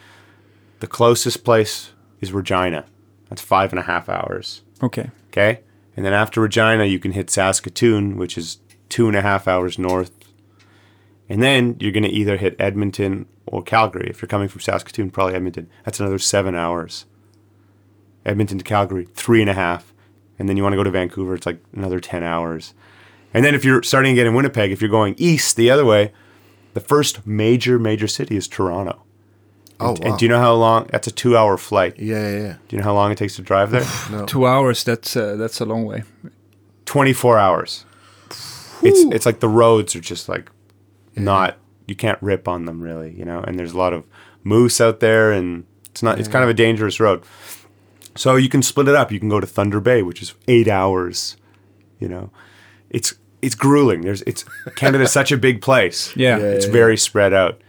the 0.79 0.87
closest 0.87 1.43
place 1.43 1.91
is 2.21 2.31
Regina. 2.31 2.85
That's 3.29 3.41
five 3.41 3.71
and 3.73 3.79
a 3.79 3.83
half 3.83 4.07
hours. 4.09 4.61
Okay. 4.81 5.09
Okay, 5.31 5.59
and 5.95 6.05
then 6.05 6.13
after 6.13 6.39
Regina, 6.41 6.85
you 6.85 6.99
can 6.99 7.11
hit 7.11 7.29
Saskatoon, 7.29 8.15
which 8.17 8.37
is 8.37 8.59
two 8.89 9.07
and 9.07 9.15
a 9.15 9.21
half 9.21 9.47
hours 9.47 9.77
north. 9.77 10.11
And 11.29 11.41
then 11.43 11.75
you're 11.79 11.91
going 11.91 12.03
to 12.03 12.09
either 12.09 12.37
hit 12.37 12.55
Edmonton 12.59 13.25
or 13.45 13.61
Calgary. 13.61 14.07
If 14.09 14.21
you're 14.21 14.27
coming 14.29 14.47
from 14.47 14.61
Saskatoon, 14.61 15.11
probably 15.11 15.35
Edmonton. 15.35 15.69
That's 15.83 15.99
another 15.99 16.19
seven 16.19 16.55
hours. 16.55 17.05
Edmonton 18.25 18.57
to 18.57 18.63
Calgary, 18.63 19.07
three 19.13 19.41
and 19.41 19.49
a 19.49 19.53
half. 19.53 19.93
And 20.39 20.47
then 20.47 20.55
you 20.57 20.63
want 20.63 20.73
to 20.73 20.77
go 20.77 20.83
to 20.83 20.91
Vancouver, 20.91 21.35
it's 21.35 21.45
like 21.45 21.61
another 21.73 21.99
10 21.99 22.23
hours. 22.23 22.73
And 23.33 23.43
then 23.43 23.55
if 23.55 23.65
you're 23.65 23.83
starting 23.83 24.13
again 24.13 24.27
in 24.27 24.35
Winnipeg, 24.35 24.71
if 24.71 24.81
you're 24.81 24.89
going 24.89 25.15
east 25.17 25.55
the 25.55 25.69
other 25.71 25.83
way, 25.85 26.13
the 26.73 26.79
first 26.79 27.25
major, 27.25 27.79
major 27.79 28.07
city 28.07 28.37
is 28.37 28.47
Toronto. 28.47 29.03
Oh, 29.79 29.89
And- 29.89 29.99
wow. 29.99 30.09
And 30.11 30.19
do 30.19 30.25
you 30.25 30.29
know 30.29 30.39
how 30.39 30.53
long? 30.53 30.87
That's 30.91 31.07
a 31.07 31.11
two 31.11 31.35
hour 31.37 31.57
flight. 31.57 31.95
yeah, 31.99 32.29
yeah, 32.29 32.37
yeah. 32.39 32.53
Do 32.67 32.75
you 32.75 32.77
know 32.77 32.83
how 32.85 32.93
long 32.93 33.11
it 33.11 33.17
takes 33.17 33.35
to 33.37 33.41
drive 33.41 33.71
there? 33.71 33.83
No. 34.11 34.25
Two 34.25 34.45
hours. 34.45 34.83
That's 34.83 35.15
uh, 35.15 35.35
that's 35.35 35.59
a 35.59 35.65
long 35.65 35.85
way. 35.85 36.03
24 36.85 37.37
hours. 37.37 37.85
It's 38.83 39.13
it's 39.15 39.25
like 39.25 39.39
the 39.39 39.49
roads 39.49 39.95
are 39.95 40.01
just 40.01 40.29
like 40.29 40.49
not 41.15 41.57
you 41.87 41.95
can't 41.95 42.21
rip 42.21 42.47
on 42.47 42.65
them 42.65 42.81
really, 42.81 43.11
you 43.17 43.25
know. 43.25 43.39
And 43.41 43.57
there's 43.57 43.71
a 43.73 43.77
lot 43.77 43.93
of 43.93 44.03
moose 44.43 44.79
out 44.81 44.99
there, 44.99 45.31
and 45.31 45.65
it's 45.85 46.03
not 46.03 46.19
it's 46.19 46.27
kind 46.27 46.43
of 46.43 46.49
a 46.49 46.53
dangerous 46.53 46.99
road. 46.99 47.23
So 48.15 48.35
you 48.35 48.49
can 48.49 48.61
split 48.63 48.87
it 48.87 48.95
up. 48.95 49.11
You 49.11 49.19
can 49.19 49.29
go 49.29 49.39
to 49.39 49.47
Thunder 49.47 49.79
Bay, 49.79 50.01
which 50.01 50.21
is 50.21 50.33
eight 50.47 50.67
hours. 50.67 51.37
You 51.99 52.07
know, 52.07 52.29
it's 52.89 53.13
it's 53.41 53.55
grueling. 53.55 54.01
There's 54.01 54.21
it's 54.23 54.43
Canada's 54.75 55.11
such 55.11 55.31
a 55.31 55.37
big 55.37 55.61
place. 55.61 56.13
Yeah. 56.15 56.37
Yeah. 56.37 56.45
it's 56.45 56.65
very 56.65 56.97
spread 56.97 57.33
out. 57.33 57.61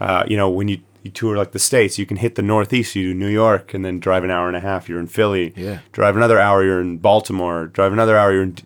Uh, 0.00 0.24
you 0.28 0.36
know, 0.36 0.50
when 0.50 0.68
you 0.68 0.78
you 1.02 1.10
tour 1.10 1.36
like 1.36 1.52
the 1.52 1.58
states, 1.58 1.98
you 1.98 2.06
can 2.06 2.16
hit 2.16 2.34
the 2.34 2.42
Northeast. 2.42 2.94
You 2.96 3.12
do 3.12 3.14
New 3.14 3.28
York, 3.28 3.74
and 3.74 3.84
then 3.84 4.00
drive 4.00 4.24
an 4.24 4.30
hour 4.30 4.48
and 4.48 4.56
a 4.56 4.60
half. 4.60 4.88
You're 4.88 5.00
in 5.00 5.06
Philly. 5.06 5.52
Yeah. 5.56 5.80
Drive 5.92 6.16
another 6.16 6.38
hour. 6.38 6.64
You're 6.64 6.80
in 6.80 6.96
Baltimore. 6.98 7.66
Drive 7.66 7.92
another 7.92 8.16
hour. 8.16 8.32
You're 8.32 8.42
in 8.44 8.56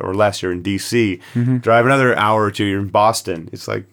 or, 0.00 0.14
less. 0.14 0.42
You're 0.42 0.52
in 0.52 0.62
D.C. 0.62 1.20
Drive 1.60 1.86
another 1.86 2.16
hour 2.16 2.44
or 2.44 2.50
two. 2.50 2.64
You're 2.64 2.80
in 2.80 2.88
Boston. 2.88 3.48
It's 3.52 3.68
like, 3.68 3.84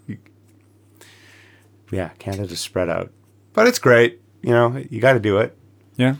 yeah, 1.91 2.10
Canada's 2.19 2.60
spread 2.60 2.89
out, 2.89 3.12
but 3.54 3.67
it's 3.67 3.80
great. 3.80 4.22
You 4.41 4.52
know, 4.52 4.84
you 4.89 5.00
got 5.00 5.13
to 5.13 5.19
do 5.19 5.38
it. 5.38 5.56
Yeah. 5.96 6.15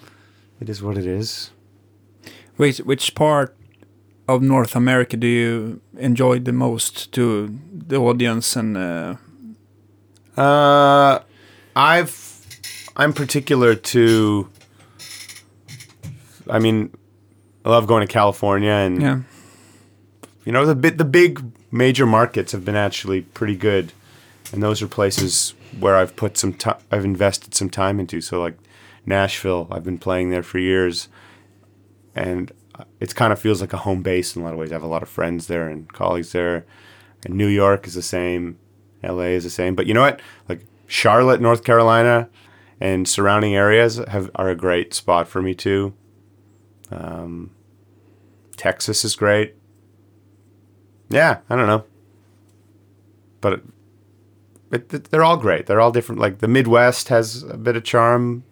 It 0.62 0.70
is 0.70 0.82
what 0.82 0.98
it 0.98 1.06
is. 1.06 1.52
Which 2.56 2.78
which 2.80 3.16
part 3.16 3.56
of 4.28 4.42
North 4.42 4.76
America 4.76 5.18
do 5.18 5.28
you 5.28 5.82
enjoy 5.98 6.40
the 6.40 6.54
most 6.54 7.12
to 7.14 7.60
the 7.74 7.98
audience 7.98 8.56
and 8.56 8.78
uh, 8.78 9.16
Uh, 10.38 11.20
I've 11.76 12.16
I'm 12.96 13.12
particular 13.14 13.76
to. 13.76 14.48
I 16.50 16.60
mean, 16.60 16.92
I 17.66 17.70
love 17.70 17.88
going 17.88 18.08
to 18.08 18.12
California, 18.14 18.72
and 18.72 19.02
yeah 19.02 19.20
you 20.46 20.52
know 20.52 20.66
the 20.66 20.92
the 20.92 21.06
big 21.06 21.44
major 21.72 22.06
markets 22.06 22.52
have 22.52 22.66
been 22.66 22.76
actually 22.76 23.22
pretty 23.22 23.56
good, 23.56 23.94
and 24.52 24.62
those 24.62 24.82
are 24.82 24.88
places 24.88 25.54
where 25.80 25.96
I've 25.96 26.16
put 26.16 26.38
some 26.38 26.54
time. 26.54 26.78
I've 26.92 27.06
invested 27.06 27.56
some 27.56 27.70
time 27.70 28.00
into. 28.00 28.22
So 28.22 28.42
like 28.42 28.58
Nashville, 29.06 29.68
I've 29.72 29.84
been 29.84 29.98
playing 29.98 30.30
there 30.30 30.44
for 30.44 30.60
years, 30.60 31.08
and 32.16 32.52
it 33.00 33.16
kind 33.16 33.34
of 33.34 33.40
feels 33.40 33.62
like 33.62 33.74
a 33.74 33.78
home 33.78 34.02
base 34.02 34.36
in 34.36 34.42
a 34.42 34.46
lot 34.46 34.54
of 34.54 34.60
ways. 34.60 34.72
I 34.72 34.76
have 34.76 34.84
a 34.84 34.88
lot 34.88 35.04
of 35.04 35.10
friends 35.10 35.48
there 35.48 35.70
and 35.70 35.92
colleagues 35.92 36.32
there, 36.32 36.66
and 37.26 37.36
New 37.36 37.48
York 37.48 37.88
is 37.88 37.94
the 37.94 38.02
same, 38.02 38.58
L.A. 39.02 39.34
is 39.34 39.44
the 39.44 39.50
same. 39.50 39.76
But 39.76 39.88
you 39.88 39.94
know 39.94 40.02
what? 40.02 40.22
Like 40.50 40.66
Charlotte, 40.88 41.42
North 41.42 41.64
Carolina, 41.64 42.30
and 42.80 43.08
surrounding 43.08 43.56
areas 43.56 43.98
have 44.08 44.30
are 44.36 44.50
a 44.50 44.56
great 44.56 44.94
spot 44.94 45.28
for 45.28 45.42
me 45.42 45.56
too. 45.56 45.94
Um, 46.92 47.52
Texas 48.58 49.04
is 49.04 49.16
great. 49.16 49.56
Yeah, 51.14 51.40
I 51.50 51.56
don't 51.56 51.68
know, 51.68 51.84
but 53.42 53.62
it, 54.72 54.94
it- 54.94 55.04
they're 55.12 55.24
all 55.24 55.38
great. 55.38 55.66
They're 55.68 55.80
all 55.82 55.92
different. 55.92 56.20
Like 56.22 56.40
the 56.40 56.48
Midwest 56.48 57.10
has 57.10 57.44
a 57.44 57.58
bit 57.58 57.76
of 57.76 57.84
charm. 57.84 58.44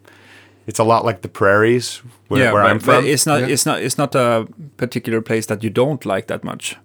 It's 0.66 0.78
a 0.78 0.84
lot 0.84 1.04
like 1.04 1.22
the 1.22 1.28
prairies 1.28 2.02
where, 2.28 2.40
yeah 2.44 2.52
where 2.52 2.62
but, 2.62 2.70
I'm 2.70 2.78
but 2.78 2.84
from. 3.00 3.04
it's 3.06 3.26
not 3.26 3.40
Yeah. 3.40 3.48
it's 3.48 3.66
not 3.66 3.82
it's 3.82 3.98
not 3.98 4.14
a 4.14 4.46
particular 4.76 5.20
place 5.20 5.46
that 5.46 5.64
you 5.64 5.70
don't 5.70 6.06
like 6.06 6.26
that 6.28 6.44
much 6.44 6.76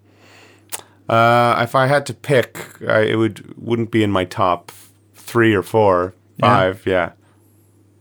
Uh, 1.09 1.55
if 1.63 1.73
I 1.75 1.88
had 1.88 2.05
to 2.07 2.13
pick, 2.13 2.57
I, 2.82 3.01
it 3.11 3.15
would 3.17 3.53
wouldn't 3.57 3.91
be 3.91 4.01
in 4.03 4.11
my 4.11 4.25
top 4.25 4.71
three 5.15 5.55
or 5.55 5.63
four, 5.63 6.13
Yeah. 6.38 6.47
five. 6.57 6.86
Yeah, 6.86 7.11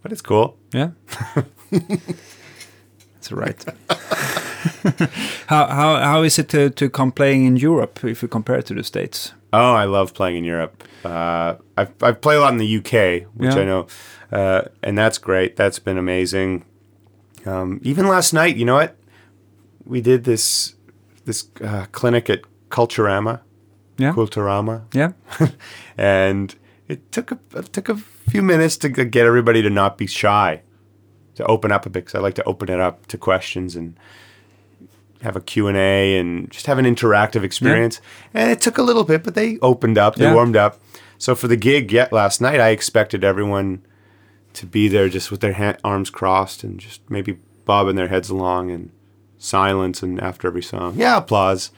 but 0.03 0.13
it's 0.13 0.23
cool. 0.23 0.57
yeah 0.73 0.91
that's 1.71 3.31
right 3.33 3.65
how 5.47 5.67
how 5.67 5.97
how 6.01 6.23
is 6.25 6.39
it 6.39 6.49
to 6.49 6.71
to 6.71 6.89
come 6.91 7.13
playing 7.13 7.45
in 7.47 7.57
Europe 7.57 8.05
if 8.05 8.23
you 8.23 8.29
compare 8.29 8.59
it 8.59 8.67
to 8.67 8.75
the 8.75 8.83
states 8.85 9.33
Oh, 9.53 9.73
I 9.75 9.85
love 9.87 10.13
playing 10.13 10.37
in 10.39 10.45
Europe. 10.45 10.85
Uh, 11.05 11.55
I've 11.79 11.93
I've 12.03 12.21
played 12.21 12.37
a 12.37 12.41
lot 12.41 12.53
in 12.53 12.59
the 12.59 12.77
UK, 12.79 13.27
which 13.35 13.55
Yeah. 13.55 13.63
I 13.63 13.65
know, 13.65 13.87
uh, 14.31 14.63
and 14.83 14.99
that's 14.99 15.19
great. 15.19 15.57
That's 15.57 15.79
been 15.79 15.97
amazing. 15.99 16.65
Um, 17.47 17.81
even 17.83 18.07
last 18.09 18.33
night, 18.35 18.57
you 18.57 18.65
know 18.67 18.75
what? 18.75 18.97
We 19.87 20.01
did 20.03 20.25
this 20.25 20.75
this 21.25 21.49
uh, 21.63 21.87
clinic 21.93 22.29
at 22.29 22.41
Culturama, 22.69 23.41
yeah 23.99 24.13
Culturama, 24.13 24.83
yeah 24.93 25.13
and 25.97 26.55
it 26.89 27.11
took 27.13 27.31
a 27.33 27.39
it 27.55 27.73
took 27.73 27.89
a 27.89 27.97
few 28.31 28.43
minutes 28.43 28.77
to 28.79 28.89
get 28.89 29.27
everybody 29.27 29.63
to 29.63 29.71
not 29.71 29.97
be 29.97 30.07
shy, 30.07 30.61
to 31.37 31.45
open 31.47 31.73
up 31.73 31.87
a 31.87 31.91
bit. 31.91 32.05
Because 32.05 32.19
I 32.19 32.23
like 32.23 32.35
to 32.35 32.45
open 32.45 32.69
it 32.69 32.81
up 32.81 33.07
to 33.07 33.17
questions 33.17 33.77
and 33.77 33.97
have 35.27 35.37
a 35.37 35.41
Q&A 35.41 36.17
and 36.19 36.51
just 36.51 36.67
have 36.67 36.79
an 36.79 36.85
interactive 36.87 37.43
experience. 37.43 38.01
And 38.33 38.51
it 38.51 38.61
took 38.61 38.79
a 38.79 38.83
little 38.83 39.05
bit, 39.05 39.23
but 39.25 39.35
they 39.35 39.59
opened 39.61 39.99
up, 39.99 40.15
they 40.17 40.25
Yeah. 40.25 40.35
warmed 40.35 40.57
up. 40.57 40.81
So 41.19 41.35
for 41.35 41.49
the 41.49 41.57
gig 41.57 41.93
yet 41.93 42.13
last 42.13 42.41
night, 42.41 42.61
I 42.61 42.69
expected 42.71 43.25
everyone 43.25 43.81
to 44.55 44.67
be 44.67 44.89
there 44.89 45.09
just 45.09 45.31
with 45.31 45.41
their 45.41 45.55
ha- 45.55 45.77
arms 45.85 46.11
crossed 46.11 46.63
and 46.65 46.79
just 46.79 47.01
maybe 47.11 47.39
bobbing 47.65 47.97
their 47.97 48.09
heads 48.09 48.31
along 48.31 48.71
and 48.71 48.91
silence 49.39 50.03
and 50.03 50.21
after 50.23 50.47
every 50.49 50.63
song, 50.63 50.95
yeah, 50.97 51.17
applause. 51.17 51.71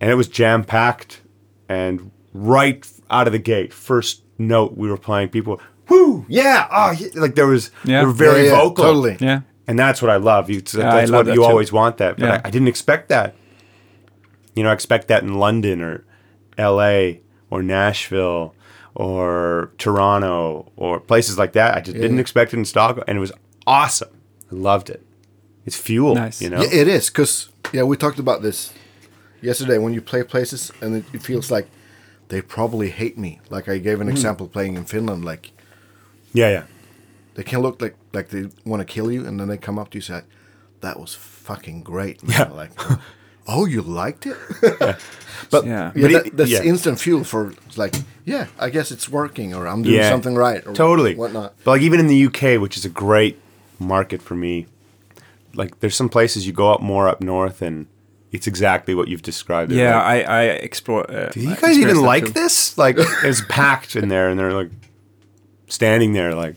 And 0.00 0.10
it 0.10 0.14
was 0.14 0.28
jam 0.28 0.64
packed 0.64 1.20
and 1.68 2.10
right 2.32 2.86
out 3.10 3.26
of 3.26 3.32
the 3.32 3.38
gate, 3.38 3.72
first 3.72 4.22
note 4.38 4.76
we 4.76 4.88
were 4.88 4.96
playing, 4.96 5.28
people, 5.28 5.60
whoo, 5.88 6.24
yeah, 6.28 6.66
oh, 6.70 6.92
yeah. 6.92 7.08
like 7.16 7.34
there 7.34 7.46
was, 7.46 7.70
Yeah. 7.84 8.00
they 8.00 8.06
were 8.06 8.12
very 8.12 8.44
Yeah, 8.46 8.50
yeah, 8.52 8.56
vocal. 8.62 8.84
Totally. 8.84 9.16
Yeah. 9.20 9.40
And 9.66 9.78
that's 9.78 10.02
what 10.02 10.10
I 10.10 10.16
love. 10.16 10.50
You, 10.50 10.60
that's 10.60 10.76
I 10.76 11.04
love 11.04 11.10
what 11.10 11.26
that 11.26 11.34
you 11.34 11.40
too. 11.40 11.44
always 11.44 11.72
want 11.72 11.98
that. 11.98 12.18
But 12.18 12.26
Yeah. 12.26 12.40
I, 12.44 12.48
I 12.48 12.50
didn't 12.50 12.68
expect 12.68 13.08
that. 13.08 13.34
You 14.54 14.62
know, 14.62 14.70
I 14.70 14.72
expect 14.72 15.08
that 15.08 15.22
in 15.22 15.34
London 15.34 15.80
or 15.80 16.04
L.A. 16.58 17.20
or 17.50 17.62
Nashville 17.62 18.54
or 18.94 19.72
Toronto 19.78 20.70
or 20.76 21.00
places 21.00 21.38
like 21.38 21.52
that. 21.54 21.76
I 21.76 21.80
just 21.80 21.96
didn't 21.96 22.20
expect 22.20 22.54
it 22.54 22.58
in 22.58 22.64
Stockholm, 22.64 23.04
and 23.08 23.16
it 23.16 23.20
was 23.20 23.32
awesome. 23.66 24.10
I 24.52 24.54
loved 24.54 24.90
it. 24.90 25.04
It's 25.66 25.76
fuel. 25.76 26.14
Nice. 26.14 26.40
You 26.40 26.50
know. 26.50 26.62
Yeah, 26.62 26.68
it 26.72 26.88
is 26.88 27.10
because 27.10 27.48
yeah, 27.72 27.82
we 27.82 27.96
talked 27.96 28.18
about 28.18 28.42
this 28.42 28.72
yesterday 29.40 29.78
when 29.78 29.92
you 29.92 30.00
play 30.00 30.22
places 30.22 30.70
and 30.80 30.96
it, 30.96 31.04
it 31.12 31.22
feels 31.22 31.50
like 31.50 31.68
they 32.28 32.40
probably 32.40 32.90
hate 32.90 33.18
me. 33.18 33.40
Like 33.50 33.68
I 33.68 33.78
gave 33.78 34.00
an 34.00 34.08
mm. 34.08 34.12
example 34.12 34.46
playing 34.48 34.76
in 34.76 34.84
Finland, 34.84 35.24
like 35.24 35.50
yeah, 36.32 36.50
yeah. 36.50 36.64
They 37.34 37.42
can 37.42 37.60
look 37.60 37.80
like 37.82 37.96
like 38.12 38.28
they 38.28 38.48
want 38.64 38.80
to 38.80 38.84
kill 38.84 39.10
you, 39.12 39.26
and 39.26 39.38
then 39.40 39.48
they 39.48 39.56
come 39.58 39.78
up 39.78 39.90
to 39.90 39.98
you 39.98 40.04
and 40.14 40.22
say, 40.24 40.28
"That 40.80 40.98
was 41.00 41.14
fucking 41.14 41.82
great." 41.82 42.22
Man. 42.22 42.36
Yeah. 42.38 42.48
Like, 42.54 42.72
oh, 43.46 43.66
you 43.66 43.82
liked 43.82 44.26
it? 44.26 44.36
But 45.50 45.66
Yeah. 45.66 45.92
yeah, 45.94 46.02
but 46.02 46.12
that, 46.12 46.26
it- 46.26 46.36
that's 46.36 46.50
yeah. 46.50 46.62
instant 46.62 46.98
fuel 47.00 47.24
for 47.24 47.52
like, 47.76 47.94
yeah, 48.24 48.46
I 48.58 48.70
guess 48.70 48.90
it's 48.90 49.08
working, 49.08 49.52
or 49.52 49.66
I'm 49.66 49.82
doing 49.82 49.96
Yeah. 49.96 50.08
something 50.08 50.34
right, 50.36 50.64
or 50.66 50.72
totally 50.72 51.14
whatnot. 51.16 51.54
But 51.64 51.72
like 51.72 51.82
even 51.82 52.00
in 52.00 52.06
the 52.06 52.26
UK, 52.26 52.60
which 52.60 52.76
is 52.76 52.84
a 52.84 52.88
great 52.88 53.36
market 53.78 54.22
for 54.22 54.34
me, 54.36 54.66
like 55.54 55.80
there's 55.80 55.96
some 55.96 56.08
places 56.08 56.46
you 56.46 56.52
go 56.52 56.72
up 56.72 56.80
more 56.80 57.08
up 57.08 57.20
north, 57.20 57.60
and 57.62 57.86
it's 58.32 58.46
exactly 58.46 58.94
what 58.94 59.08
you've 59.08 59.22
described. 59.22 59.72
it. 59.72 59.76
Yeah, 59.76 59.96
Like, 59.96 60.26
I, 60.26 60.32
I 60.38 60.42
explore. 60.44 61.04
Uh, 61.10 61.28
Do 61.30 61.40
you 61.40 61.54
guys 61.56 61.76
even 61.78 62.00
like 62.00 62.26
too. 62.26 62.32
this? 62.32 62.78
Like 62.78 62.96
it's 62.98 63.42
packed 63.48 63.96
in 63.96 64.08
there, 64.08 64.28
and 64.30 64.38
they're 64.38 64.52
like 64.52 64.70
standing 65.68 66.12
there, 66.12 66.34
like, 66.34 66.54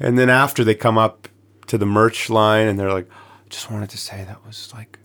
and 0.00 0.18
then 0.18 0.28
after 0.30 0.64
they 0.64 0.74
come 0.74 0.98
up 0.98 1.28
to 1.68 1.78
the 1.78 1.86
merch 1.86 2.28
line, 2.30 2.66
and 2.66 2.78
they're 2.78 2.92
like, 2.92 3.08
"Just 3.48 3.70
wanted 3.70 3.90
to 3.90 3.98
say 3.98 4.24
that 4.24 4.44
was 4.46 4.72
like 4.74 4.98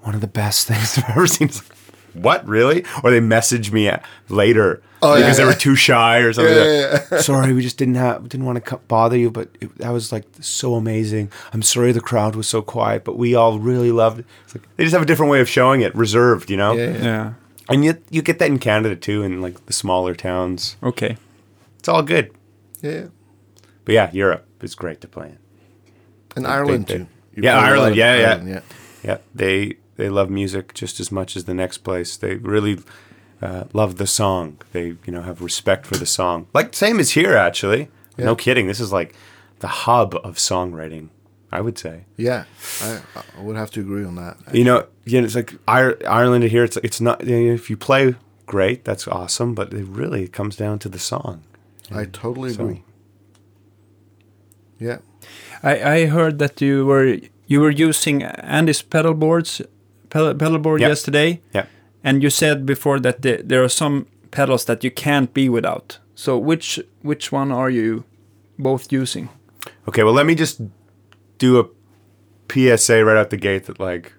one 0.00 0.14
of 0.14 0.20
the 0.20 0.26
best 0.26 0.66
things 0.68 0.96
I've 0.98 1.10
ever 1.10 1.26
seen." 1.26 1.48
Like, 1.48 1.76
what 2.14 2.46
really? 2.48 2.84
Or 3.04 3.10
they 3.10 3.20
message 3.20 3.70
me 3.72 3.90
later 4.30 4.82
Oh, 5.02 5.14
because 5.14 5.26
yeah, 5.26 5.32
they 5.34 5.42
yeah. 5.42 5.54
were 5.54 5.60
too 5.60 5.76
shy 5.76 6.18
or 6.18 6.32
something. 6.32 6.54
Yeah, 6.54 7.04
like, 7.10 7.20
Sorry, 7.22 7.52
we 7.52 7.60
just 7.60 7.76
didn't 7.76 7.96
have 7.96 8.28
didn't 8.28 8.46
want 8.46 8.64
to 8.64 8.76
bother 8.88 9.16
you, 9.18 9.30
but 9.30 9.50
it, 9.60 9.76
that 9.78 9.90
was 9.90 10.10
like 10.12 10.24
so 10.40 10.74
amazing. 10.74 11.30
I'm 11.52 11.62
sorry 11.62 11.92
the 11.92 12.00
crowd 12.00 12.34
was 12.34 12.48
so 12.48 12.62
quiet, 12.62 13.04
but 13.04 13.18
we 13.18 13.34
all 13.34 13.58
really 13.58 13.92
loved 13.92 14.20
it. 14.20 14.26
It's 14.44 14.54
like, 14.54 14.76
they 14.76 14.84
just 14.84 14.94
have 14.94 15.02
a 15.02 15.06
different 15.06 15.30
way 15.30 15.40
of 15.40 15.48
showing 15.48 15.82
it, 15.82 15.94
reserved, 15.94 16.50
you 16.50 16.56
know. 16.56 16.72
Yeah, 16.72 16.90
yeah. 16.90 17.02
Yeah. 17.04 17.32
And 17.68 17.84
you 17.84 17.98
you 18.10 18.22
get 18.22 18.38
that 18.38 18.46
in 18.48 18.58
Canada 18.58 18.96
too, 18.96 19.22
in 19.22 19.42
like 19.42 19.66
the 19.66 19.72
smaller 19.74 20.14
towns. 20.14 20.76
Okay. 20.82 21.18
It's 21.78 21.88
all 21.88 22.02
good. 22.02 22.32
Yeah, 22.80 23.08
But 23.86 23.94
yeah, 23.94 24.10
Europe 24.12 24.44
is 24.62 24.74
great 24.74 25.00
to 25.00 25.08
play 25.08 25.28
in. 25.28 25.38
and 26.36 26.46
Ireland 26.46 26.86
they- 26.88 26.98
too. 26.98 27.06
You 27.34 27.42
Yeah, 27.44 27.58
a 27.58 27.62
Ireland, 27.70 27.96
yeah, 27.96 28.16
yeah. 28.16 28.26
Ireland, 28.32 28.48
yeah. 28.48 28.60
Yeah, 29.02 29.18
they 29.34 29.76
they 29.96 30.08
love 30.10 30.28
music 30.30 30.74
just 30.74 31.00
as 31.00 31.10
much 31.10 31.36
as 31.36 31.44
the 31.44 31.54
next 31.54 31.78
place. 31.78 32.16
They 32.18 32.36
really 32.36 32.78
uh, 33.42 33.64
love 33.72 33.96
the 33.96 34.06
song. 34.06 34.58
They 34.72 34.86
you 35.06 35.12
know 35.12 35.22
have 35.22 35.40
respect 35.42 35.86
for 35.86 35.96
the 35.96 36.06
song. 36.06 36.46
Like 36.54 36.74
same 36.74 36.98
as 37.00 37.10
here 37.12 37.36
actually. 37.36 37.88
Yeah. 38.18 38.24
No 38.26 38.34
kidding. 38.36 38.66
This 38.68 38.80
is 38.80 38.92
like 38.92 39.14
the 39.60 39.68
hub 39.68 40.14
of 40.24 40.36
songwriting. 40.36 41.08
I 41.52 41.60
would 41.60 41.78
say. 41.78 42.04
Yeah, 42.16 42.44
I, 42.82 43.00
I 43.38 43.40
would 43.42 43.56
have 43.56 43.70
to 43.72 43.80
agree 43.80 44.04
on 44.04 44.16
that. 44.16 44.36
You 44.52 44.64
know, 44.64 44.86
yeah, 45.04 45.20
it's 45.22 45.34
like 45.36 45.54
Ireland 45.68 46.44
here. 46.44 46.64
It's 46.64 46.76
it's 46.82 47.00
not 47.00 47.24
you 47.24 47.36
know, 47.48 47.54
if 47.54 47.70
you 47.70 47.76
play 47.76 48.14
great, 48.46 48.84
that's 48.84 49.06
awesome. 49.06 49.54
But 49.54 49.72
it 49.72 49.86
really 49.86 50.26
comes 50.28 50.56
down 50.56 50.78
to 50.80 50.88
the 50.88 50.98
song. 50.98 51.42
I 51.92 52.04
totally 52.06 52.52
So- 52.52 52.62
agree. 52.64 52.82
Yeah, 54.80 54.98
I, 55.62 55.80
I 56.02 56.06
heard 56.06 56.38
that 56.38 56.60
you 56.60 56.84
were 56.86 57.18
you 57.46 57.60
were 57.60 57.70
using 57.70 58.22
Andy's 58.22 58.82
pedal 58.82 59.14
boards, 59.14 59.62
pedal, 60.10 60.34
pedal 60.34 60.58
board 60.58 60.80
Yeah. 60.80 60.88
yesterday, 60.88 61.40
Yeah. 61.54 61.66
and 62.04 62.22
you 62.22 62.30
said 62.30 62.66
before 62.66 63.00
that 63.00 63.22
the, 63.22 63.40
there 63.44 63.62
are 63.62 63.68
some 63.70 64.06
pedals 64.30 64.64
that 64.64 64.84
you 64.84 64.90
can't 64.90 65.32
be 65.34 65.48
without. 65.48 65.98
So 66.14 66.36
which 66.38 66.80
which 67.02 67.32
one 67.32 67.52
are 67.52 67.70
you 67.70 68.04
both 68.58 68.92
using? 68.92 69.28
Okay, 69.88 70.02
well, 70.04 70.14
let 70.14 70.26
me 70.26 70.34
just 70.34 70.60
do 71.38 71.58
a 71.60 71.64
PSA 72.48 73.04
right 73.04 73.16
out 73.16 73.30
the 73.30 73.36
gate 73.36 73.64
that, 73.66 73.78
like, 73.80 74.12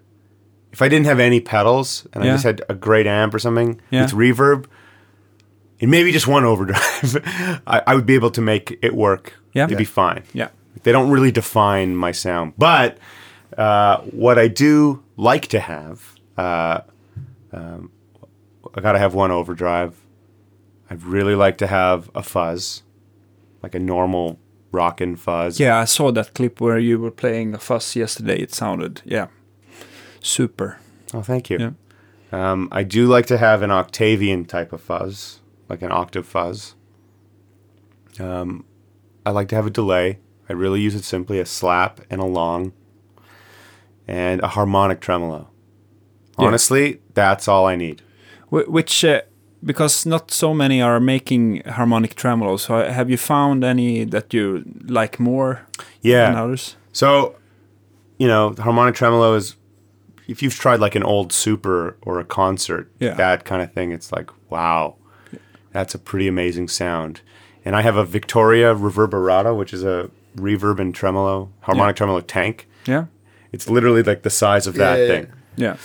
if 0.71 0.81
I 0.81 0.89
didn't 0.89 1.05
have 1.05 1.19
any 1.19 1.39
pedals 1.39 2.07
and 2.13 2.23
I 2.23 2.27
just 2.27 2.43
had 2.43 2.61
a 2.69 2.73
great 2.73 3.07
amp 3.07 3.33
or 3.33 3.39
something 3.39 3.79
Yeah. 3.91 4.03
with 4.03 4.11
reverb 4.13 4.65
and 5.79 5.91
maybe 5.91 6.11
just 6.11 6.27
one 6.27 6.43
overdrive, 6.43 7.17
I, 7.67 7.81
I 7.87 7.95
would 7.95 8.05
be 8.05 8.15
able 8.15 8.31
to 8.31 8.41
make 8.41 8.77
it 8.81 8.95
work. 8.95 9.33
Yeah. 9.53 9.65
It'd 9.65 9.77
be 9.77 9.85
fine. 9.85 10.23
Yeah. 10.33 10.49
They 10.83 10.91
don't 10.91 11.09
really 11.09 11.31
define 11.31 11.95
my 11.95 12.11
sound. 12.11 12.53
But 12.57 12.97
uh, 13.57 14.01
what 14.01 14.37
I 14.37 14.47
do 14.47 15.03
like 15.15 15.47
to 15.47 15.59
have, 15.59 16.15
uh, 16.37 16.81
um, 17.51 17.91
I 18.75 18.81
got 18.81 18.93
to 18.93 18.99
have 18.99 19.13
one 19.13 19.31
overdrive. 19.31 19.95
I'd 20.89 21.03
really 21.03 21.35
like 21.35 21.57
to 21.57 21.67
have 21.67 22.09
a 22.15 22.23
fuzz, 22.23 22.83
like 23.61 23.75
a 23.75 23.79
normal 23.79 24.39
rockin' 24.71 25.15
fuzz. 25.15 25.59
Yeah, 25.59 25.77
I 25.77 25.85
saw 25.85 26.11
that 26.11 26.33
clip 26.33 26.61
where 26.61 26.79
you 26.79 26.99
were 26.99 27.11
playing 27.11 27.53
a 27.53 27.59
fuzz 27.59 27.95
yesterday. 27.95 28.39
It 28.39 28.53
sounded 28.53 29.01
yeah, 29.05 29.27
super. 30.21 30.79
Oh, 31.13 31.21
thank 31.21 31.49
you. 31.49 31.57
Yeah. 31.59 31.71
Um, 32.31 32.67
I 32.71 32.83
do 32.83 33.07
like 33.07 33.25
to 33.27 33.37
have 33.37 33.61
an 33.61 33.71
Octavian 33.71 34.45
type 34.45 34.73
of 34.73 34.81
fuzz, 34.81 35.39
like 35.69 35.81
an 35.81 35.91
octave 35.91 36.25
fuzz. 36.25 36.75
Um, 38.19 38.65
I 39.25 39.31
like 39.31 39.47
to 39.49 39.55
have 39.55 39.65
a 39.67 39.69
delay. 39.71 40.19
I 40.49 40.53
really 40.53 40.81
use 40.81 40.95
it 40.95 41.03
simply 41.03 41.39
a 41.39 41.45
slap 41.45 41.99
and 42.09 42.21
a 42.21 42.25
long, 42.25 42.71
and 44.07 44.41
a 44.41 44.47
harmonic 44.47 45.01
tremolo. 45.01 45.49
Yeah. 46.39 46.47
Honestly, 46.47 47.01
that's 47.13 47.47
all 47.47 47.65
I 47.65 47.75
need. 47.75 48.01
Which 48.49 49.03
uh, 49.03 49.21
because 49.63 50.05
not 50.05 50.31
so 50.31 50.53
many 50.53 50.81
are 50.81 50.99
making 50.99 51.63
harmonic 51.65 52.15
tremolos. 52.15 52.61
So 52.61 52.89
have 52.89 53.09
you 53.09 53.17
found 53.17 53.63
any 53.63 54.05
that 54.05 54.33
you 54.33 54.63
like 54.85 55.19
more 55.19 55.67
Yeah. 56.01 56.27
than 56.29 56.37
others? 56.37 56.75
So, 56.93 57.35
you 58.17 58.27
know, 58.27 58.51
the 58.53 58.63
harmonic 58.63 58.95
tremolo 58.95 59.33
is 59.35 59.55
if 60.27 60.41
you've 60.41 60.55
tried 60.55 60.79
like 60.79 60.95
an 60.95 61.03
old 61.03 61.33
super 61.33 61.97
or 62.01 62.19
a 62.19 62.23
concert, 62.25 62.89
Yeah. 62.99 63.15
that 63.15 63.43
kind 63.43 63.61
of 63.61 63.73
thing, 63.73 63.91
it's 63.91 64.11
like, 64.11 64.29
wow, 64.49 64.95
that's 65.71 65.93
a 65.95 65.99
pretty 65.99 66.27
amazing 66.27 66.67
sound. 66.67 67.21
And 67.65 67.75
I 67.75 67.81
have 67.81 67.95
a 67.97 68.05
Victoria 68.05 68.73
Reverberato, 68.73 69.57
which 69.57 69.73
is 69.73 69.83
a 69.83 70.09
reverb 70.37 70.79
and 70.79 70.93
tremolo, 70.95 71.49
harmonic 71.61 71.95
tremolo 71.95 72.21
tank. 72.21 72.67
Yeah, 72.85 73.05
It's 73.51 73.69
literally 73.69 74.03
like 74.03 74.23
the 74.23 74.29
size 74.29 74.67
of 74.67 74.75
that 74.75 74.97
Yeah, 74.99 75.03
yeah, 75.05 75.07
thing. 75.11 75.27
yeah, 75.57 75.77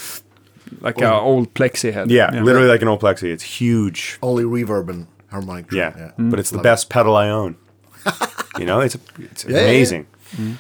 like 0.80 0.98
an 0.98 1.04
old 1.04 1.52
plexi 1.54 1.92
head. 1.92 2.10
Yeah, 2.10 2.30
literally 2.30 2.68
like 2.68 2.82
an 2.82 2.88
old 2.88 3.00
plexi. 3.00 3.24
It's 3.32 3.42
huge. 3.42 4.18
only 4.22 4.44
reverb 4.44 4.88
and 4.88 5.06
harmonic. 5.30 5.66
drum, 5.68 5.78
Yeah, 5.80 5.92
yeah. 5.96 6.10
but 6.30 6.38
it's 6.38 6.50
the 6.50 6.58
best 6.58 6.88
pedal 6.90 7.16
I 7.16 7.28
own. 7.28 7.56
you 8.58 8.64
know, 8.64 8.80
it's 8.80 8.96
it's 9.18 9.44
yeah, 9.44 9.56
yeah. 9.56 9.62
amazing. 9.62 10.06
Mm-hmm. 10.36 10.52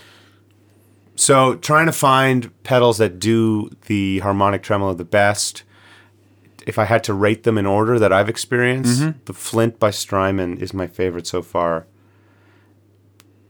So 1.14 1.54
trying 1.56 1.86
to 1.86 1.92
find 1.92 2.50
pedals 2.64 2.98
that 2.98 3.18
do 3.18 3.70
the 3.86 4.18
harmonic 4.20 4.62
tremolo 4.62 4.94
the 4.94 5.04
best. 5.04 5.62
If 6.66 6.78
I 6.78 6.84
had 6.84 7.04
to 7.04 7.14
rate 7.14 7.42
them 7.42 7.58
in 7.58 7.66
order 7.66 7.98
that 7.98 8.12
I've 8.12 8.28
experienced, 8.28 9.00
mm-hmm. 9.00 9.18
the 9.24 9.32
Flint 9.32 9.78
by 9.78 9.90
Strymon 9.90 10.58
is 10.58 10.72
my 10.72 10.86
favorite 10.86 11.26
so 11.26 11.42
far. 11.42 11.86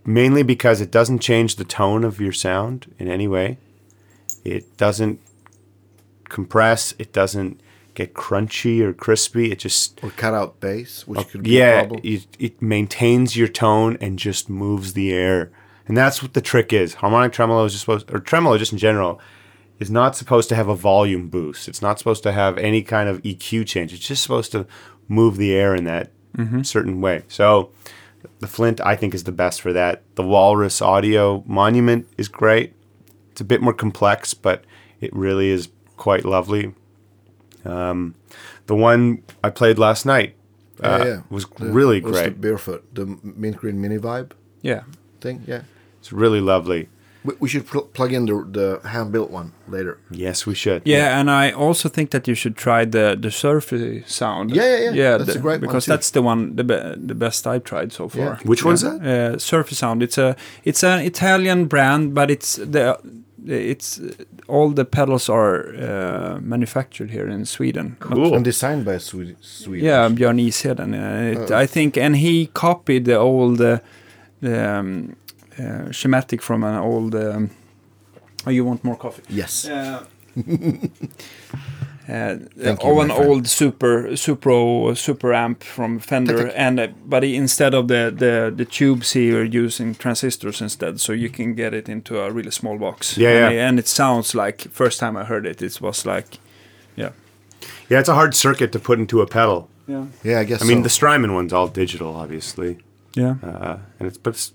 Mainly 0.05 0.43
because 0.43 0.81
it 0.81 0.91
doesn't 0.91 1.21
change 1.21 1.57
the 1.57 1.65
tone 1.65 2.05
of 2.05 2.21
your 2.21 2.33
sound 2.33 2.93
in 2.99 3.09
any 3.09 3.29
way. 3.29 3.59
It 4.45 4.77
doesn't 4.77 5.21
compress. 6.29 6.95
It 6.99 7.13
doesn't 7.13 7.61
get 7.95 8.15
crunchy 8.15 8.81
or 8.81 8.93
crispy. 8.93 9.53
It 9.53 9.59
just 9.59 10.03
Or 10.03 10.11
cut 10.11 10.35
out 10.35 10.61
bass, 10.61 11.07
which 11.07 11.21
oh, 11.21 11.25
could 11.25 11.43
be 11.43 11.61
a 11.61 11.85
yeah, 11.85 11.97
it, 12.03 12.27
it 12.39 12.63
maintains 12.63 13.37
your 13.37 13.49
tone 13.49 13.97
and 14.01 14.19
just 14.19 14.49
moves 14.49 14.95
the 14.95 15.13
air. 15.13 15.53
And 15.87 15.97
that's 15.97 16.23
what 16.23 16.35
the 16.35 16.41
trick 16.41 16.73
is. 16.73 16.95
Harmonic 16.95 17.33
tremolo 17.33 17.65
is 17.65 17.73
just 17.73 17.83
supposed, 17.83 18.13
or 18.13 18.19
tremolo 18.19 18.57
just 18.59 18.73
in 18.73 18.79
general, 18.79 19.21
is 19.83 19.91
not 19.91 20.17
supposed 20.17 20.49
to 20.51 20.55
have 20.55 20.69
a 20.69 20.75
volume 20.93 21.29
boost. 21.29 21.69
It's 21.69 21.83
not 21.83 21.99
supposed 21.99 22.23
to 22.23 22.33
have 22.33 22.57
any 22.59 22.83
kind 22.83 23.09
of 23.09 23.21
EQ 23.23 23.67
change. 23.67 23.93
It's 23.93 24.07
just 24.07 24.23
supposed 24.23 24.53
to 24.53 24.67
move 25.09 25.37
the 25.37 25.53
air 25.55 25.75
in 25.75 25.85
that 25.85 26.07
certain 26.63 27.01
way. 27.01 27.23
So 27.29 27.71
the 28.39 28.47
Flint, 28.47 28.81
I 28.81 28.95
think, 28.97 29.13
is 29.15 29.25
the 29.25 29.33
best 29.45 29.61
for 29.61 29.73
that. 29.75 30.03
The 30.15 30.23
Walrus 30.23 30.81
Audio 30.81 31.43
Monument 31.47 32.07
is 32.17 32.29
great. 32.29 32.73
It's 33.33 33.41
a 33.41 33.45
bit 33.45 33.61
more 33.61 33.75
complex, 33.75 34.35
but 34.35 34.65
It 35.01 35.13
really 35.17 35.49
is 35.51 35.69
quite 35.97 36.25
lovely. 36.25 36.65
Um, 37.65 38.15
the 38.67 38.77
one 38.77 39.23
I 39.43 39.51
played 39.51 39.77
last 39.79 40.07
night 40.07 40.37
uh, 40.81 40.89
yeah, 40.99 41.05
yeah. 41.05 41.21
was 41.29 41.45
The- 41.59 41.73
really 41.73 42.01
was 42.01 42.15
the 42.17 42.23
great. 42.31 42.41
barefoot, 42.41 42.83
the 42.95 43.07
mint 43.23 43.57
green 43.57 43.81
mini 43.81 43.99
vibe 43.99 44.31
Yeah. 44.63 44.83
thing. 45.21 45.43
Yeah, 45.47 45.63
It's 45.99 46.13
really 46.13 46.41
lovely. 46.41 46.89
We, 47.25 47.35
we 47.41 47.49
should 47.49 47.67
pl- 47.67 47.89
plug 47.93 48.13
in 48.13 48.27
the 48.27 48.45
the 48.53 48.89
hand 48.89 49.13
built 49.13 49.31
one 49.31 49.53
later. 49.69 49.99
Yes, 50.11 50.47
we 50.47 50.55
should. 50.55 50.83
Yeah, 50.85 51.19
and 51.21 51.31
I 51.31 51.53
also 51.53 51.89
think 51.89 52.11
that 52.11 52.27
you 52.29 52.35
should 52.35 52.57
try 52.57 52.85
the 52.85 53.17
the 53.21 53.31
surfy 53.31 54.03
sound. 54.07 54.51
Yeah, 54.51 54.65
yeah, 54.65 54.79
yeah. 54.85 54.93
Yeah, 55.03 55.19
That's 55.19 55.33
the- 55.33 55.39
a 55.39 55.43
great 55.43 55.61
one, 55.61 55.69
because 55.69 55.85
too. 55.87 55.93
that's 55.93 56.11
the 56.11 56.23
one 56.23 56.57
the 56.57 56.65
be- 56.65 57.07
the 57.07 57.15
best 57.15 57.47
I've 57.47 57.63
tried 57.65 57.93
so 57.93 58.09
far. 58.09 58.21
Yeah. 58.21 58.39
Which 58.51 58.65
one's 58.65 58.81
that? 58.83 59.01
Uh, 59.03 59.39
surfy 59.39 59.75
sound. 59.75 60.03
It's 60.03 60.19
a 60.19 60.35
it's 60.65 60.85
an 60.85 61.01
Italian 61.07 61.67
brand, 61.67 62.15
but 62.15 62.31
it's 62.31 62.57
the 62.57 62.97
it's 63.45 64.01
all 64.49 64.71
the 64.75 64.85
pedals 64.85 65.29
are 65.29 65.75
uh, 65.75 66.39
manufactured 66.41 67.11
here 67.11 67.29
in 67.29 67.45
Sweden. 67.45 67.97
Not- 68.01 68.15
Cool. 68.15 68.35
And 68.35 68.45
designed 68.45 68.85
by 68.85 68.99
Sweden. 68.99 69.37
Sweden. 69.41 69.85
Yeah, 69.87 70.09
Björn 70.09 70.39
Isheden. 70.41 70.95
Uh, 70.95 71.43
it, 71.43 71.51
Oh. 71.51 71.63
I 71.63 71.67
think, 71.67 71.97
and 71.97 72.17
he 72.17 72.47
copied 72.53 73.05
the 73.05 73.17
old 73.19 73.61
uh, 73.61 73.79
the 74.41 74.79
um, 74.79 75.17
uh, 75.59 75.93
schematic 75.93 76.43
from 76.43 76.65
an 76.65 76.77
old. 76.77 77.15
Um, 77.15 77.51
oh, 78.47 78.51
you 78.51 78.65
want 78.65 78.85
more 78.85 78.97
coffee? 78.97 79.23
Yes. 79.29 79.67
Uh, 79.67 80.05
uh, 82.09 82.37
Thank 82.57 82.83
you, 82.83 82.91
of 82.91 82.99
an 82.99 83.09
friend. 83.09 83.11
old 83.13 83.47
super 83.49 84.09
supro 84.17 84.97
super 84.97 85.33
amp 85.35 85.63
from 85.63 85.99
Fender, 85.99 86.37
Thank 86.37 86.49
you. 86.49 86.55
and 86.57 86.81
uh, 86.81 86.87
but 87.07 87.23
instead 87.25 87.75
of 87.75 87.89
the, 87.89 88.13
the 88.17 88.53
the 88.57 88.65
tubes, 88.65 89.13
he 89.13 89.33
are 89.35 89.45
using 89.45 89.95
transistors 89.95 90.61
instead, 90.61 91.01
so 91.01 91.13
you 91.13 91.29
can 91.29 91.55
get 91.55 91.75
it 91.75 91.89
into 91.89 92.19
a 92.21 92.31
really 92.31 92.51
small 92.51 92.79
box. 92.79 93.17
Yeah, 93.17 93.47
and, 93.47 93.55
yeah. 93.55 93.69
and 93.69 93.79
it 93.79 93.89
sounds 93.89 94.35
like 94.35 94.63
first 94.71 95.01
time 95.01 95.17
I 95.17 95.25
heard 95.25 95.47
it, 95.47 95.63
it 95.63 95.81
was 95.81 96.05
like, 96.07 96.39
yeah, 96.97 97.11
Yeah, 97.91 98.01
it's 98.01 98.09
a 98.09 98.15
hard 98.15 98.35
circuit 98.35 98.73
to 98.73 98.79
put 98.79 98.99
into 98.99 99.21
a 99.21 99.27
pedal. 99.27 99.69
yeah, 99.87 100.07
Yeah, 100.25 100.41
I 100.41 100.45
guess. 100.45 100.63
I 100.63 100.65
mean, 100.67 100.83
the 100.83 100.89
Strymon 100.91 101.35
one's 101.35 101.53
all 101.53 101.69
digital, 101.69 102.17
obviously, 102.17 102.79
yeah. 103.15 103.35
uh, 103.43 103.77
and 104.01 104.09
it's 104.09 104.19
but 104.19 104.35
it's, 104.35 104.53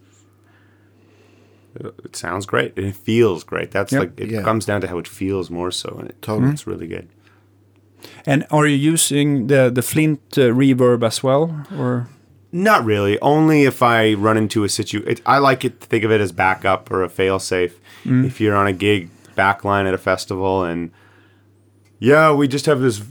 it 2.05 2.15
sounds 2.15 2.45
great 2.45 2.73
and 2.78 2.86
it 2.88 2.95
feels 2.95 3.43
great. 3.43 3.71
That's 3.71 3.91
Yep. 3.91 4.01
like 4.01 4.19
it 4.19 4.30
Yeah. 4.32 4.41
comes 4.43 4.65
down 4.65 4.82
to 4.82 4.88
how 4.88 4.97
it 4.99 5.07
feels 5.07 5.49
more 5.49 5.71
so, 5.71 5.95
and 5.99 6.09
it 6.09 6.15
Totally. 6.21 6.51
it's 6.51 6.67
really 6.67 6.88
good. 6.88 7.07
And 8.25 8.45
are 8.51 8.67
you 8.67 8.93
using 8.93 9.47
the 9.47 9.69
the 9.73 9.82
Flint 9.82 10.19
uh, 10.38 10.41
reverb 10.53 11.03
as 11.03 11.23
well, 11.23 11.65
or 11.78 12.07
Not 12.51 12.86
really. 12.86 13.19
Only 13.19 13.65
if 13.65 13.82
I 13.82 14.13
run 14.13 14.38
into 14.38 14.63
a 14.63 14.69
situation. 14.69 15.21
I 15.25 15.38
like 15.39 15.65
it 15.65 15.82
to 15.82 15.88
think 15.88 16.03
of 16.05 16.11
it 16.11 16.21
as 16.21 16.32
backup 16.32 16.89
or 16.91 17.03
a 17.03 17.09
failsafe. 17.09 17.73
If 18.05 18.39
you're 18.39 18.55
on 18.55 18.67
a 18.67 18.73
gig 18.73 19.09
backline 19.36 19.86
at 19.88 19.93
a 19.93 19.97
festival 19.97 20.63
and 20.63 20.91
yeah, 21.99 22.32
we 22.32 22.47
just 22.47 22.65
have 22.65 22.80
this 22.80 23.01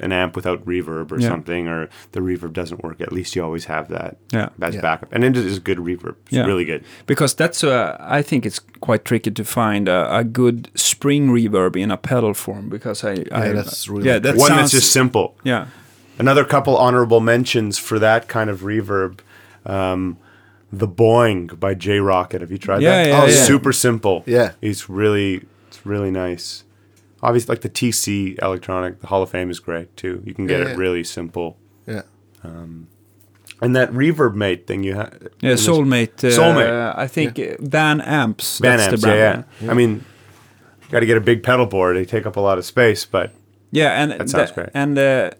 an 0.00 0.12
amp 0.12 0.34
without 0.36 0.64
reverb 0.66 1.12
or 1.12 1.18
Yeah. 1.20 1.28
something, 1.28 1.68
or 1.68 1.88
the 2.12 2.20
reverb 2.20 2.52
doesn't 2.52 2.82
work. 2.82 3.00
At 3.00 3.12
least 3.12 3.36
you 3.36 3.42
always 3.44 3.66
have 3.66 3.88
that. 3.88 4.16
Yeah. 4.32 4.48
that's 4.58 4.74
Yeah. 4.76 4.80
backup, 4.82 5.08
and 5.12 5.24
it 5.24 5.36
is 5.36 5.56
a 5.58 5.60
good 5.60 5.78
reverb. 5.78 6.16
It's 6.26 6.32
Yeah. 6.32 6.46
really 6.46 6.64
good. 6.64 6.84
because 7.06 7.34
that's 7.34 7.62
uh, 7.64 7.96
I 8.00 8.22
think 8.22 8.44
it's 8.46 8.60
quite 8.80 9.04
tricky 9.04 9.30
to 9.30 9.44
find 9.44 9.88
a, 9.88 10.16
a 10.18 10.24
good 10.24 10.70
spring 10.74 11.28
reverb 11.28 11.76
in 11.76 11.90
a 11.90 11.96
pedal 11.96 12.34
form 12.34 12.68
because 12.68 13.04
I, 13.04 13.24
I 13.32 13.52
that's 13.52 13.88
really 13.88 14.06
yeah 14.06 14.18
that 14.18 14.36
One 14.36 14.48
sounds 14.48 14.60
that's 14.72 14.82
just 14.82 14.92
simple. 14.92 15.36
yeah 15.44 15.66
Another 16.18 16.44
couple 16.44 16.76
honorable 16.76 17.20
mentions 17.20 17.78
for 17.78 17.98
that 17.98 18.28
kind 18.28 18.50
of 18.50 18.60
reverb. 18.60 19.20
Um, 19.64 20.18
the 20.72 20.86
Boing 20.86 21.58
by 21.58 21.74
J 21.74 21.98
Rockett. 21.98 22.40
Have 22.42 22.50
you 22.52 22.58
tried 22.58 22.82
Yeah, 22.82 23.02
that? 23.04 23.08
yeah, 23.08 23.22
oh, 23.22 23.26
yeah. 23.26 23.44
super 23.44 23.72
simple. 23.72 24.22
Yeah. 24.26 24.52
it's 24.62 24.88
really, 24.88 25.46
it's 25.68 25.84
really 25.84 26.10
nice. 26.10 26.64
Obviously, 27.22 27.52
like 27.54 27.60
the 27.62 27.68
TC 27.68 28.40
Electronic, 28.42 29.00
the 29.00 29.06
Hall 29.08 29.22
of 29.22 29.30
Fame 29.30 29.50
is 29.50 29.58
great 29.60 29.94
too. 29.96 30.22
You 30.24 30.34
can 30.34 30.46
get 30.46 30.60
Yeah, 30.60 30.66
it 30.66 30.70
yeah. 30.70 30.76
really 30.76 31.04
simple. 31.04 31.58
yeah. 31.86 32.02
And 33.62 33.76
that 33.76 33.90
reverb 33.92 34.34
mate 34.34 34.66
thing 34.66 34.82
you 34.84 34.94
have. 34.94 35.12
yeah 35.42 35.52
soulmate 35.52 36.24
uh, 36.24 36.30
Soulmate. 36.38 36.94
I 36.96 37.06
think 37.06 37.38
uh, 37.38 37.56
Van 37.60 38.00
Amps 38.00 38.58
Van 38.58 38.78
that's 38.78 38.88
amps, 38.92 39.02
the 39.02 39.08
yeah, 39.08 39.32
brand 39.32 39.44
yeah, 39.60 39.70
I 39.70 39.74
mean, 39.74 40.04
got 40.90 41.00
to 41.00 41.06
get 41.06 41.18
a 41.18 41.20
big 41.20 41.42
pedal 41.42 41.66
board. 41.66 41.96
They 41.96 42.06
take 42.06 42.24
up 42.24 42.36
a 42.36 42.40
lot 42.40 42.56
of 42.56 42.64
space, 42.64 43.04
but 43.04 43.32
yeah 43.70 44.02
and 44.02 44.12
That 44.12 44.30
sounds 44.30 44.48
the- 44.50 44.54
great. 44.54 44.70
and 44.72 44.98
uh, 44.98 45.30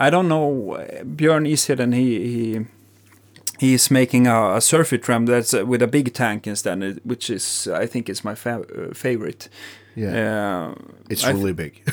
I 0.00 0.10
don't 0.10 0.28
know 0.28 0.72
uh, 0.74 1.04
Björn 1.04 1.46
Isheden 1.48 1.94
he 1.94 2.18
he 2.32 2.66
he's 3.60 3.90
making 3.90 4.26
a, 4.26 4.54
a 4.56 4.60
surfy 4.60 4.98
tram 4.98 5.26
that's 5.26 5.54
uh, 5.54 5.64
with 5.66 5.82
a 5.82 5.86
big 5.86 6.12
tank 6.12 6.46
instead 6.46 6.82
uh, 6.82 6.92
which 7.04 7.30
is 7.30 7.68
I 7.82 7.86
think 7.86 8.08
is 8.08 8.24
my 8.24 8.34
fa- 8.34 8.64
uh, 8.76 8.94
favorite 8.94 9.48
Yeah. 9.96 10.68
uh, 10.70 10.74
It's 11.10 11.24
I 11.24 11.32
th- 11.32 11.36
really 11.42 11.52
big. 11.54 11.72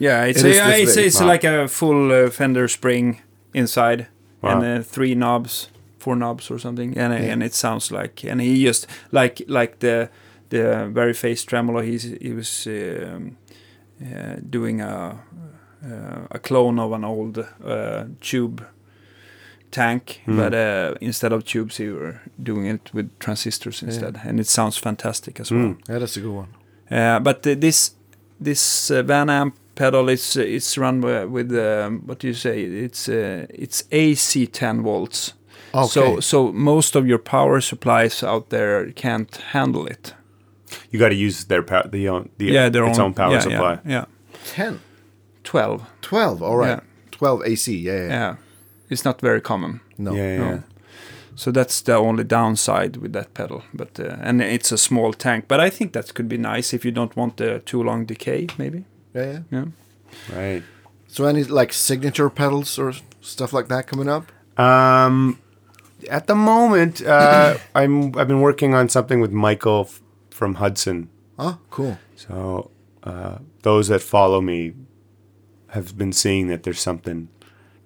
Yeah, 0.00 0.28
it's 0.28 0.44
It 0.44 0.50
is 0.50 0.58
a, 0.58 0.82
it's, 0.82 0.96
it's 0.96 1.20
Wow. 1.20 1.26
like 1.32 1.44
a 1.48 1.66
full 1.68 2.12
uh, 2.12 2.30
Fender 2.30 2.68
spring 2.68 3.20
inside 3.54 4.06
and 4.42 4.60
Wow. 4.62 4.76
uh, 4.76 4.82
three 4.82 5.14
knobs, 5.14 5.70
four 5.98 6.16
knobs 6.16 6.50
or 6.50 6.58
something, 6.58 6.96
and 6.98 7.12
Yeah. 7.12 7.32
and 7.32 7.42
it 7.42 7.54
sounds 7.54 7.90
like 7.90 8.24
and 8.30 8.40
he 8.40 8.64
just 8.66 8.86
like 9.12 9.42
like 9.48 9.76
the 9.78 10.08
the 10.50 10.88
very 10.94 11.12
face 11.14 11.44
tremolo. 11.44 11.80
He's 11.82 12.04
he 12.22 12.32
was 12.32 12.66
um, 12.66 13.36
uh, 14.00 14.36
doing 14.50 14.80
a 14.80 15.18
uh, 15.84 16.26
a 16.30 16.38
clone 16.38 16.78
of 16.82 16.92
an 16.92 17.04
old 17.04 17.38
uh, 17.64 18.04
tube 18.20 18.60
tank, 19.70 20.20
Hmm. 20.24 20.36
but 20.36 20.52
uh, 20.54 20.94
instead 21.00 21.32
of 21.32 21.42
tubes, 21.44 21.76
he 21.78 21.88
were 21.88 22.20
doing 22.42 22.66
it 22.66 22.90
with 22.94 23.08
transistors 23.18 23.82
instead, 23.82 24.20
and 24.24 24.40
it 24.40 24.46
sounds 24.48 24.78
fantastic 24.78 25.40
as 25.40 25.50
well. 25.50 25.60
Mm. 25.60 25.76
yeah, 25.88 25.98
that's 25.98 26.16
a 26.16 26.20
good 26.20 26.34
one. 26.34 26.48
Uh, 26.90 27.20
but 27.20 27.46
uh, 27.46 27.54
this 27.60 27.94
this 28.40 28.90
uh, 28.90 29.02
Van 29.02 29.28
Amp 29.30 29.54
pedal 29.74 30.08
is 30.08 30.36
uh, 30.36 30.40
it's 30.56 30.78
run 30.78 31.00
with 31.32 31.52
um, 31.52 32.02
what 32.06 32.18
do 32.20 32.26
you 32.28 32.34
say? 32.34 32.62
It's 32.62 33.08
uh, 33.08 33.46
it's 33.50 33.84
AC 33.90 34.46
10 34.46 34.82
volts. 34.82 35.34
Okay. 35.74 35.88
So 35.88 36.20
so 36.20 36.52
most 36.52 36.96
of 36.96 37.06
your 37.06 37.18
power 37.18 37.60
supplies 37.60 38.22
out 38.22 38.48
there 38.48 38.90
can't 38.92 39.36
handle 39.52 39.86
it. 39.90 40.14
you 40.90 40.98
got 40.98 41.08
to 41.10 41.14
use 41.26 41.44
their 41.46 41.62
power, 41.62 41.88
the 41.90 42.08
own, 42.08 42.28
the 42.38 42.46
yeah, 42.46 42.70
their 42.70 42.86
its 42.88 42.98
own, 42.98 43.06
own, 43.06 43.14
power 43.14 43.32
yeah, 43.32 43.40
supply. 43.40 43.78
Yeah, 43.84 43.90
yeah. 43.90 44.04
10. 44.54 44.80
12. 45.44 45.82
12. 46.02 46.42
All 46.42 46.56
right. 46.56 46.68
Yeah. 46.68 46.80
12 47.10 47.42
AC. 47.46 47.76
Yeah, 47.76 47.92
yeah. 47.94 48.08
Yeah. 48.08 48.36
It's 48.90 49.04
not 49.04 49.20
very 49.20 49.40
common. 49.40 49.80
No. 49.96 50.14
Yeah, 50.14 50.22
yeah. 50.32 50.38
No. 50.38 50.50
yeah. 50.50 50.60
So 51.34 51.52
that's 51.52 51.80
the 51.82 51.94
only 51.94 52.24
downside 52.24 52.96
with 52.96 53.12
that 53.12 53.32
pedal. 53.34 53.62
But 53.72 54.00
uh, 54.00 54.16
and 54.20 54.42
it's 54.42 54.72
a 54.72 54.78
small 54.78 55.12
tank. 55.12 55.44
But 55.46 55.60
I 55.60 55.70
think 55.70 55.92
that 55.92 56.12
could 56.14 56.28
be 56.28 56.36
nice 56.38 56.74
if 56.74 56.84
you 56.84 56.90
don't 56.90 57.14
want 57.16 57.36
the 57.36 57.60
too 57.60 57.82
long 57.82 58.06
decay, 58.06 58.48
maybe. 58.58 58.84
Yeah, 59.14 59.32
yeah. 59.32 59.40
Yeah. 59.50 59.64
Right. 60.36 60.62
So 61.06 61.24
any 61.26 61.44
like 61.44 61.72
signature 61.72 62.28
pedals 62.30 62.78
or 62.78 62.92
stuff 63.20 63.52
like 63.52 63.68
that 63.68 63.86
coming 63.86 64.08
up? 64.08 64.32
Um, 64.58 65.38
at 66.10 66.26
the 66.26 66.34
moment, 66.34 67.02
uh, 67.02 67.56
I'm 67.74 68.16
I've 68.18 68.28
been 68.28 68.40
working 68.40 68.74
on 68.74 68.88
something 68.88 69.20
with 69.20 69.32
Michael 69.32 69.86
f- 69.88 70.02
from 70.30 70.54
Hudson. 70.54 71.08
Oh, 71.38 71.58
cool. 71.70 71.98
So 72.16 72.70
uh, 73.04 73.38
those 73.62 73.88
that 73.88 74.02
follow 74.02 74.40
me 74.40 74.74
have 75.68 75.96
been 75.96 76.12
seeing 76.12 76.48
that 76.48 76.62
there's 76.64 76.80
something 76.80 77.28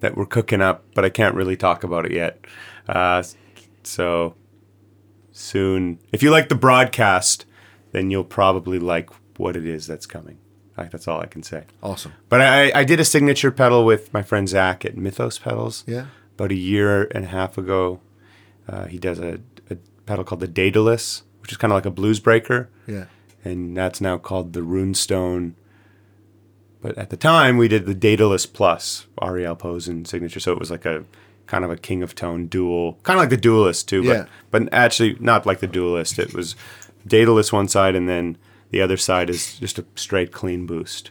that 0.03 0.17
we're 0.17 0.27
cooking 0.27 0.61
up, 0.61 0.85
but 0.95 1.05
I 1.05 1.09
can't 1.11 1.35
really 1.35 1.57
talk 1.57 1.83
about 1.83 2.05
it 2.07 2.13
yet. 2.13 2.45
Uh, 2.89 3.23
so 3.83 4.35
soon, 5.33 5.99
if 6.13 6.23
you 6.23 6.31
like 6.31 6.49
the 6.49 6.55
broadcast, 6.55 7.47
then 7.93 8.11
you'll 8.11 8.25
probably 8.25 8.79
like 8.79 9.11
what 9.39 9.57
it 9.57 9.67
is 9.67 9.87
that's 9.87 10.07
coming. 10.07 10.39
Like, 10.77 10.91
that's 10.91 11.07
all 11.09 11.21
I 11.21 11.27
can 11.27 11.43
say. 11.43 11.65
Awesome. 11.83 12.13
But 12.29 12.41
I, 12.41 12.73
I 12.81 12.85
did 12.85 12.99
a 13.01 13.05
signature 13.05 13.51
pedal 13.51 13.85
with 13.85 14.13
my 14.13 14.23
friend 14.23 14.49
Zach 14.49 14.85
at 14.85 14.97
Mythos 14.97 15.39
Pedals 15.39 15.85
Yeah. 15.87 16.07
about 16.35 16.51
a 16.51 16.55
year 16.57 17.05
and 17.15 17.25
a 17.25 17.29
half 17.29 17.59
ago. 17.59 18.01
Uh, 18.69 18.87
he 18.87 18.99
does 18.99 19.19
a, 19.19 19.41
a 19.71 19.77
pedal 20.07 20.25
called 20.25 20.41
the 20.41 20.49
Daedalus, 20.49 21.23
which 21.41 21.53
is 21.53 21.59
kind 21.59 21.73
of 21.73 21.77
like 21.77 21.87
a 21.87 21.91
blues 21.91 22.21
breaker, 22.21 22.71
Yeah. 22.87 23.05
and 23.45 23.77
that's 23.77 24.01
now 24.01 24.17
called 24.19 24.53
the 24.55 24.61
Runestone. 24.61 25.53
But 26.83 26.99
at 26.99 27.11
the 27.11 27.17
time, 27.17 27.57
we 27.57 27.69
did 27.69 27.87
the 27.87 27.95
Daedalus 27.95 28.45
Plus, 28.45 29.07
Ariel 29.23 29.57
and 29.89 30.07
signature, 30.07 30.41
so 30.41 30.53
it 30.53 30.59
was 30.59 30.71
like 30.71 30.85
a 30.85 31.05
kind 31.47 31.65
of 31.65 31.71
a 31.71 31.77
King 31.77 32.03
of 32.03 32.15
Tone 32.15 32.47
dual, 32.47 32.99
kind 33.05 33.17
of 33.19 33.23
like 33.23 33.31
the 33.31 33.37
Duelist 33.37 33.89
too, 33.89 34.03
Yeah. 34.03 34.27
but 34.51 34.65
but 34.65 34.75
actually 34.75 35.17
not 35.21 35.47
like 35.47 35.61
the 35.61 35.67
Duelist. 35.69 36.19
It 36.19 36.35
was 36.35 36.57
Daedalus 37.07 37.53
one 37.53 37.69
side, 37.69 37.95
and 37.95 38.09
then 38.09 38.37
the 38.71 38.81
other 38.83 38.97
side 38.97 39.31
is 39.31 39.59
just 39.59 39.79
a 39.79 39.85
straight 39.95 40.33
clean 40.33 40.67
boost. 40.67 41.11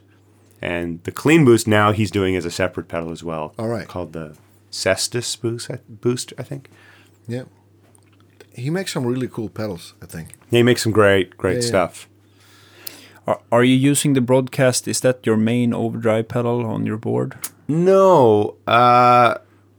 And 0.61 1.01
the 1.05 1.11
clean 1.11 1.45
boost 1.45 1.67
now 1.67 1.91
he's 1.91 2.11
doing 2.11 2.35
as 2.35 2.45
a 2.45 2.51
separate 2.51 2.87
pedal 2.87 3.11
as 3.11 3.23
well. 3.23 3.53
All 3.57 3.67
right. 3.67 3.87
Called 3.87 4.13
the 4.13 4.35
Cestus 4.71 5.35
boost, 5.39 5.71
I- 5.71 5.79
boost, 5.89 6.33
I 6.37 6.43
think. 6.43 6.69
Yeah. 7.27 7.43
He 8.53 8.69
makes 8.69 8.91
some 8.91 9.05
really 9.05 9.27
cool 9.27 9.49
pedals, 9.49 9.93
I 10.01 10.05
think. 10.05 10.35
He 10.49 10.61
makes 10.63 10.83
some 10.83 10.91
great, 10.91 11.37
great 11.37 11.55
Yeah, 11.55 11.61
yeah. 11.61 11.67
stuff. 11.67 12.09
Are, 13.27 13.39
are 13.51 13.63
you 13.63 13.75
using 13.75 14.13
the 14.13 14.21
broadcast? 14.21 14.87
Is 14.87 15.01
that 15.01 15.25
your 15.25 15.37
main 15.37 15.73
overdrive 15.73 16.27
pedal 16.27 16.65
on 16.65 16.85
your 16.85 16.97
board? 16.97 17.37
No, 17.67 18.55
uh, 18.67 19.35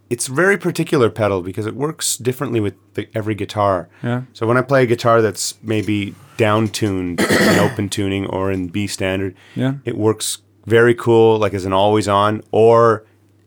it's 0.08 0.26
very 0.28 0.56
particular 0.56 1.10
pedal 1.10 1.42
because 1.42 1.66
it 1.66 1.74
works 1.74 2.16
differently 2.16 2.60
with 2.60 2.74
the, 2.94 3.08
every 3.14 3.34
guitar. 3.34 3.88
Yeah. 4.02 4.22
So 4.32 4.46
when 4.46 4.56
I 4.56 4.62
play 4.62 4.84
a 4.84 4.86
guitar 4.86 5.20
that's 5.22 5.54
maybe 5.62 6.14
down 6.36 6.68
tuned 6.68 7.20
in 7.50 7.58
open 7.58 7.88
tuning 7.88 8.26
or 8.26 8.50
in 8.52 8.68
B 8.68 8.86
standard, 8.86 9.34
Yeah. 9.54 9.74
it 9.84 9.96
works 9.96 10.38
very 10.66 10.94
cool, 10.94 11.38
like 11.38 11.54
as 11.54 11.64
an 11.64 11.72
always 11.72 12.06
on 12.08 12.42
or 12.52 13.04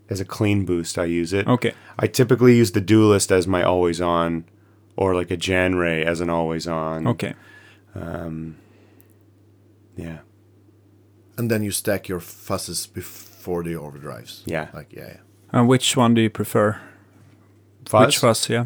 as 0.10 0.20
a 0.20 0.26
clean 0.26 0.66
boost. 0.66 1.00
I 1.00 1.06
use 1.06 1.32
it. 1.34 1.48
Okay. 1.48 1.74
I 1.98 2.08
typically 2.08 2.58
use 2.58 2.72
the 2.74 2.82
Duelist 2.82 3.32
as 3.32 3.48
my 3.48 3.64
always 3.64 4.02
on, 4.02 4.44
or 4.98 5.16
like 5.16 5.32
a 5.32 5.38
Jan 5.38 5.76
Ray 5.76 6.04
as 6.06 6.20
an 6.22 6.30
always 6.30 6.68
on. 6.68 7.08
Okay. 7.08 7.34
Yeah. 9.96 10.20
And 11.38 11.52
then 11.52 11.64
you 11.64 11.72
stack 11.72 12.08
your 12.08 12.20
fuzzes 12.20 12.92
before 12.92 13.64
the 13.64 13.74
overdrives. 13.74 14.42
Yeah. 14.46 14.70
Like 14.74 14.94
yeah, 14.94 15.08
yeah. 15.08 15.18
And 15.52 15.68
which 15.68 15.96
one 15.96 16.14
do 16.14 16.22
you 16.22 16.30
prefer? 16.30 16.80
Fuzz? 17.86 18.06
Which 18.08 18.18
fuzz? 18.18 18.50
Yeah. 18.50 18.66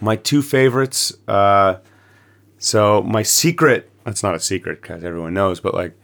My 0.00 0.16
two 0.16 0.42
favorites. 0.42 1.12
Uh, 1.26 1.78
so 2.58 3.02
my 3.02 3.22
secret. 3.22 3.90
That's 4.04 4.22
not 4.22 4.34
a 4.34 4.40
secret 4.40 4.80
because 4.80 5.04
everyone 5.04 5.34
knows, 5.34 5.60
but 5.60 5.74
like 5.74 5.94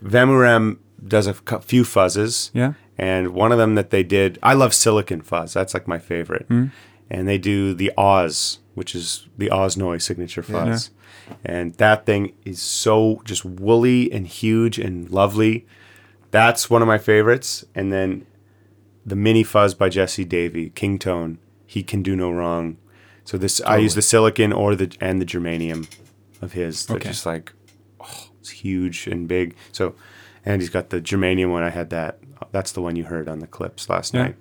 Vemuram 0.00 0.78
does 1.06 1.26
a 1.26 1.34
few 1.34 1.84
fuzzes. 1.84 2.50
Yeah. 2.52 2.74
And 2.98 3.28
one 3.28 3.52
of 3.52 3.58
them 3.58 3.74
that 3.74 3.90
they 3.90 4.02
did, 4.02 4.38
I 4.42 4.54
love 4.54 4.74
Silicon 4.74 5.20
Fuzz. 5.20 5.52
That's 5.52 5.74
like 5.74 5.86
my 5.86 5.98
favorite. 5.98 6.46
And 6.48 7.28
they 7.28 7.38
do 7.38 7.74
the 7.74 7.92
Oz, 7.96 8.58
which 8.74 8.94
is 8.94 9.28
the 9.36 9.50
Oz 9.50 9.76
Noy's 9.76 10.04
signature 10.04 10.42
fuzz. 10.42 10.90
And 11.44 11.74
that 11.74 12.06
thing 12.06 12.32
is 12.44 12.60
so 12.62 13.20
just 13.24 13.44
woolly 13.44 14.10
and 14.12 14.26
huge 14.26 14.78
and 14.78 15.10
lovely. 15.10 15.66
That's 16.30 16.68
one 16.70 16.82
of 16.82 16.88
my 16.88 16.98
favorites. 16.98 17.64
And 17.74 17.92
then 17.92 18.26
the 19.04 19.16
Mini 19.16 19.42
Fuzz 19.42 19.74
by 19.74 19.88
Jesse 19.88 20.24
Davey, 20.24 20.70
King 20.70 20.98
Tone. 20.98 21.38
He 21.66 21.82
can 21.82 22.02
do 22.02 22.14
no 22.16 22.30
wrong. 22.30 22.76
So 23.24 23.36
this, 23.36 23.60
I 23.62 23.78
use 23.78 23.94
the 23.94 24.02
silicon 24.02 24.52
or 24.52 24.76
the 24.76 24.96
and 25.00 25.20
the 25.20 25.26
germanium 25.26 25.88
of 26.40 26.52
his. 26.52 26.86
They're 26.86 26.96
Okay. 26.98 27.08
just 27.10 27.26
like, 27.26 27.52
oh, 28.00 28.28
it's 28.40 28.50
huge 28.50 29.08
and 29.08 29.26
big. 29.26 29.56
So, 29.72 29.94
and 30.44 30.60
he's 30.62 30.70
got 30.70 30.90
the 30.90 31.00
germanium 31.00 31.50
one. 31.50 31.64
I 31.64 31.70
had 31.70 31.90
that. 31.90 32.18
That's 32.52 32.70
the 32.70 32.82
one 32.82 32.94
you 32.94 33.04
heard 33.04 33.28
on 33.28 33.40
the 33.40 33.46
clips 33.48 33.88
last 33.88 34.14
Yeah. 34.14 34.22
night. 34.22 34.36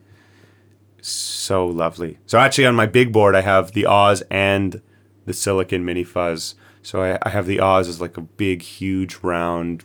So 1.01 1.65
lovely. 1.67 2.17
So 2.25 2.37
actually, 2.39 2.65
on 2.65 2.75
my 2.75 2.85
big 2.85 3.11
board, 3.11 3.35
I 3.35 3.41
have 3.41 3.71
the 3.73 3.85
Oz 3.85 4.23
and 4.31 4.81
the 5.25 5.33
silicon 5.33 5.85
mini 5.85 6.03
fuzz. 6.03 6.55
So 6.85 7.01
I, 7.01 7.17
I 7.23 7.29
have 7.29 7.47
the 7.47 7.59
Oz 7.59 7.87
as 7.87 7.99
like 7.99 8.15
a 8.17 8.21
big, 8.21 8.61
huge, 8.61 9.17
round 9.23 9.83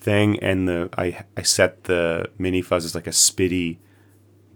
thing, 0.00 0.38
and 0.40 0.68
the 0.68 0.88
I 0.98 1.06
I 1.40 1.42
set 1.42 1.84
the 1.84 2.28
mini 2.36 2.62
fuzz 2.62 2.84
as 2.84 2.94
like 2.94 3.06
a 3.06 3.12
spitty, 3.12 3.76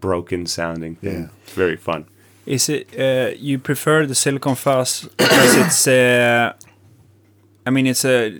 broken 0.00 0.46
sounding 0.46 0.96
thing. 0.96 1.20
Yeah. 1.20 1.28
It's 1.44 1.52
very 1.52 1.76
fun. 1.76 2.06
Is 2.44 2.68
it 2.68 2.88
uh, 2.98 3.36
you 3.38 3.58
prefer 3.60 4.06
the 4.06 4.14
silicon 4.14 4.56
fuzz 4.56 5.08
because 5.16 5.54
it's 5.56 5.86
uh, 5.86 6.52
I 7.66 7.70
mean 7.70 7.86
it's 7.86 8.04
a 8.04 8.30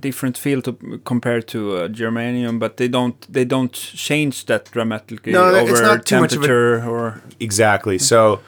different 0.00 0.38
feel 0.38 0.62
to 0.62 0.72
compared 1.04 1.48
to 1.48 1.58
uh, 1.76 1.88
germanium, 1.88 2.58
but 2.58 2.76
they 2.76 2.88
don't 2.88 3.16
they 3.32 3.44
don't 3.44 3.72
change 3.72 4.44
that 4.46 4.70
dramatically 4.70 5.32
No, 5.32 5.44
over 5.46 5.72
it's 5.72 5.80
not 5.80 6.06
too 6.06 6.20
much 6.20 6.36
of 6.36 6.42
a- 6.44 6.46
temperature 6.46 6.88
or 6.88 7.20
Exactly. 7.40 7.98
So 7.98 8.38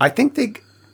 I 0.00 0.08
think 0.08 0.34
they 0.34 0.52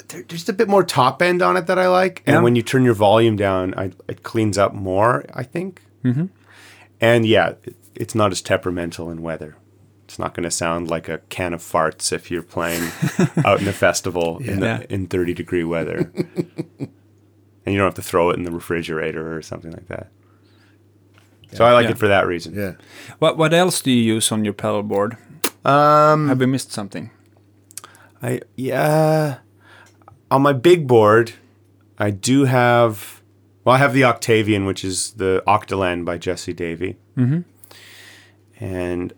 there- 0.09 0.23
there's 0.23 0.41
just 0.41 0.49
a 0.49 0.53
bit 0.53 0.69
more 0.69 0.83
top 0.85 1.21
end 1.23 1.43
on 1.43 1.57
it 1.57 1.67
that 1.67 1.79
I 1.79 1.89
like, 1.89 2.23
and 2.27 2.35
Yeah. 2.37 2.41
when 2.43 2.57
you 2.57 2.63
turn 2.63 2.85
your 2.85 2.95
volume 2.95 3.37
down, 3.37 3.75
I, 3.77 3.93
it 4.09 4.23
cleans 4.23 4.57
up 4.59 4.73
more. 4.75 5.25
I 5.35 5.43
think. 5.43 5.83
Mm-hmm. 6.05 6.27
And 7.01 7.27
yeah, 7.27 7.55
it, 7.65 7.77
it's 7.95 8.15
not 8.15 8.31
as 8.33 8.41
temperamental 8.43 9.11
in 9.11 9.23
weather. 9.23 9.57
It's 10.05 10.19
not 10.19 10.35
going 10.35 10.45
to 10.45 10.51
sound 10.53 10.89
like 10.89 11.09
a 11.09 11.19
can 11.31 11.53
of 11.53 11.61
farts 11.61 12.13
if 12.13 12.31
you're 12.31 12.43
playing 12.45 12.91
out 13.45 13.61
in 13.61 13.67
a 13.67 13.73
festival 13.73 14.39
in, 14.39 14.61
the, 14.61 14.87
in 14.93 15.09
30 15.09 15.35
degree 15.35 15.65
weather, 15.65 16.13
and 16.79 16.89
you 17.67 17.77
don't 17.77 17.87
have 17.87 17.95
to 17.95 18.03
throw 18.03 18.31
it 18.31 18.37
in 18.37 18.45
the 18.45 18.53
refrigerator 18.53 19.37
or 19.37 19.43
something 19.43 19.73
like 19.73 19.89
that. 19.89 20.09
So 21.53 21.65
I 21.65 21.73
like 21.73 21.85
Yeah. 21.87 21.91
it 21.93 21.99
for 21.99 22.09
that 22.09 22.27
reason. 22.27 22.55
Yeah. 22.55 22.75
what 23.19 23.37
what 23.37 23.53
else 23.53 23.81
do 23.83 23.91
you 23.91 24.15
use 24.15 24.31
on 24.31 24.45
your 24.45 24.55
pedal 24.55 24.83
board? 24.85 25.17
Um, 25.65 26.29
Have 26.29 26.39
we 26.39 26.47
missed 26.47 26.71
something? 26.73 27.11
I 28.23 28.41
yeah. 28.57 29.39
On 30.31 30.43
my 30.43 30.53
big 30.53 30.87
board, 30.87 31.33
I 31.99 32.11
do 32.11 32.45
have. 32.45 33.23
Well, 33.65 33.75
I 33.75 33.79
have 33.79 33.95
the 33.95 34.05
Octavian, 34.05 34.65
which 34.65 34.85
is 34.85 35.13
the 35.13 35.43
Octaland 35.47 36.05
by 36.05 36.19
Jesse 36.19 36.53
Davey, 36.53 36.97
mm-hmm. 37.17 37.41
and 38.63 39.13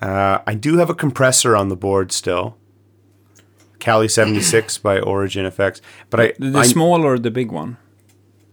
uh, 0.00 0.40
I 0.46 0.54
do 0.54 0.78
have 0.78 0.90
a 0.90 0.94
compressor 0.94 1.56
on 1.56 1.68
the 1.68 1.76
board 1.76 2.12
still. 2.12 2.56
Cali 3.78 4.08
seventy 4.08 4.40
six 4.40 4.78
by 4.86 4.98
Origin 5.00 5.46
Effects, 5.46 5.80
but 6.10 6.20
I, 6.20 6.32
The, 6.38 6.50
the 6.50 6.58
I 6.60 6.66
small 6.66 7.04
or 7.04 7.18
the 7.18 7.30
big 7.30 7.52
one? 7.52 7.76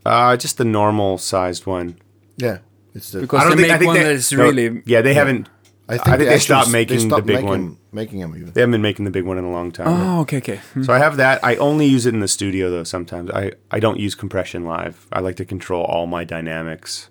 uh, 0.06 0.36
just 0.38 0.58
the 0.58 0.66
normal 0.66 1.18
sized 1.18 1.66
one. 1.66 1.98
Yeah. 2.38 2.60
It's 2.94 3.12
the 3.12 3.22
Because 3.22 3.56
they 3.56 3.68
make 3.68 3.82
one 3.82 3.96
that 3.96 4.12
is 4.12 4.32
no, 4.32 4.44
really 4.44 4.84
yeah 4.86 5.02
they 5.02 5.14
haven't. 5.14 5.50
I 5.90 5.98
think, 5.98 6.08
I 6.08 6.12
think 6.18 6.20
they 6.30 6.36
actually 6.36 6.40
stopped 6.40 6.72
making 6.72 6.98
the 6.98 7.02
stopped 7.08 7.26
big 7.26 7.36
making, 7.36 7.50
one. 7.50 7.78
Making 7.92 8.20
them 8.22 8.36
even. 8.36 8.54
They 8.54 8.62
haven't 8.62 8.72
been 8.72 8.82
making 8.82 9.06
the 9.06 9.12
big 9.12 9.26
one 9.26 9.38
in 9.38 9.44
a 9.44 9.52
long 9.52 9.72
time. 9.72 9.88
Oh, 9.88 10.22
okay, 10.22 10.38
okay. 10.38 10.58
Hmm. 10.74 10.84
So 10.84 10.94
I 10.94 10.98
have 11.00 11.18
that. 11.18 11.44
I 11.44 11.56
only 11.58 11.86
use 11.86 12.06
it 12.06 12.14
in 12.14 12.22
the 12.22 12.28
studio 12.28 12.70
though. 12.70 12.84
Sometimes 12.86 13.30
I 13.32 13.52
I 13.70 13.80
don't 13.80 14.00
use 14.00 14.16
compression 14.16 14.64
live. 14.66 15.08
I 15.12 15.20
like 15.20 15.36
to 15.38 15.46
control 15.46 15.84
all 15.84 16.08
my 16.08 16.24
dynamics 16.24 17.10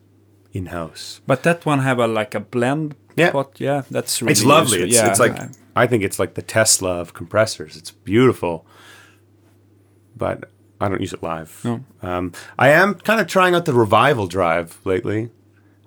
in 0.53 0.67
house. 0.67 1.21
But 1.27 1.43
that 1.43 1.67
one 1.67 1.81
have 1.81 1.99
a 1.99 2.07
like 2.07 2.35
a 2.35 2.41
blend 2.41 2.95
Yeah. 3.17 3.31
pot. 3.33 3.61
Yeah, 3.61 3.83
that's 3.91 4.23
really 4.23 4.33
It's 4.33 4.45
lovely. 4.45 4.79
useful. 4.79 4.89
It's 4.89 4.97
yeah, 4.97 5.11
it's 5.11 5.21
like 5.21 5.51
I 5.77 5.87
think 5.87 6.03
it's 6.03 6.19
like 6.19 6.35
the 6.35 6.43
Tesla 6.43 6.99
of 7.01 7.13
compressors. 7.13 7.77
It's 7.77 7.91
beautiful, 7.91 8.65
but 10.17 10.51
I 10.81 10.89
don't 10.89 11.01
use 11.01 11.13
it 11.13 11.23
live. 11.23 11.61
No. 11.65 11.85
Um, 12.03 12.33
I 12.59 12.69
am 12.71 12.95
kind 12.95 13.21
of 13.21 13.27
trying 13.27 13.55
out 13.55 13.65
the 13.67 13.73
revival 13.75 14.27
drive 14.27 14.79
lately. 14.85 15.31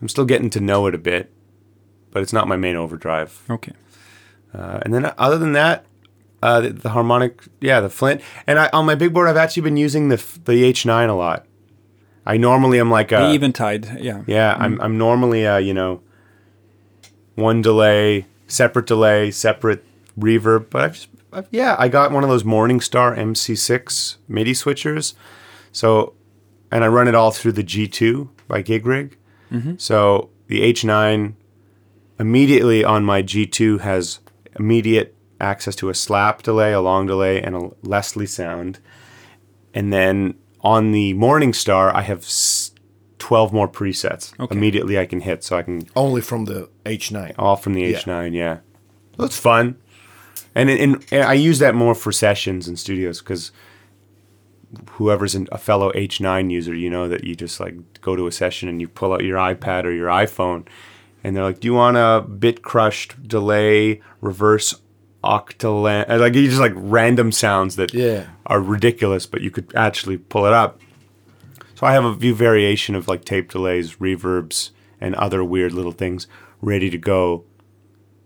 I'm 0.01 0.07
still 0.09 0.25
getting 0.25 0.49
to 0.51 0.59
know 0.59 0.87
it 0.87 0.95
a 0.95 0.97
bit, 0.99 1.31
but 2.15 2.23
it's 2.23 2.31
not 2.31 2.47
my 2.47 2.55
main 2.55 2.77
overdrive. 2.77 3.43
okay. 3.49 3.73
Uh, 4.53 4.79
and 4.83 4.93
then 4.93 5.11
other 5.17 5.37
than 5.37 5.51
that, 5.51 5.85
uh, 6.41 6.61
the, 6.61 6.69
the 6.69 6.89
harmonic, 6.91 7.43
yeah, 7.59 7.81
the 7.81 7.89
Flint. 7.89 8.21
And 8.47 8.57
I, 8.57 8.69
on 8.71 8.85
my 8.85 8.95
big 8.95 9.13
board, 9.13 9.27
I've 9.27 9.35
actually 9.35 9.63
been 9.63 9.75
using 9.75 10.07
the 10.07 10.15
the 10.45 10.63
H9 10.63 11.09
a 11.09 11.11
lot. 11.11 11.45
I 12.25 12.37
normally 12.37 12.79
am 12.79 12.89
like 12.89 13.11
a 13.11 13.17
the 13.17 13.33
eventide. 13.33 13.99
Yeah. 13.99 14.23
yeah, 14.27 14.55
I'm 14.57 14.79
I'm 14.79 14.97
normally 14.97 15.43
a 15.43 15.59
you 15.59 15.73
know 15.73 16.03
one 17.35 17.61
delay, 17.61 18.27
separate 18.47 18.85
delay, 18.85 19.29
separate 19.29 19.83
reverb. 20.17 20.69
But 20.69 20.83
I've 20.83 20.93
just 20.93 21.09
I've, 21.33 21.49
yeah, 21.51 21.75
I 21.77 21.89
got 21.89 22.13
one 22.13 22.23
of 22.23 22.29
those 22.29 22.43
Morningstar 22.43 23.17
MC6 23.17 24.15
MIDI 24.29 24.53
switchers. 24.53 25.15
So, 25.73 26.13
and 26.71 26.85
I 26.85 26.87
run 26.87 27.09
it 27.09 27.15
all 27.15 27.31
through 27.31 27.51
the 27.51 27.63
G2 27.63 28.29
by 28.47 28.63
Gigrig. 28.63 29.15
So 29.77 30.29
the 30.47 30.61
H9 30.61 31.33
immediately 32.19 32.83
on 32.83 33.03
my 33.03 33.21
G2 33.21 33.81
has 33.81 34.19
immediate 34.57 35.15
access 35.41 35.75
to 35.77 35.89
a 35.89 35.93
slap 35.93 36.43
delay, 36.43 36.71
a 36.73 36.81
long 36.81 37.05
delay, 37.05 37.41
and 37.41 37.55
a 37.55 37.71
Leslie 37.83 38.25
sound. 38.25 38.79
And 39.73 39.91
then 39.91 40.35
on 40.61 40.91
the 40.91 41.13
Morningstar, 41.13 41.93
I 41.93 42.01
have 42.03 42.19
s- 42.19 42.71
12 43.19 43.51
more 43.51 43.67
presets. 43.67 44.37
Okay. 44.39 44.55
Immediately 44.55 44.97
I 44.99 45.05
can 45.05 45.19
hit, 45.21 45.43
so 45.43 45.57
I 45.57 45.61
can 45.63 45.83
Only 45.95 46.21
from 46.21 46.45
the 46.45 46.69
H9. 46.85 47.33
all 47.37 47.55
from 47.55 47.73
the 47.73 47.81
Yeah. 47.81 47.97
H9, 47.97 48.33
yeah. 48.33 48.59
That's 49.17 49.37
fun. 49.37 49.75
And, 50.53 50.69
in, 50.69 51.03
and 51.11 51.23
I 51.23 51.33
use 51.33 51.59
that 51.59 51.75
more 51.75 51.95
for 51.95 52.11
sessions 52.13 52.67
and 52.67 52.79
studios 52.79 53.19
because 53.19 53.51
whoever's 54.91 55.35
an, 55.35 55.47
a 55.51 55.57
fellow 55.57 55.91
H9 55.93 56.51
user, 56.51 56.73
you 56.73 56.89
know 56.89 57.07
that 57.07 57.23
you 57.23 57.35
just 57.35 57.59
like 57.59 57.75
go 58.01 58.15
to 58.15 58.27
a 58.27 58.31
session 58.31 58.69
and 58.69 58.79
you 58.81 58.87
pull 58.87 59.13
out 59.13 59.23
your 59.23 59.37
iPad 59.37 59.83
or 59.85 59.91
your 59.91 60.07
iPhone 60.09 60.65
and 61.25 61.35
they're 61.35 61.43
like, 61.43 61.59
do 61.59 61.67
you 61.67 61.73
want 61.73 61.97
a 61.97 62.21
bit 62.27 62.61
crushed 62.61 63.27
delay, 63.27 63.99
reverse 64.21 64.75
octalan? 65.23 66.05
and, 66.07 66.21
Like, 66.21 66.35
you 66.35 66.47
just 66.47 66.59
like 66.61 66.73
random 66.75 67.31
sounds 67.31 67.75
that 67.77 67.93
Yeah. 67.93 68.27
are 68.45 68.61
ridiculous, 68.61 69.25
but 69.25 69.41
you 69.41 69.49
could 69.49 69.73
actually 69.75 70.17
pull 70.17 70.45
it 70.45 70.53
up. 70.53 70.79
So 71.73 71.87
I 71.87 71.93
have 71.93 72.05
a 72.05 72.15
few 72.15 72.33
variation 72.35 72.93
of 72.95 73.07
like 73.07 73.25
tape 73.25 73.51
delays, 73.51 73.95
reverbs, 73.95 74.69
and 75.01 75.15
other 75.15 75.43
weird 75.43 75.73
little 75.73 75.91
things 75.91 76.27
ready 76.61 76.89
to 76.91 76.97
go, 76.97 77.43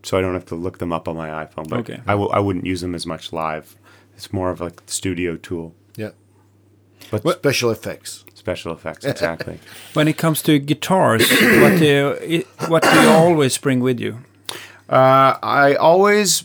so 0.03 0.17
I 0.17 0.21
don't 0.21 0.33
have 0.33 0.45
to 0.47 0.55
look 0.55 0.77
them 0.79 0.91
up 0.93 1.07
on 1.07 1.15
my 1.15 1.29
iPhone. 1.29 1.67
But 1.69 1.79
Okay. 1.79 2.01
I 2.05 2.11
w- 2.11 2.29
I 2.31 2.39
wouldn't 2.39 2.65
use 2.65 2.81
them 2.81 2.93
as 2.93 3.05
much 3.07 3.31
live. 3.33 3.75
It's 4.15 4.31
more 4.33 4.51
of 4.51 4.59
like 4.61 4.85
the 4.85 4.91
studio 4.91 5.35
tool, 5.37 5.73
Yeah. 5.95 6.11
but 7.11 7.23
Special 7.39 7.71
effects. 7.71 8.25
Special 8.49 8.73
effects 8.73 9.05
exactly. 9.05 9.59
When 9.93 10.07
it 10.07 10.17
comes 10.17 10.41
to 10.43 10.59
guitars, 10.59 11.29
what 11.61 11.79
do 11.79 11.85
you, 11.85 12.45
what 12.67 12.83
do 12.83 12.89
you 13.01 13.09
always 13.09 13.57
bring 13.57 13.79
with 13.79 13.99
you? 13.99 14.19
Uh, 14.89 15.37
I 15.41 15.75
always 15.75 16.43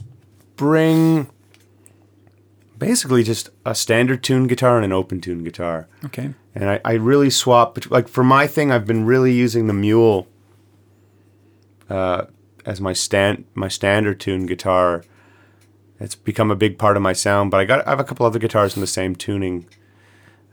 bring 0.57 1.29
basically 2.79 3.23
just 3.23 3.49
a 3.65 3.75
standard 3.75 4.23
tune 4.23 4.47
guitar 4.47 4.77
and 4.77 4.85
an 4.85 4.93
open 4.93 5.21
tune 5.21 5.45
guitar. 5.45 5.89
Okay. 6.05 6.35
And 6.55 6.71
I, 6.71 6.81
I 6.85 6.93
really 6.95 7.31
swap 7.31 7.75
bet- 7.75 7.91
like 7.91 8.09
for 8.09 8.25
my 8.25 8.47
thing 8.47 8.71
I've 8.71 8.87
been 8.87 9.05
really 9.07 9.33
using 9.33 9.67
the 9.67 9.73
mule 9.73 10.27
uh, 11.89 12.27
as 12.67 12.81
my 12.81 12.93
stand 12.93 13.45
my 13.55 13.69
standard 13.69 14.21
tune 14.21 14.47
guitar 14.47 15.05
it's 16.01 16.15
become 16.15 16.51
a 16.51 16.57
big 16.57 16.79
part 16.79 16.97
of 16.97 17.03
my 17.03 17.13
sound. 17.13 17.51
But 17.51 17.61
I 17.61 17.65
got 17.65 17.87
I 17.87 17.91
have 17.91 18.01
a 18.01 18.05
couple 18.05 18.27
other 18.27 18.39
guitars 18.39 18.77
in 18.77 18.81
the 18.81 18.87
same 18.87 19.15
tuning, 19.15 19.67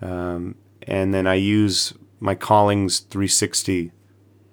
um, 0.01 0.55
and 0.87 1.13
then 1.13 1.27
I 1.27 1.35
use 1.35 1.93
my 2.19 2.35
Collings 2.35 2.99
360 2.99 3.91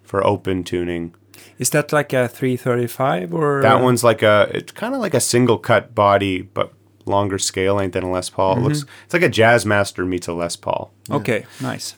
for 0.02 0.26
open 0.26 0.64
tuning. 0.64 1.14
Is 1.58 1.70
that 1.70 1.92
like 1.92 2.12
a 2.12 2.28
335 2.28 3.34
or 3.34 3.62
That 3.62 3.82
one's 3.82 4.02
like 4.02 4.22
a 4.22 4.50
it's 4.54 4.72
kind 4.72 4.94
of 4.94 5.00
like 5.00 5.14
a 5.14 5.20
single 5.20 5.58
cut 5.58 5.94
body, 5.94 6.42
but 6.42 6.72
longer 7.04 7.38
scale 7.38 7.74
length 7.74 7.94
than 7.94 8.04
a 8.04 8.10
Les 8.10 8.30
Paul. 8.30 8.58
It 8.58 8.60
looks 8.60 8.84
it's 9.04 9.14
like 9.14 9.22
a 9.22 9.28
Jazz 9.28 9.64
Master 9.66 10.04
meets 10.04 10.28
a 10.28 10.32
Les 10.32 10.56
Paul. 10.56 10.92
Okay, 11.10 11.46
nice. 11.60 11.96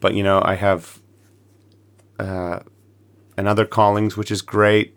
but 0.00 0.14
you 0.14 0.22
know 0.22 0.42
I 0.44 0.54
have 0.54 0.98
uh, 2.18 2.60
another 3.36 3.64
Collings, 3.64 4.16
which 4.16 4.30
is 4.30 4.42
great. 4.42 4.96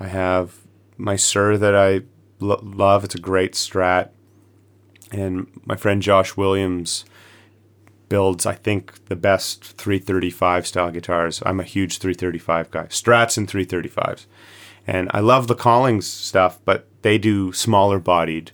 I 0.00 0.08
have 0.08 0.58
my 0.96 1.14
Suhr 1.14 1.58
that 1.58 1.74
I 1.74 2.02
lo- 2.40 2.60
love. 2.62 3.04
It's 3.04 3.14
a 3.14 3.20
great 3.20 3.52
Strat, 3.52 4.10
and 5.12 5.46
my 5.64 5.76
friend 5.76 6.02
Josh 6.02 6.36
Williams 6.36 7.04
builds, 8.08 8.44
I 8.44 8.54
think, 8.54 9.06
the 9.06 9.16
best 9.16 9.64
335 9.64 10.66
style 10.66 10.90
guitars. 10.90 11.42
I'm 11.46 11.60
a 11.60 11.64
huge 11.64 11.98
335 11.98 12.70
guy, 12.70 12.84
Strats 12.86 13.38
and 13.38 13.48
335s, 13.48 14.26
and 14.86 15.08
I 15.12 15.20
love 15.20 15.46
the 15.48 15.54
Collings 15.54 16.06
stuff, 16.06 16.58
but 16.64 16.86
they 17.02 17.18
do 17.18 17.52
smaller 17.52 17.98
bodied 17.98 18.50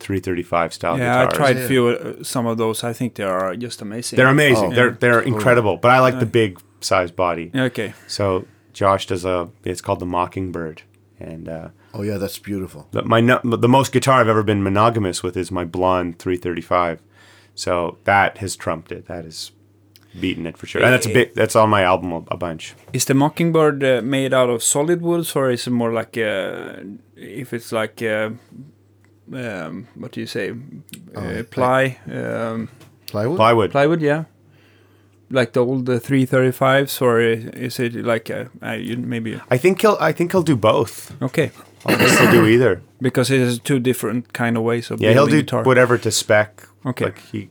335 0.00 0.72
style 0.74 0.96
guitars. 0.96 1.14
Yeah, 1.14 1.22
I 1.22 1.26
tried 1.26 1.56
Yeah. 1.58 1.66
few 1.68 1.88
uh, 1.88 2.22
some 2.24 2.46
of 2.46 2.58
those. 2.58 2.82
I 2.84 2.92
think 2.92 3.14
they 3.14 3.24
are 3.24 3.54
just 3.56 3.82
amazing. 3.82 4.16
They're 4.16 4.28
amazing. 4.28 4.72
Oh. 4.72 4.74
they're 4.74 4.90
they're 4.92 5.20
incredible. 5.20 5.76
But 5.76 5.90
I 5.90 6.00
like 6.00 6.18
the 6.18 6.26
big 6.26 6.58
size 6.80 7.10
body. 7.10 7.50
Okay. 7.54 7.92
So 8.06 8.46
Josh 8.72 9.06
does 9.06 9.24
a. 9.24 9.50
It's 9.64 9.80
called 9.80 10.00
the 10.00 10.06
Mockingbird, 10.06 10.82
and 11.18 11.48
uh, 11.48 11.68
Oh 11.92 12.02
yeah, 12.02 12.18
that's 12.18 12.38
beautiful. 12.38 12.88
the, 12.92 13.02
my 13.02 13.20
the 13.20 13.68
most 13.68 13.92
guitar 13.92 14.20
I've 14.20 14.28
ever 14.28 14.42
been 14.42 14.62
monogamous 14.62 15.22
with 15.22 15.36
is 15.36 15.50
my 15.50 15.64
blonde 15.64 16.18
335. 16.18 17.00
So 17.54 17.98
that 18.04 18.38
has 18.38 18.56
trumped 18.56 18.92
it. 18.92 19.06
That 19.06 19.24
has 19.24 19.50
beaten 20.18 20.46
it 20.46 20.56
for 20.56 20.66
sure. 20.66 20.82
And 20.82 20.92
that's 20.92 21.06
a 21.06 21.12
bit. 21.12 21.34
That's 21.34 21.56
on 21.56 21.68
my 21.68 21.82
album 21.82 22.12
a, 22.12 22.22
a 22.30 22.36
bunch. 22.36 22.74
Is 22.92 23.04
the 23.04 23.14
Mockingbird 23.14 23.82
uh, 23.84 24.02
made 24.02 24.32
out 24.32 24.50
of 24.50 24.62
solid 24.62 25.02
woods, 25.02 25.34
or 25.36 25.50
is 25.50 25.66
it 25.66 25.70
more 25.70 25.92
like 25.92 26.16
uh, 26.16 26.76
if 27.16 27.52
it's 27.52 27.72
like 27.72 28.00
uh, 28.02 28.30
um, 29.32 29.88
what 29.94 30.12
do 30.12 30.20
you 30.20 30.26
say, 30.26 30.54
uh, 31.14 31.42
ply, 31.50 31.98
um, 32.10 32.68
Plywood. 33.06 33.36
Plywood. 33.36 33.70
plywood? 33.70 34.00
Yeah, 34.02 34.24
like 35.30 35.52
the 35.52 35.64
old 35.64 35.88
uh, 35.88 35.98
335s, 35.98 37.02
or 37.02 37.20
is 37.20 37.78
it 37.78 37.94
like 37.94 38.30
uh, 38.30 38.44
uh, 38.62 38.72
you, 38.72 38.96
maybe 38.96 39.40
I 39.50 39.58
think 39.58 39.80
he'll. 39.80 39.96
I 40.00 40.12
think 40.12 40.32
he'll 40.32 40.42
do 40.42 40.56
both. 40.56 41.20
okay? 41.22 41.50
I 41.86 41.96
don't 41.96 42.08
think 42.08 42.20
he'll 42.20 42.30
do 42.32 42.46
either. 42.46 42.82
Because 43.02 43.30
it 43.30 43.40
is 43.40 43.58
two 43.58 43.78
different 43.80 44.34
kind 44.34 44.58
of 44.58 44.62
ways 44.62 44.90
of 44.90 45.00
Yeah, 45.00 45.12
he'll 45.12 45.26
do 45.26 45.40
guitar. 45.40 45.62
whatever 45.62 45.96
to 45.98 46.10
spec. 46.10 46.66
Okay. 46.84 47.06
Like 47.06 47.18
he 47.32 47.48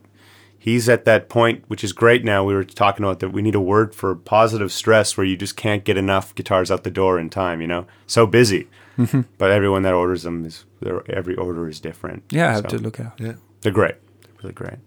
he's 0.60 0.88
at 0.88 1.06
that 1.06 1.28
point, 1.28 1.64
which 1.68 1.84
is 1.84 1.92
great 1.92 2.24
now. 2.24 2.44
We 2.44 2.54
were 2.54 2.64
talking 2.64 3.04
about 3.04 3.20
that 3.22 3.30
we 3.30 3.42
need 3.42 3.56
a 3.56 3.60
word 3.62 3.96
for 3.96 4.14
positive 4.14 4.72
stress 4.72 5.18
where 5.18 5.26
you 5.26 5.36
just 5.36 5.56
can't 5.58 5.84
get 5.84 5.98
enough 5.98 6.36
guitars 6.36 6.70
out 6.70 6.84
the 6.84 6.92
door 6.92 7.18
in 7.18 7.30
time, 7.32 7.62
you 7.62 7.68
know? 7.68 7.88
So 8.06 8.28
busy. 8.28 8.68
Mm-hmm. 9.00 9.22
But 9.40 9.50
everyone 9.52 9.82
that 9.84 9.94
orders 9.96 10.22
them 10.24 10.46
is 10.46 10.66
their 10.82 11.02
every 11.10 11.36
order 11.36 11.68
is 11.68 11.80
different. 11.80 12.24
Yeah, 12.30 12.50
I 12.50 12.52
have 12.52 12.66
So 12.70 12.78
to 12.78 12.84
look 12.84 13.00
at. 13.00 13.14
Yeah. 13.20 13.34
They're 13.62 13.72
great. 13.72 13.96
They're 14.22 14.34
really 14.44 14.54
great. 14.54 14.78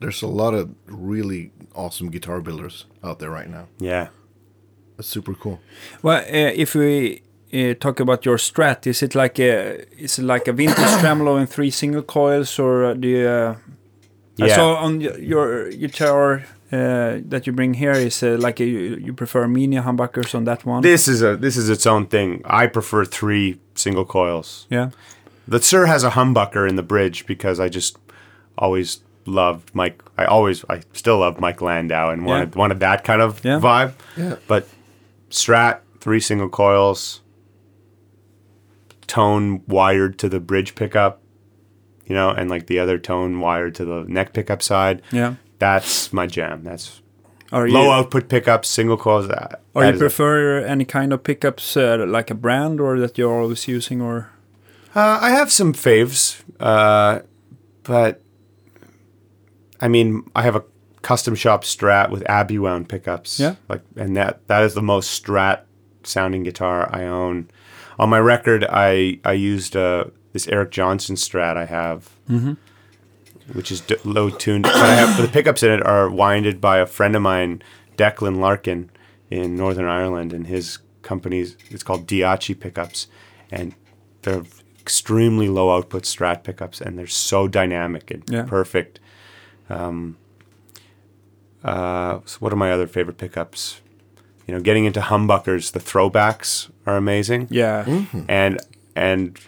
There's 0.00 0.22
a 0.22 0.26
lot 0.26 0.54
of 0.54 0.74
really 0.86 1.52
awesome 1.74 2.10
guitar 2.10 2.40
builders 2.40 2.86
out 3.04 3.20
there 3.20 3.30
right 3.30 3.48
now. 3.48 3.68
Yeah. 3.78 4.08
That's 4.96 5.08
super 5.08 5.34
cool. 5.34 5.60
Well, 6.02 6.18
uh, 6.18 6.52
if 6.54 6.74
we 6.74 7.22
uh, 7.54 7.74
talk 7.78 8.00
about 8.00 8.24
your 8.26 8.36
Strat, 8.38 8.86
is 8.86 9.02
it 9.02 9.14
like 9.14 9.38
a 9.38 9.84
is 10.02 10.18
it 10.18 10.24
like 10.24 10.48
a 10.48 10.52
vintage 10.52 10.98
tremolo 11.00 11.36
in 11.36 11.46
three 11.46 11.70
single 11.70 12.02
coils, 12.02 12.58
or 12.58 12.84
uh, 12.84 12.94
do 12.94 13.08
you? 13.08 13.28
Uh, 13.28 13.54
I 14.40 14.46
Yeah. 14.46 14.56
saw 14.56 14.74
on 14.84 15.00
your 15.00 15.70
guitar 15.70 16.42
uh, 16.72 17.20
that 17.30 17.46
you 17.46 17.52
bring 17.52 17.74
here 17.74 17.92
is 17.92 18.22
uh, 18.22 18.36
like 18.46 18.58
a, 18.60 18.64
you, 18.64 18.96
you 19.06 19.12
prefer 19.14 19.46
mini 19.46 19.76
humbuckers 19.76 20.34
on 20.34 20.44
that 20.44 20.64
one. 20.66 20.82
This 20.82 21.06
is 21.08 21.22
a 21.22 21.36
this 21.36 21.56
is 21.56 21.68
its 21.70 21.86
own 21.86 22.06
thing. 22.06 22.40
I 22.44 22.66
prefer 22.66 23.04
three 23.04 23.58
single 23.74 24.04
coils. 24.04 24.66
yeah. 24.70 24.90
The 25.48 25.58
Suhr 25.60 25.86
has 25.86 26.04
a 26.04 26.10
humbucker 26.10 26.66
in 26.68 26.76
the 26.76 26.82
bridge 26.82 27.26
because 27.26 27.60
I 27.60 27.68
just 27.68 27.98
always 28.56 29.00
loved 29.26 29.70
Mike. 29.74 30.02
I 30.16 30.24
always, 30.24 30.64
I 30.70 30.80
still 30.94 31.18
love 31.18 31.38
Mike 31.40 31.60
Landau 31.60 32.10
and 32.10 32.24
wanted 32.26 32.54
wanted 32.56 32.80
that 32.80 33.04
kind 33.04 33.20
of 33.22 33.44
Yeah. 33.44 33.60
vibe. 33.60 33.92
Yeah. 34.16 34.36
But 34.48 34.66
Strat, 35.30 35.78
three 36.00 36.20
single 36.20 36.48
coils, 36.48 37.20
tone 39.06 39.62
wired 39.66 40.18
to 40.18 40.28
the 40.28 40.40
bridge 40.40 40.74
pickup, 40.74 41.22
you 42.06 42.14
know, 42.14 42.30
and 42.30 42.50
like 42.50 42.66
the 42.66 42.78
other 42.78 42.98
tone 42.98 43.40
wired 43.40 43.74
to 43.76 43.84
the 43.84 44.04
neck 44.08 44.32
pickup 44.32 44.62
side. 44.62 45.02
Yeah. 45.12 45.34
That's 45.58 46.12
my 46.12 46.26
jam. 46.26 46.64
That's 46.64 47.00
Are 47.52 47.68
low 47.68 47.84
you, 47.84 47.90
output 47.90 48.28
pickups, 48.28 48.68
single 48.68 48.96
coils. 48.96 49.28
That, 49.28 49.62
or 49.72 49.82
that 49.84 49.94
you 49.94 49.98
prefer 50.00 50.58
any 50.58 50.84
kind 50.84 51.12
of 51.12 51.22
pickups, 51.22 51.76
uh, 51.76 52.04
like 52.06 52.30
a 52.30 52.34
brand, 52.34 52.80
or 52.80 52.98
that 52.98 53.16
you're 53.16 53.32
always 53.32 53.66
using, 53.68 54.00
or 54.02 54.30
Uh, 54.94 55.18
I 55.20 55.30
have 55.30 55.50
some 55.50 55.72
faves, 55.72 56.42
uh, 56.60 57.20
but 57.82 58.20
I 59.80 59.88
mean, 59.88 60.24
I 60.34 60.42
have 60.42 60.56
a 60.56 60.64
custom 61.02 61.34
shop 61.34 61.64
Strat 61.64 62.10
with 62.10 62.28
Abbey 62.28 62.58
wound 62.58 62.88
pickups. 62.88 63.38
Yeah. 63.38 63.56
like, 63.68 63.82
and 63.96 64.16
that 64.16 64.46
that 64.48 64.62
is 64.62 64.74
the 64.74 64.82
most 64.82 65.22
Strat 65.22 65.60
sounding 66.02 66.42
guitar 66.42 66.88
I 66.92 67.04
own. 67.04 67.48
On 67.98 68.08
my 68.10 68.18
record, 68.18 68.64
I 68.68 69.18
I 69.24 69.32
used 69.32 69.76
uh, 69.76 70.04
this 70.32 70.48
Eric 70.48 70.70
Johnson 70.70 71.16
Strat 71.16 71.56
I 71.56 71.64
have, 71.66 72.10
which 73.52 73.70
is 73.70 73.80
d- 73.80 73.96
low 74.04 74.30
tuned. 74.30 74.64
But 74.64 74.74
I 74.76 74.94
have 74.94 75.20
the 75.20 75.28
pickups 75.28 75.62
in 75.62 75.70
it 75.70 75.82
are 75.86 76.08
winded 76.10 76.60
by 76.60 76.78
a 76.78 76.86
friend 76.86 77.14
of 77.14 77.22
mine, 77.22 77.62
Declan 77.96 78.38
Larkin, 78.40 78.90
in 79.30 79.54
Northern 79.56 79.86
Ireland, 79.86 80.32
and 80.32 80.46
his 80.46 80.78
company's 81.02 81.56
it's 81.70 81.82
called 81.82 82.06
Diachi 82.06 82.58
pickups, 82.58 83.06
and 83.50 83.74
they're 84.22 84.42
extremely 84.80 85.48
low 85.48 85.74
output 85.74 86.02
Strat 86.02 86.42
pickups, 86.42 86.80
and 86.80 86.98
they're 86.98 87.06
so 87.06 87.46
dynamic 87.48 88.10
and 88.10 88.22
Yeah. 88.28 88.42
perfect. 88.44 88.98
Um, 89.70 90.16
uh, 91.62 92.20
so 92.26 92.36
what 92.40 92.52
are 92.52 92.56
my 92.56 92.70
other 92.72 92.86
favorite 92.86 93.16
pickups? 93.18 93.80
You 94.46 94.54
know, 94.54 94.60
getting 94.60 94.84
into 94.84 95.00
humbuckers, 95.00 95.72
the 95.72 95.80
throwbacks 95.80 96.70
are 96.86 96.96
amazing 96.96 97.46
yeah, 97.50 97.84
and 98.28 98.60
and 98.94 99.38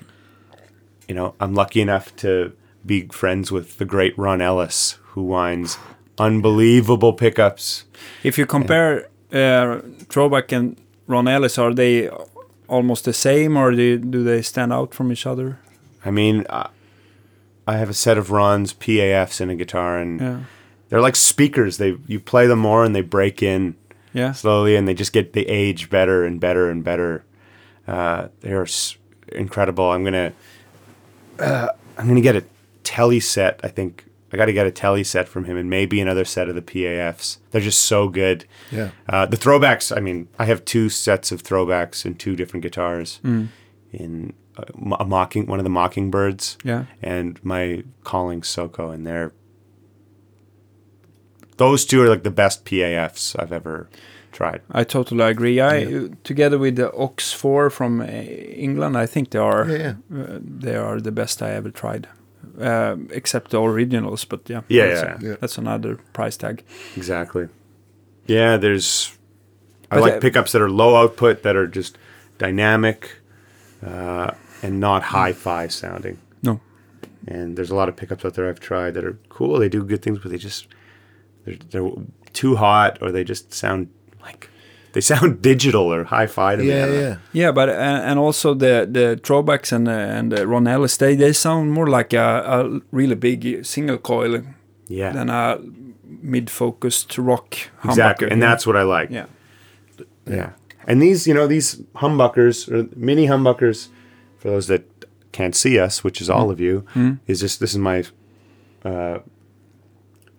you 1.08 1.14
know 1.14 1.34
I'm 1.40 1.54
lucky 1.54 1.80
enough 1.80 2.14
to 2.16 2.52
be 2.84 3.06
friends 3.08 3.50
with 3.50 3.78
the 3.78 3.84
great 3.84 4.16
Ron 4.18 4.40
Ellis 4.40 4.98
who 5.12 5.22
winds 5.22 5.78
unbelievable 6.18 7.12
pickups. 7.12 7.84
If 8.22 8.38
you 8.38 8.46
compare 8.46 9.08
uh, 9.32 9.80
Throwback 10.08 10.52
and 10.52 10.76
Ron 11.06 11.28
Ellis, 11.28 11.58
are 11.58 11.74
they 11.74 12.08
almost 12.68 13.04
the 13.04 13.12
same, 13.12 13.56
or 13.56 13.70
do, 13.72 13.98
do 13.98 14.24
they 14.24 14.42
stand 14.42 14.72
out 14.72 14.94
from 14.94 15.12
each 15.12 15.26
other? 15.26 15.58
I 16.04 16.10
mean, 16.10 16.44
I, 16.50 16.68
I 17.66 17.76
have 17.76 17.90
a 17.90 17.94
set 17.94 18.18
of 18.18 18.30
Ron's 18.30 18.72
PAFs 18.72 19.40
in 19.40 19.50
a 19.50 19.56
guitar, 19.56 19.98
and 19.98 20.20
Yeah, 20.20 20.40
they're 20.88 21.00
like 21.00 21.16
speakers. 21.16 21.78
They 21.78 21.96
you 22.06 22.20
play 22.20 22.46
them 22.46 22.60
more, 22.60 22.84
and 22.84 22.94
they 22.94 23.02
break 23.02 23.42
in 23.42 23.76
yeah, 24.16 24.32
slowly, 24.32 24.74
and 24.76 24.88
they 24.88 24.94
just 24.94 25.12
get 25.12 25.32
they 25.34 25.42
age 25.42 25.90
better 25.90 26.24
and 26.24 26.40
better 26.40 26.70
and 26.70 26.82
better. 26.82 27.24
Uh, 27.86 28.28
they're 28.40 28.62
s- 28.62 28.96
incredible. 29.28 29.92
I'm 29.92 30.02
gonna 30.02 30.32
uh, 31.38 31.68
I'm 31.98 32.08
gonna 32.08 32.20
get 32.20 32.36
a 32.36 32.44
Tele 32.82 33.20
set. 33.20 33.60
I 33.62 33.68
think 33.68 34.06
I 34.32 34.36
got 34.36 34.46
to 34.46 34.52
get 34.52 34.66
a 34.66 34.70
Tele 34.70 35.04
set 35.04 35.28
from 35.28 35.44
him, 35.44 35.56
and 35.56 35.70
maybe 35.70 36.00
another 36.00 36.24
set 36.24 36.48
of 36.48 36.54
the 36.54 36.62
PAFs. 36.62 37.38
They're 37.50 37.60
just 37.60 37.80
so 37.80 38.08
good. 38.08 38.44
Yeah. 38.72 38.90
Uh, 39.08 39.26
the 39.26 39.36
throwbacks. 39.36 39.96
I 39.96 40.00
mean, 40.00 40.28
I 40.38 40.46
have 40.46 40.64
two 40.64 40.88
sets 40.88 41.30
of 41.30 41.42
throwbacks 41.42 42.04
and 42.04 42.18
two 42.18 42.34
different 42.36 42.62
guitars. 42.62 43.20
In 43.92 44.32
uh, 44.58 44.96
a 44.98 45.04
mocking 45.04 45.46
one 45.46 45.58
of 45.60 45.64
the 45.64 45.70
mockingbirds 45.70 46.58
yeah. 46.64 46.86
and 47.02 47.42
my 47.44 47.84
Collings 48.04 48.48
SoCo, 48.48 48.92
and 48.92 49.06
they're 49.06 49.32
those 51.56 51.84
two 51.86 52.02
are 52.02 52.08
like 52.08 52.22
the 52.22 52.30
best 52.30 52.64
PAFs 52.64 53.34
I've 53.38 53.52
ever 53.52 53.88
tried. 54.32 54.60
I 54.70 54.84
totally 54.84 55.24
agree. 55.24 55.60
I 55.60 56.08
together 56.24 56.58
with 56.58 56.76
the 56.76 56.92
Ox 56.92 57.32
Four 57.32 57.70
from 57.70 58.00
uh, 58.00 58.04
England, 58.04 58.96
I 58.96 59.06
think 59.06 59.30
they 59.30 59.38
are 59.40 59.66
Yeah, 59.70 59.94
Uh, 60.12 60.38
they 60.60 60.76
are 60.76 61.00
the 61.00 61.12
best 61.12 61.40
I 61.42 61.50
ever 61.56 61.70
tried, 61.70 62.06
uh, 62.60 62.96
except 63.10 63.50
the 63.50 63.58
originals. 63.60 64.24
But 64.26 64.40
yeah, 64.50 64.62
Yeah, 64.68 64.86
that's, 64.86 65.02
yeah, 65.22 65.28
yeah. 65.28 65.36
that's 65.40 65.58
another 65.58 65.96
price 66.12 66.36
tag. 66.36 66.62
Exactly. 66.96 67.48
Yeah, 68.28 68.58
there's. 68.58 69.12
I 69.90 69.96
But, 69.96 70.02
like 70.02 70.16
uh, 70.16 70.20
pickups 70.20 70.52
that 70.52 70.60
are 70.62 70.70
low 70.70 70.96
output, 70.96 71.42
that 71.42 71.56
are 71.56 71.66
just 71.68 71.96
dynamic, 72.38 73.08
uh, 73.86 74.30
and 74.62 74.80
not 74.80 75.02
hi-fi 75.02 75.68
sounding. 75.68 76.18
No, 76.42 76.60
And 77.28 77.56
there's 77.56 77.70
a 77.70 77.74
lot 77.76 77.88
of 77.88 77.94
pickups 77.96 78.24
out 78.24 78.34
there 78.34 78.48
I've 78.48 78.60
tried 78.60 78.94
that 78.94 79.04
are 79.04 79.16
cool. 79.28 79.58
They 79.60 79.68
do 79.68 79.84
good 79.84 80.02
things, 80.02 80.18
but 80.18 80.30
they 80.32 80.38
just 80.38 80.66
they're, 81.46 81.56
they're 81.70 81.90
too 82.34 82.56
hot, 82.56 82.98
or 83.00 83.10
they 83.12 83.24
just 83.24 83.54
sound 83.54 83.88
like 84.20 84.50
they 84.92 85.00
sound 85.00 85.40
digital 85.52 85.90
or 85.92 86.04
hi-fi 86.04 86.56
to 86.56 86.62
me. 86.62 86.68
Yeah, 86.68 86.86
don't 86.86 86.94
yeah. 87.00 87.16
Yeah, 87.32 87.52
but 87.52 87.68
and, 87.70 88.02
and 88.10 88.18
also 88.18 88.52
the 88.54 88.86
the 88.90 89.18
throwbacks 89.22 89.72
and 89.72 89.88
uh, 89.88 89.92
and 89.92 90.32
the 90.32 90.46
Ron 90.46 90.66
Ellis 90.66 90.96
they 90.98 91.16
they 91.16 91.32
sound 91.32 91.72
more 91.72 91.86
like 91.86 92.12
a, 92.12 92.42
a 92.46 92.80
really 92.92 93.14
big 93.14 93.64
single 93.64 93.98
coil 93.98 94.42
Yeah. 94.88 95.12
than 95.12 95.30
a 95.30 95.58
mid-focused 96.22 97.18
rock 97.18 97.56
humbucker. 97.82 97.90
Exactly. 97.90 98.30
And 98.30 98.40
yeah. 98.40 98.48
that's 98.50 98.66
what 98.66 98.76
I 98.76 98.82
like. 98.82 99.10
yeah. 99.10 99.26
Yeah. 100.26 100.50
And 100.88 101.00
these, 101.02 101.26
you 101.26 101.34
know, 101.34 101.46
these 101.48 101.76
humbuckers 101.96 102.68
or 102.70 102.88
mini 102.96 103.26
humbuckers, 103.26 103.88
for 104.38 104.50
those 104.50 104.66
that 104.68 104.82
can't 105.32 105.54
see 105.54 105.78
us, 105.80 106.04
which 106.04 106.20
is 106.20 106.30
all 106.30 106.50
of 106.50 106.60
you, 106.60 106.84
is 107.26 107.40
just 107.40 107.60
this 107.60 107.70
is 107.72 107.78
my. 107.78 108.04
Uh, 108.84 109.18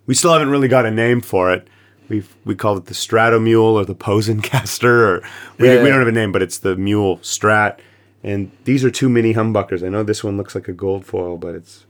we 0.08 0.14
still 0.16 0.34
haven't 0.34 0.50
really 0.50 0.68
got 0.68 0.86
a 0.86 0.92
name 0.92 1.22
for 1.22 1.52
it. 1.54 1.68
We 2.10 2.24
we 2.46 2.56
called 2.56 2.78
it 2.80 2.86
the 2.86 2.94
Strato 2.96 3.40
Mule 3.40 3.78
or 3.78 3.86
the 3.86 3.94
Posencaster, 3.96 4.84
or 4.86 5.24
we, 5.60 5.68
Yeah. 5.68 5.84
we 5.84 5.90
don't 5.90 6.00
have 6.00 6.08
a 6.08 6.12
name, 6.12 6.32
but 6.32 6.42
it's 6.42 6.58
the 6.58 6.76
Mule 6.76 7.18
Strat. 7.20 7.78
And 8.24 8.52
these 8.64 8.84
are 8.84 8.90
two 8.90 9.10
mini 9.10 9.34
humbuckers. 9.36 9.86
I 9.86 9.90
know 9.90 10.04
this 10.04 10.24
one 10.24 10.38
looks 10.38 10.56
like 10.56 10.68
a 10.68 10.74
gold 10.74 11.06
foil, 11.06 11.38
but 11.38 11.54
it's 11.56 11.86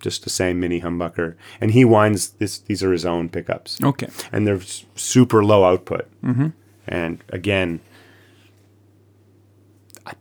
just 0.00 0.24
the 0.24 0.30
same 0.30 0.58
mini 0.58 0.80
humbucker. 0.80 1.34
And 1.60 1.72
he 1.72 1.84
winds 1.84 2.30
this. 2.30 2.58
These 2.58 2.82
are 2.82 2.90
his 2.92 3.04
own 3.04 3.28
pickups 3.28 3.78
Okay. 3.82 4.08
and 4.32 4.46
they're 4.46 4.60
super 4.96 5.44
low 5.44 5.64
output. 5.64 6.08
Mm-hmm. 6.24 6.48
And 6.88 7.22
again, 7.28 7.80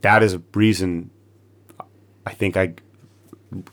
that 0.01 0.21
is 0.23 0.33
a 0.33 0.41
reason 0.53 1.09
I 2.25 2.33
think 2.33 2.55
I 2.57 2.73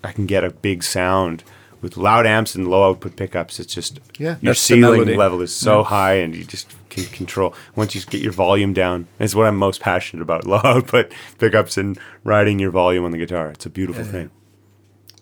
I 0.02 0.12
can 0.12 0.26
get 0.26 0.44
a 0.44 0.50
big 0.50 0.82
sound 0.82 1.44
with 1.80 1.96
loud 1.96 2.26
amps 2.26 2.54
and 2.54 2.68
low 2.68 2.90
output 2.90 3.16
pickups. 3.16 3.60
It's 3.60 3.74
just 3.74 4.00
Yeah. 4.18 4.36
your 4.40 4.54
ceiling 4.54 5.00
melody. 5.00 5.16
level 5.16 5.40
is 5.42 5.54
so 5.54 5.82
high, 5.84 6.14
and 6.14 6.34
you 6.34 6.44
just 6.44 6.74
can 6.90 7.04
control. 7.04 7.54
Once 7.76 7.94
you 7.94 8.00
get 8.02 8.20
your 8.20 8.32
volume 8.32 8.72
down, 8.72 9.06
It's 9.18 9.34
what 9.34 9.46
I'm 9.46 9.56
most 9.56 9.80
passionate 9.80 10.22
about: 10.22 10.46
low 10.52 10.60
output 10.64 11.12
pickups 11.38 11.76
and 11.76 11.98
riding 12.24 12.58
your 12.58 12.70
volume 12.70 13.04
on 13.04 13.10
the 13.12 13.18
guitar. 13.18 13.50
It's 13.50 13.66
a 13.66 13.70
beautiful 13.70 14.04
thing. 14.04 14.30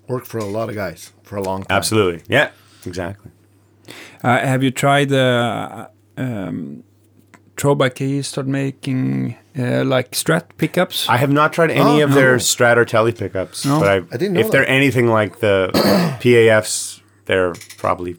Worked 0.08 0.26
for 0.28 0.38
a 0.38 0.44
lot 0.44 0.68
of 0.68 0.74
guys 0.76 1.12
for 1.24 1.36
a 1.36 1.42
long 1.42 1.64
time. 1.64 1.76
Absolutely, 1.76 2.22
yeah, 2.28 2.50
exactly. 2.86 3.30
Uh, 4.22 4.38
have 4.38 4.62
you 4.62 4.70
tried 4.70 5.08
the 5.08 5.90
um, 6.16 6.82
throwback? 7.56 7.98
He 7.98 8.22
started 8.22 8.50
making 8.50 9.36
uh, 9.58 9.84
like 9.84 10.12
Strat 10.12 10.44
pickups. 10.58 11.08
I 11.08 11.16
have 11.16 11.30
not 11.30 11.52
tried 11.52 11.70
any 11.70 12.02
Oh, 12.02 12.04
of 12.04 12.14
their 12.14 12.32
no. 12.32 12.38
Strat 12.38 12.76
or 12.76 12.84
Tele 12.84 13.12
pickups, 13.12 13.64
No? 13.64 13.80
but 13.80 13.88
I, 13.88 13.96
I 13.96 14.16
didn't 14.18 14.34
know 14.34 14.40
if 14.40 14.50
they're 14.50 14.68
anything 14.68 15.06
like 15.08 15.40
the 15.40 15.70
PAFs, 16.20 17.00
they're 17.26 17.54
probably 17.78 18.16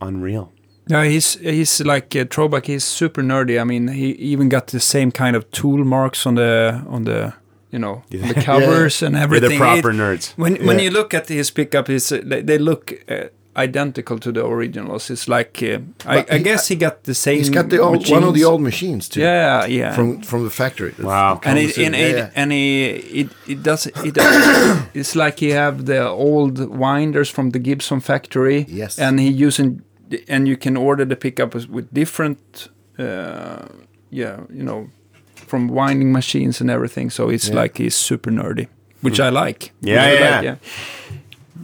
unreal. 0.00 0.52
Yeah, 0.86 1.04
he's 1.04 1.34
he's 1.34 1.80
like 1.82 2.16
uh, 2.16 2.24
throwback. 2.30 2.64
He's 2.66 2.84
super 2.84 3.22
nerdy. 3.22 3.60
I 3.60 3.64
mean, 3.64 3.88
he 3.88 4.12
even 4.32 4.48
got 4.48 4.68
the 4.68 4.80
same 4.80 5.10
kind 5.12 5.36
of 5.36 5.50
tool 5.50 5.84
marks 5.84 6.26
on 6.26 6.34
the 6.36 6.82
on 6.88 7.04
the 7.04 7.34
you 7.70 7.78
know 7.78 8.02
on 8.22 8.28
the 8.28 8.34
covers 8.42 9.02
and 9.06 9.14
Yeah, 9.14 9.22
everything. 9.22 9.50
they're 9.50 9.58
proper 9.58 9.90
It- 9.90 9.96
nerds. 9.96 10.32
When 10.38 10.56
when 10.66 10.78
you 10.78 10.90
look 10.90 11.12
at 11.12 11.28
his 11.28 11.50
pickup, 11.50 11.90
is 11.90 12.10
uh, 12.10 12.22
they, 12.24 12.40
they 12.42 12.56
look 12.58 12.92
uh, 13.10 13.28
identical 13.62 14.18
to 14.18 14.32
the 14.32 14.40
originals. 14.46 15.10
It's 15.10 15.26
like 15.28 15.62
uh, 15.62 15.78
I, 16.06 16.16
But 16.22 16.32
I 16.32 16.38
guess 16.38 16.68
he 16.68 16.76
got 16.76 17.02
the 17.04 17.14
same. 17.14 17.38
He's 17.38 17.50
got 17.50 17.68
the 17.68 17.78
old 17.80 18.08
one 18.10 18.24
of 18.28 18.34
the 18.34 18.44
old 18.44 18.60
machines 18.62 19.08
too. 19.08 19.20
Yeah, 19.20 19.66
yeah. 19.68 19.94
From 19.94 20.22
from 20.22 20.44
the 20.44 20.50
factory. 20.50 20.92
Wow. 20.98 21.32
and 21.32 21.42
Comes 21.42 21.60
it, 21.60 21.78
in- 21.78 21.94
and, 21.94 21.96
yeah, 21.96 22.08
it, 22.08 22.16
yeah. 22.16 22.40
and 22.42 22.52
he, 22.52 22.84
it 23.20 23.28
it 23.46 23.62
does 23.62 23.86
it 23.86 24.14
does, 24.14 24.82
it's 24.94 25.14
like 25.14 25.40
he 25.40 25.50
have 25.54 25.84
the 25.84 26.08
old 26.08 26.58
winders 26.78 27.30
from 27.30 27.50
the 27.50 27.58
Gibson 27.58 28.00
factory. 28.00 28.64
Yes. 28.68 28.98
and 28.98 29.18
he 29.20 29.28
using 29.46 29.82
and 30.28 30.48
you 30.48 30.56
can 30.56 30.76
order 30.76 31.04
the 31.06 31.16
pickup 31.16 31.54
with 31.54 31.86
different, 31.92 32.68
uh, 32.98 33.66
yeah, 34.10 34.40
you 34.50 34.62
know, 34.62 34.88
from 35.34 35.68
winding 35.68 36.12
machines 36.12 36.60
and 36.62 36.70
everything. 36.70 37.10
So 37.10 37.28
it's 37.30 37.48
Yeah. 37.48 37.62
like 37.62 37.78
he's 37.78 37.94
super 37.94 38.30
nerdy, 38.32 38.66
which 39.02 39.20
I 39.20 39.28
like. 39.30 39.72
Yeah, 39.80 40.12
yeah, 40.12 40.30
like, 40.36 40.44
yeah. 40.44 40.56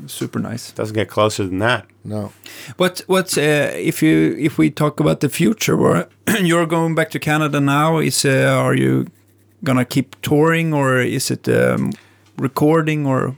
Super 0.07 0.39
nice. 0.41 0.73
Doesn't 0.73 0.95
get 0.95 1.09
closer 1.09 1.47
than 1.47 1.59
that. 1.59 1.87
No. 2.05 2.33
What 2.77 3.03
what's 3.07 3.39
uh, 3.39 3.73
if 3.75 4.03
you 4.03 4.37
if 4.39 4.59
we 4.59 4.71
talk 4.71 5.01
about 5.01 5.21
the 5.21 5.29
future? 5.29 5.77
Where 5.77 6.09
you're 6.43 6.67
going 6.67 6.95
back 6.95 7.11
to 7.11 7.19
Canada 7.19 7.61
now? 7.61 7.99
Is 7.99 8.25
uh, 8.25 8.55
are 8.59 8.75
you 8.77 9.07
gonna 9.63 9.85
keep 9.85 10.17
touring 10.21 10.75
or 10.75 10.99
is 11.01 11.31
it 11.31 11.49
um, 11.49 11.93
recording 12.39 13.07
or 13.07 13.35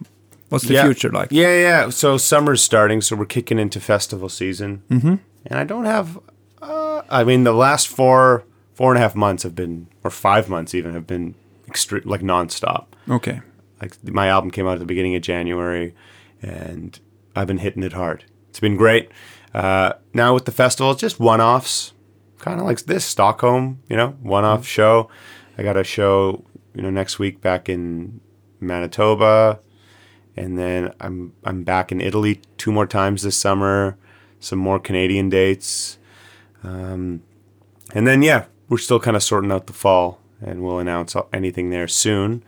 what's 0.49 0.65
the 0.67 0.75
Yeah. 0.75 0.85
future 0.85 1.11
like? 1.11 1.29
Yeah, 1.31 1.55
yeah. 1.61 1.91
So 1.91 2.19
summer's 2.19 2.63
starting, 2.63 3.01
so 3.03 3.17
we're 3.17 3.27
kicking 3.27 3.59
into 3.59 3.81
festival 3.81 4.29
season, 4.29 4.83
mm-hmm. 4.91 5.17
and 5.47 5.59
I 5.59 5.65
don't 5.65 5.85
have. 5.87 6.19
Uh, 6.63 7.03
I 7.11 7.25
mean, 7.25 7.45
the 7.45 7.53
last 7.53 7.89
four 7.89 8.43
four 8.75 8.91
and 8.93 8.99
a 8.99 9.01
half 9.03 9.15
months 9.15 9.43
have 9.43 9.55
been, 9.55 9.87
or 10.05 10.11
five 10.11 10.49
months 10.49 10.75
even, 10.75 10.93
have 10.95 11.07
been 11.07 11.35
extre- 11.69 12.05
like 12.07 12.23
nonstop. 12.23 12.87
Okay. 13.09 13.41
like 13.81 13.93
my 14.05 14.29
album 14.29 14.51
came 14.51 14.67
out 14.67 14.73
at 14.75 14.81
the 14.81 14.87
beginning 14.87 15.15
of 15.17 15.23
January, 15.23 15.95
and 16.43 16.99
I've 17.35 17.47
been 17.47 17.59
hitting 17.59 17.83
it 17.83 17.93
hard. 17.93 18.25
It's 18.51 18.61
been 18.61 18.77
great. 18.77 19.11
Uh, 19.55 19.95
now 20.15 20.35
with 20.35 20.45
the 20.45 20.53
festival, 20.53 20.93
it's 20.93 21.01
just 21.01 21.21
one-offs, 21.21 21.93
kind 22.39 22.61
of 22.61 22.67
like 22.67 22.81
this 22.83 23.05
Stockholm, 23.05 23.81
you 23.89 23.97
know, 23.97 24.11
one-off 24.23 24.67
show. 24.67 25.09
I 25.57 25.63
got 25.63 25.77
a 25.77 25.85
show, 25.85 26.45
you 26.75 26.83
know, 26.83 26.91
next 26.91 27.19
week 27.19 27.41
back 27.41 27.69
in 27.69 28.21
Manitoba, 28.61 29.61
and 30.37 30.59
then 30.59 30.93
I'm 31.01 31.33
I'm 31.45 31.65
back 31.65 31.91
in 31.91 32.01
Italy 32.01 32.43
two 32.59 32.73
more 32.73 32.87
times 32.87 33.23
this 33.23 33.37
summer. 33.37 33.97
Some 34.39 34.59
more 34.59 34.79
Canadian 34.79 35.31
dates, 35.31 35.99
um, 36.63 37.23
and 37.95 38.07
then 38.07 38.21
yeah, 38.23 38.45
we're 38.69 38.77
still 38.77 39.01
kind 39.01 39.17
of 39.17 39.23
sorting 39.23 39.51
out 39.51 39.67
the 39.67 39.73
fall, 39.73 40.21
and 40.43 40.63
we'll 40.63 40.79
announce 40.79 41.17
anything 41.33 41.71
there 41.71 41.89
soon 41.89 42.45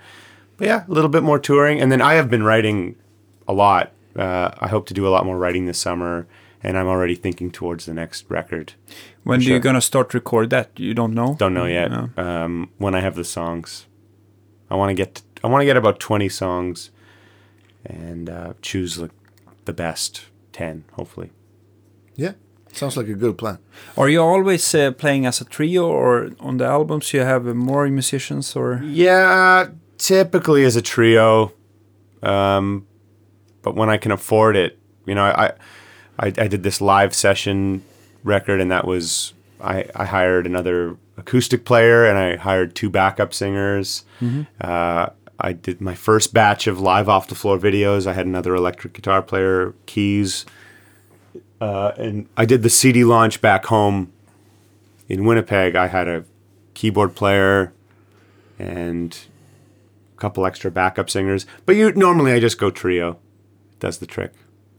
but 0.58 0.66
yeah, 0.66 0.84
a 0.86 0.92
little 0.92 1.08
bit 1.08 1.22
more 1.22 1.38
touring. 1.38 1.80
And 1.80 1.90
then 1.90 2.02
I 2.02 2.14
have 2.14 2.28
been 2.28 2.42
writing 2.42 2.96
a 3.48 3.52
lot. 3.52 3.92
Uh, 4.14 4.50
I 4.60 4.68
hope 4.68 4.86
to 4.88 4.94
do 4.94 5.06
a 5.06 5.10
lot 5.10 5.24
more 5.24 5.38
writing 5.38 5.66
this 5.66 5.78
summer, 5.78 6.26
and 6.62 6.76
I'm 6.78 6.86
already 6.86 7.14
thinking 7.14 7.50
towards 7.50 7.86
the 7.86 7.94
next 7.94 8.24
record. 8.28 8.74
When 9.24 9.40
do 9.40 9.46
you 9.46 9.52
Sure. 9.54 9.60
gonna 9.60 9.80
start 9.80 10.12
record 10.14 10.50
that? 10.50 10.70
You 10.76 10.94
don't 10.94 11.14
know. 11.14 11.34
Don't 11.38 11.54
know 11.54 11.66
yet. 11.66 11.90
No. 11.90 12.10
Um, 12.16 12.70
when 12.78 12.94
I 12.94 13.00
have 13.00 13.14
the 13.16 13.24
songs, 13.24 13.86
I 14.70 14.74
want 14.76 14.90
to 14.90 14.94
get. 14.94 15.22
I 15.42 15.46
want 15.46 15.60
to 15.62 15.66
get 15.66 15.76
about 15.76 16.00
20 16.00 16.28
songs, 16.28 16.90
and 17.84 18.28
uh, 18.28 18.52
choose 18.60 18.98
like 18.98 19.12
the 19.64 19.72
best 19.72 20.26
10, 20.52 20.84
hopefully. 20.92 21.30
Yeah. 22.16 22.32
Sounds 22.72 22.96
like 22.96 23.08
a 23.08 23.14
good 23.14 23.38
plan. 23.38 23.58
Are 23.96 24.08
you 24.08 24.20
always 24.20 24.74
uh, 24.74 24.90
playing 24.92 25.26
as 25.26 25.40
a 25.40 25.44
trio 25.44 25.86
or 25.86 26.30
on 26.40 26.56
the 26.58 26.64
albums 26.66 27.12
you 27.14 27.20
have 27.20 27.46
uh, 27.48 27.54
more 27.54 27.88
musicians 27.88 28.56
or? 28.56 28.80
Yeah, 28.84 29.68
typically 29.96 30.64
as 30.64 30.76
a 30.76 30.82
trio, 30.82 31.52
um, 32.22 32.86
but 33.62 33.74
when 33.74 33.90
I 33.90 33.96
can 33.96 34.12
afford 34.12 34.56
it, 34.56 34.78
you 35.06 35.14
know, 35.14 35.24
I, 35.24 35.52
I, 36.18 36.26
I 36.26 36.48
did 36.48 36.62
this 36.62 36.80
live 36.80 37.14
session 37.14 37.82
record, 38.24 38.60
and 38.60 38.70
that 38.70 38.86
was 38.86 39.32
I, 39.60 39.86
I 39.94 40.04
hired 40.04 40.46
another 40.46 40.96
acoustic 41.16 41.64
player, 41.64 42.04
and 42.04 42.18
I 42.18 42.36
hired 42.36 42.74
two 42.74 42.90
backup 42.90 43.34
singers. 43.34 44.04
Uh, 44.60 45.10
I 45.40 45.52
did 45.52 45.80
my 45.80 45.94
first 45.94 46.34
batch 46.34 46.66
of 46.66 46.80
live 46.80 47.08
off 47.08 47.28
the 47.28 47.34
floor 47.34 47.58
videos. 47.58 48.06
I 48.06 48.12
had 48.12 48.26
another 48.26 48.54
electric 48.54 48.92
guitar 48.92 49.22
player, 49.22 49.74
keys, 49.86 50.44
uh, 51.60 51.92
and 51.96 52.28
I 52.36 52.44
did 52.44 52.62
the 52.62 52.70
CD 52.70 53.04
launch 53.04 53.40
back 53.40 53.66
home 53.66 54.12
in 55.08 55.24
Winnipeg. 55.24 55.76
I 55.76 55.86
had 55.86 56.08
a 56.08 56.24
keyboard 56.74 57.14
player 57.14 57.72
and 58.58 59.16
a 60.16 60.20
couple 60.20 60.44
extra 60.46 60.70
backup 60.70 61.08
singers. 61.10 61.46
But 61.66 61.76
you 61.76 61.92
normally 61.92 62.32
I 62.32 62.40
just 62.40 62.58
go 62.58 62.70
trio. 62.70 63.18
Does 63.80 63.98
the 63.98 64.06
trick. 64.06 64.32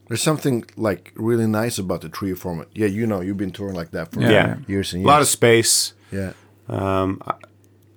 There's 0.08 0.22
something 0.24 0.64
like 0.76 1.12
really 1.16 1.46
nice 1.48 1.78
about 1.78 2.02
the 2.02 2.10
trio 2.10 2.36
format. 2.36 2.68
Yeah, 2.74 2.88
you 2.88 3.06
know, 3.06 3.22
you've 3.22 3.38
been 3.38 3.52
touring 3.52 3.76
like 3.76 3.92
that 3.92 4.12
for 4.12 4.22
Yeah. 4.22 4.30
Yeah. 4.32 4.56
years 4.68 4.94
and 4.94 5.02
years. 5.02 5.06
A 5.10 5.12
lot 5.14 5.22
of 5.22 5.28
space. 5.28 5.94
yeah. 6.12 6.34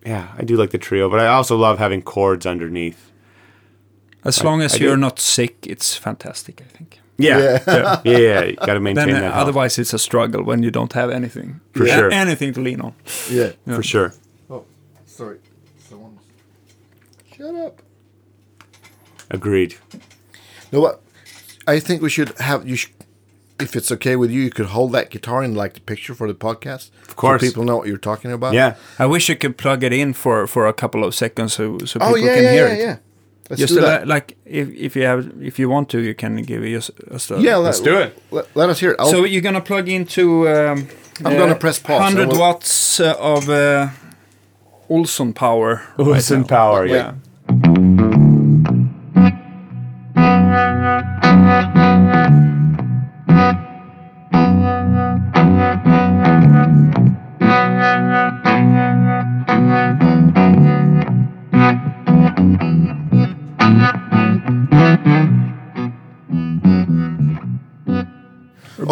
Yeah, 0.05 0.33
I 0.37 0.43
do 0.45 0.57
like 0.57 0.71
the 0.71 0.79
trio, 0.79 1.09
but 1.09 1.21
I 1.21 1.29
also 1.29 1.57
love 1.57 1.79
having 1.79 2.03
chords 2.03 2.45
underneath. 2.45 3.11
As 4.25 4.41
I- 4.41 4.45
long 4.45 4.61
as 4.61 4.75
I 4.75 4.79
you're 4.79 4.97
not 4.97 5.19
sick, 5.21 5.65
it's 5.67 5.97
fantastic. 5.97 6.61
I 6.61 6.65
think. 6.77 6.99
Yeah. 7.19 7.39
Yeah. 7.39 7.61
Yeah, 7.67 8.01
yeah, 8.05 8.19
yeah. 8.19 8.45
You 8.45 8.57
got 8.57 8.75
to 8.75 8.81
maintain 8.81 9.07
Then 9.09 9.17
uh, 9.17 9.21
that 9.21 9.33
health. 9.35 9.43
otherwise 9.49 9.79
it's 9.79 9.93
a 9.95 9.99
struggle 9.99 10.43
when 10.43 10.63
you 10.63 10.71
don't 10.71 10.93
have 10.95 11.11
anything. 11.11 11.61
For 11.73 11.85
A- 11.85 11.89
sure. 11.89 12.11
anything 12.13 12.53
to 12.55 12.61
lean 12.61 12.81
on. 12.81 12.95
Yeah. 13.31 13.53
for 13.67 13.83
sure. 13.83 14.13
Oh, 14.51 14.65
sorry. 15.07 15.39
Someone. 15.89 16.19
Shut 17.37 17.55
up. 17.55 17.81
Agreed. 19.31 19.77
No, 20.73 20.81
what? 20.81 21.03
I 21.67 21.79
think 21.81 22.03
we 22.03 22.11
should 22.11 22.31
have 22.39 22.67
you. 22.69 22.77
Sh- 22.77 22.91
if 23.61 23.77
it's 23.77 23.93
okay 23.93 24.17
with 24.17 24.31
you, 24.31 24.41
you 24.43 24.51
could 24.51 24.67
hold 24.67 24.91
that 24.93 25.11
guitar 25.11 25.45
in 25.45 25.55
like 25.55 25.75
the 25.75 25.81
picture 25.81 26.15
for 26.15 26.27
the 26.27 26.35
podcast. 26.35 26.91
Of 27.09 27.15
course. 27.15 27.41
so 27.43 27.47
people 27.47 27.65
know 27.65 27.77
what 27.77 27.87
you're 27.87 27.99
talking 27.99 28.33
about. 28.33 28.55
Yeah. 28.55 28.75
I 28.99 29.07
wish 29.07 29.29
you 29.29 29.37
could 29.37 29.57
plug 29.57 29.85
it 29.85 29.93
in 29.93 30.15
for, 30.15 30.47
for 30.49 30.67
a 30.67 30.73
couple 30.73 31.05
of 31.05 31.15
seconds 31.15 31.53
so 31.53 31.79
so 31.79 32.01
people 32.01 32.09
Oh 32.09 32.17
yeah, 32.17 32.35
can 32.35 32.43
yeah, 32.45 32.53
hear 32.53 32.67
yeah, 32.69 32.75
it. 32.75 32.79
yeah. 32.81 32.97
Let's 33.51 33.61
Just 33.61 33.75
do 33.75 33.81
that. 33.83 34.09
like 34.09 34.37
if 34.47 34.69
if 34.71 34.97
you 34.97 35.03
have 35.05 35.31
if 35.41 35.59
you 35.59 35.69
want 35.69 35.89
to, 35.91 36.01
you 36.01 36.15
can 36.15 36.43
give 36.43 36.63
us 36.63 36.91
us 37.11 37.31
a 37.31 37.41
yeah, 37.41 37.57
Let's 37.57 37.81
let, 37.81 37.85
do 37.85 37.99
it. 37.99 38.23
Let, 38.31 38.57
let 38.57 38.71
us 38.71 38.81
hear 38.81 38.93
it. 38.93 38.97
I'll, 39.01 39.11
So 39.11 39.25
you're 39.25 39.43
gonna 39.43 39.61
plug 39.61 39.89
into. 39.89 40.49
Um, 40.49 40.89
I'm 41.25 41.37
gonna 41.37 41.55
press 41.55 41.79
pause, 41.79 42.01
100 42.01 42.29
we'll- 42.29 42.41
watts 42.41 42.99
uh, 43.01 43.15
of 43.19 43.49
uh, 43.49 43.89
Olson 44.89 45.33
power. 45.35 45.83
right 45.99 46.07
Olson 46.09 46.41
now. 46.41 46.47
power, 46.47 46.87
yeah. 46.87 47.15
Yeah. 47.49 48.82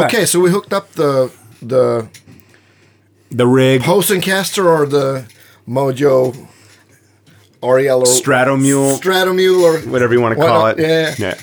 Back. 0.00 0.14
okay, 0.14 0.26
so 0.26 0.40
we 0.40 0.50
hooked 0.50 0.72
up 0.72 0.92
the 0.92 1.32
the 1.62 2.08
The 3.30 3.46
rig, 3.46 3.82
Posencaster 3.82 4.64
or 4.64 4.86
the 4.86 5.24
Mojo 5.68 6.48
Ariel 7.62 8.00
or 8.00 8.06
Stratomule, 8.06 8.98
Stratomule 8.98 9.62
or 9.62 9.90
whatever 9.90 10.14
you 10.14 10.20
want 10.20 10.36
to 10.36 10.40
call 10.44 10.66
it. 10.66 10.78
Yeah. 10.78 11.14
yeah. 11.18 11.38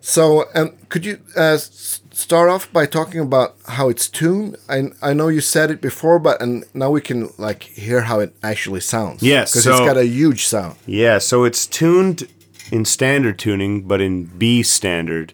So, 0.00 0.44
um, 0.54 0.72
could 0.88 1.04
you 1.04 1.18
uh, 1.36 1.58
start 1.58 2.48
off 2.48 2.72
by 2.72 2.86
talking 2.86 3.20
about 3.20 3.56
how 3.66 3.88
it's 3.88 4.08
tuned? 4.08 4.56
I 4.68 4.90
I 5.02 5.12
know 5.12 5.28
you 5.28 5.40
said 5.40 5.70
it 5.70 5.80
before, 5.80 6.18
but 6.18 6.40
and 6.40 6.64
now 6.72 6.90
we 6.90 7.00
can 7.00 7.30
like 7.36 7.64
hear 7.64 8.02
how 8.02 8.20
it 8.20 8.34
actually 8.42 8.80
sounds. 8.80 9.22
Yes, 9.22 9.52
because 9.52 9.66
it's 9.66 9.80
got 9.80 9.96
a 9.96 10.06
huge 10.06 10.46
sound. 10.46 10.76
Yeah, 10.86 11.18
so 11.18 11.44
it's 11.44 11.66
tuned 11.66 12.28
in 12.70 12.84
standard 12.84 13.38
tuning, 13.38 13.82
but 13.82 14.00
in 14.00 14.24
B 14.24 14.62
standard. 14.62 15.32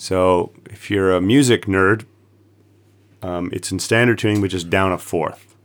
So 0.00 0.52
if 0.70 0.90
you're 0.90 1.12
a 1.12 1.20
music 1.20 1.66
nerd, 1.66 2.04
um, 3.20 3.50
it's 3.52 3.72
in 3.72 3.80
standard 3.80 4.18
tuning, 4.18 4.40
which 4.40 4.54
is 4.54 4.62
down 4.62 4.92
a 4.92 4.98
fourth, 4.98 5.56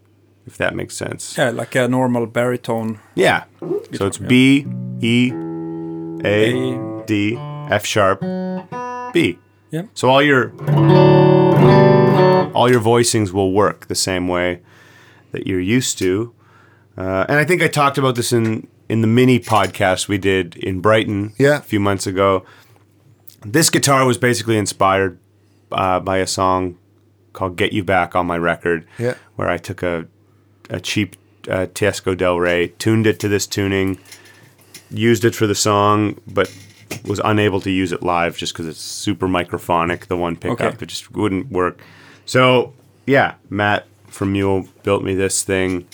if 0.47 0.57
that 0.57 0.75
makes 0.75 0.97
sense. 0.97 1.37
Yeah, 1.37 1.51
like 1.51 1.75
a 1.75 1.87
normal 1.87 2.25
baritone. 2.25 2.99
Yeah. 3.13 3.43
So 3.93 4.07
it's 4.07 4.17
B, 4.17 4.65
E, 5.01 5.31
A, 6.25 7.03
D, 7.05 7.35
F 7.37 7.85
sharp, 7.85 8.21
B. 9.13 9.37
Yeah. 9.69 9.83
So 9.93 10.09
all 10.09 10.21
your 10.23 10.51
all 12.55 12.69
your 12.69 12.81
voicings 12.81 13.31
will 13.31 13.51
work 13.53 13.87
the 13.87 13.95
same 13.95 14.27
way 14.27 14.61
that 15.31 15.45
you're 15.47 15.59
used 15.59 15.97
to. 15.99 16.33
Uh, 16.97 17.25
and 17.29 17.37
I 17.39 17.45
think 17.45 17.61
I 17.61 17.67
talked 17.67 17.97
about 17.99 18.15
this 18.15 18.33
in 18.33 18.67
in 18.89 19.01
the 19.01 19.07
mini 19.07 19.39
podcast 19.39 20.07
we 20.07 20.17
did 20.17 20.55
in 20.57 20.81
Brighton 20.81 21.33
Yeah. 21.37 21.57
a 21.57 21.61
few 21.61 21.79
months 21.79 22.07
ago. 22.07 22.45
This 23.45 23.69
guitar 23.69 24.05
was 24.05 24.17
basically 24.17 24.57
inspired 24.57 25.19
uh, 25.71 25.99
by 25.99 26.17
a 26.17 26.27
song 26.27 26.77
called 27.33 27.55
"Get 27.57 27.73
You 27.73 27.83
Back" 27.83 28.15
on 28.15 28.25
my 28.27 28.37
record, 28.37 28.85
Yeah. 28.97 29.15
where 29.35 29.49
I 29.49 29.57
took 29.57 29.83
a 29.83 30.05
a 30.69 30.79
cheap 30.79 31.15
uh, 31.49 31.67
Teisco 31.73 32.15
Del 32.17 32.39
Rey, 32.39 32.69
tuned 32.79 33.05
it 33.05 33.19
to 33.19 33.27
this 33.27 33.45
tuning, 33.47 33.97
used 34.89 35.25
it 35.25 35.35
for 35.35 35.45
the 35.45 35.55
song, 35.55 36.19
but 36.25 36.53
was 37.05 37.19
unable 37.25 37.59
to 37.61 37.69
use 37.71 37.91
it 37.91 38.01
live 38.03 38.37
just 38.37 38.53
because 38.53 38.67
it's 38.67 38.79
super 38.79 39.27
microphonic. 39.27 40.05
The 40.07 40.15
one 40.17 40.35
pickup, 40.37 40.61
Okay. 40.75 40.77
it 40.81 40.85
just 40.85 41.11
wouldn't 41.11 41.51
work. 41.51 41.81
So 42.25 42.73
yeah, 43.05 43.35
Matt 43.49 43.87
from 44.07 44.31
Mule 44.31 44.67
built 44.83 45.03
me 45.03 45.15
this 45.15 45.43
thing, 45.43 45.85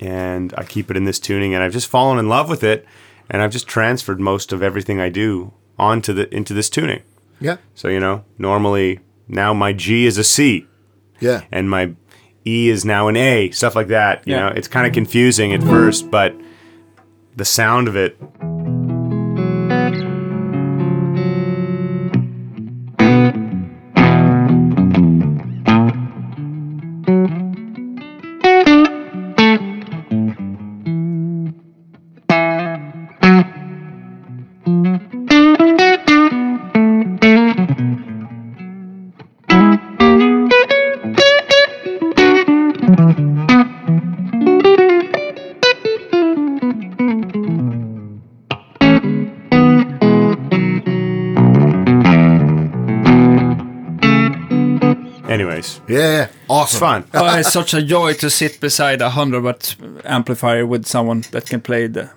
and 0.00 0.54
I 0.56 0.64
keep 0.64 0.90
it 0.90 0.96
in 0.96 1.04
this 1.04 1.18
tuning, 1.18 1.52
and 1.54 1.62
I've 1.62 1.72
just 1.72 1.88
fallen 1.88 2.18
in 2.18 2.28
love 2.28 2.48
with 2.48 2.62
it, 2.64 2.86
and 3.28 3.42
I've 3.42 3.50
just 3.52 3.66
transferred 3.66 4.20
most 4.20 4.52
of 4.52 4.62
everything 4.62 4.98
I 5.00 5.08
do 5.10 5.52
onto 5.78 6.12
the 6.12 6.32
into 6.34 6.54
this 6.54 6.68
tuning. 6.70 7.02
Yeah, 7.40 7.56
So 7.74 7.88
you 7.88 8.00
know, 8.00 8.24
normally 8.38 9.00
now 9.28 9.52
my 9.52 9.72
G 9.72 10.06
is 10.06 10.16
a 10.18 10.24
C 10.24 10.66
yeah, 11.20 11.42
and 11.52 11.68
my 11.68 11.92
E 12.46 12.68
is 12.68 12.84
now 12.84 13.08
an 13.08 13.16
A, 13.16 13.50
stuff 13.50 13.74
like 13.74 13.88
that. 13.88 14.26
You 14.26 14.34
Yeah. 14.34 14.40
know, 14.40 14.48
it's 14.54 14.68
kind 14.68 14.86
of 14.86 14.92
confusing 14.92 15.52
at 15.52 15.62
first, 15.62 16.10
but 16.10 16.34
the 17.36 17.44
sound 17.44 17.88
of 17.88 17.96
it. 17.96 18.16
Anyways, 55.94 56.16
yeah. 56.18 56.24
it's 56.24 56.36
Awesome. 56.48 56.80
fun. 56.80 57.04
oh, 57.14 57.38
it's 57.38 57.52
such 57.52 57.74
a 57.74 57.82
joy 57.82 58.14
to 58.14 58.28
sit 58.30 58.60
beside 58.60 59.00
a 59.00 59.04
100 59.04 59.42
watt 59.42 59.76
amplifier 60.04 60.66
with 60.66 60.86
someone 60.86 61.24
that 61.30 61.46
can 61.46 61.60
play 61.60 61.86
the, 61.88 62.10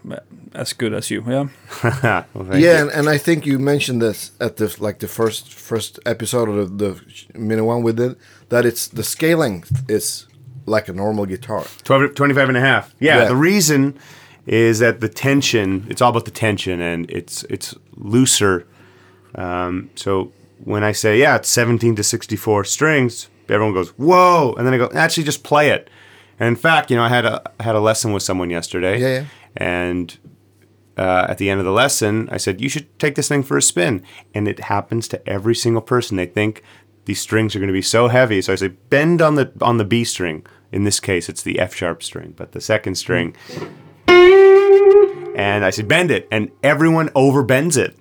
as 0.53 0.73
good 0.73 0.93
as 0.93 1.09
you. 1.11 1.23
Yeah. 1.27 1.47
Well, 2.33 2.57
Yeah, 2.59 2.81
and, 2.81 2.91
and 2.91 3.09
I 3.09 3.17
think 3.17 3.45
you 3.45 3.59
mentioned 3.59 4.01
this 4.01 4.31
at 4.39 4.55
the 4.57 4.75
like 4.79 4.99
the 4.99 5.07
first 5.07 5.53
first 5.53 5.99
episode 6.05 6.49
of 6.49 6.77
the, 6.77 6.89
the 7.33 7.39
mini 7.39 7.61
one 7.61 7.83
we 7.83 7.93
did 7.93 8.15
that 8.49 8.65
it's 8.65 8.87
the 8.87 9.03
scaling 9.03 9.63
is 9.87 10.27
like 10.65 10.89
a 10.89 10.93
normal 10.93 11.25
guitar. 11.25 11.63
12, 11.83 12.13
25 12.15 12.49
and 12.49 12.57
a 12.57 12.61
half. 12.61 12.93
Yeah, 12.99 13.17
Yeah. 13.21 13.27
the 13.29 13.35
reason 13.35 13.93
is 14.45 14.79
that 14.79 14.99
the 15.01 15.09
tension, 15.09 15.85
it's 15.89 16.01
all 16.01 16.09
about 16.11 16.25
the 16.25 16.31
tension 16.31 16.81
and 16.81 17.09
it's 17.11 17.43
it's 17.49 17.75
looser. 17.95 18.65
Um, 19.35 19.89
so 19.95 20.31
when 20.63 20.83
I 20.83 20.93
say, 20.93 21.19
yeah, 21.19 21.35
it's 21.35 21.49
17 21.49 21.95
to 21.95 22.03
64 22.03 22.63
strings, 22.65 23.29
everyone 23.51 23.73
goes, 23.73 23.89
whoa. 23.97 24.53
And 24.57 24.65
then 24.65 24.73
I 24.73 24.77
go, 24.77 24.89
actually, 24.93 25.23
just 25.23 25.43
play 25.43 25.69
it. 25.69 25.89
And 26.39 26.47
in 26.47 26.55
fact, 26.55 26.91
you 26.91 26.97
know, 26.97 27.03
I 27.03 27.09
had 27.09 27.25
a, 27.25 27.41
had 27.59 27.75
a 27.75 27.79
lesson 27.79 28.13
with 28.13 28.23
someone 28.23 28.49
yesterday. 28.49 28.99
Yeah, 28.99 29.07
yeah. 29.07 29.25
And 29.55 30.17
uh, 30.97 31.25
at 31.29 31.37
the 31.39 31.49
end 31.49 31.59
of 31.59 31.65
the 31.65 31.71
lesson, 31.71 32.27
I 32.31 32.37
said, 32.37 32.61
you 32.61 32.69
should 32.69 32.97
take 32.99 33.15
this 33.15 33.27
thing 33.27 33.43
for 33.43 33.57
a 33.57 33.61
spin. 33.61 34.03
And 34.33 34.47
it 34.47 34.59
happens 34.61 35.07
to 35.09 35.27
every 35.29 35.55
single 35.55 35.81
person. 35.81 36.17
They 36.17 36.25
think 36.27 36.61
these 37.05 37.19
strings 37.21 37.55
are 37.55 37.59
going 37.59 37.67
to 37.67 37.73
be 37.73 37.81
so 37.81 38.07
heavy. 38.07 38.41
So 38.41 38.53
I 38.53 38.55
say, 38.57 38.67
bend 38.67 39.21
on 39.21 39.35
the 39.35 39.51
on 39.61 39.77
the 39.77 39.85
B 39.85 40.03
string. 40.03 40.45
In 40.71 40.83
this 40.83 40.99
case, 40.99 41.29
it's 41.29 41.41
the 41.41 41.59
F 41.59 41.73
sharp 41.73 42.03
string, 42.03 42.33
but 42.35 42.51
the 42.51 42.59
second 42.61 42.95
string. 42.95 43.35
And 44.07 45.63
I 45.63 45.69
said, 45.69 45.87
bend 45.87 46.11
it. 46.11 46.27
And 46.31 46.51
everyone 46.63 47.09
overbends 47.09 47.77
it. 47.77 47.95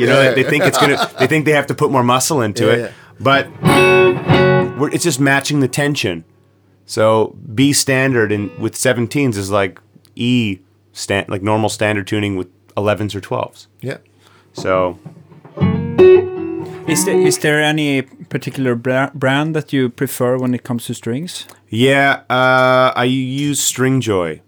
You 0.00 0.06
know, 0.06 0.22
Yeah. 0.22 0.32
they 0.34 0.42
think 0.44 0.64
it's 0.64 0.78
gonna. 0.78 1.10
They 1.18 1.26
think 1.26 1.44
they 1.44 1.52
have 1.52 1.66
to 1.66 1.74
put 1.74 1.90
more 1.90 2.02
muscle 2.02 2.40
into 2.42 2.66
Yeah, 2.66 2.72
it, 2.72 2.78
yeah. 2.78 2.90
But 3.22 3.48
we're, 4.78 4.90
it's 4.92 5.04
just 5.04 5.20
matching 5.20 5.60
the 5.60 5.68
tension. 5.68 6.24
So 6.86 7.36
B 7.54 7.72
standard 7.72 8.32
and 8.32 8.50
with 8.58 8.74
17s 8.74 9.36
is 9.36 9.50
like 9.50 9.80
E 10.16 10.58
stand 10.92 11.28
like 11.28 11.42
normal 11.42 11.68
standard 11.68 12.06
tuning 12.06 12.36
with 12.36 12.48
11s 12.74 13.14
or 13.14 13.20
12s. 13.20 13.66
Yeah. 13.80 13.98
So 14.52 14.98
Is 16.88 17.04
there, 17.06 17.18
is 17.18 17.38
there 17.38 17.62
any 17.62 18.02
particular 18.02 18.74
bra- 18.74 19.10
brand 19.14 19.54
that 19.56 19.72
you 19.72 19.88
prefer 19.88 20.36
when 20.36 20.52
it 20.54 20.62
comes 20.64 20.86
to 20.86 20.94
strings? 20.94 21.46
yeah, 21.68 22.22
uh, 22.28 22.92
I 22.94 23.04
use 23.04 23.60
Stringjoy, 23.62 24.40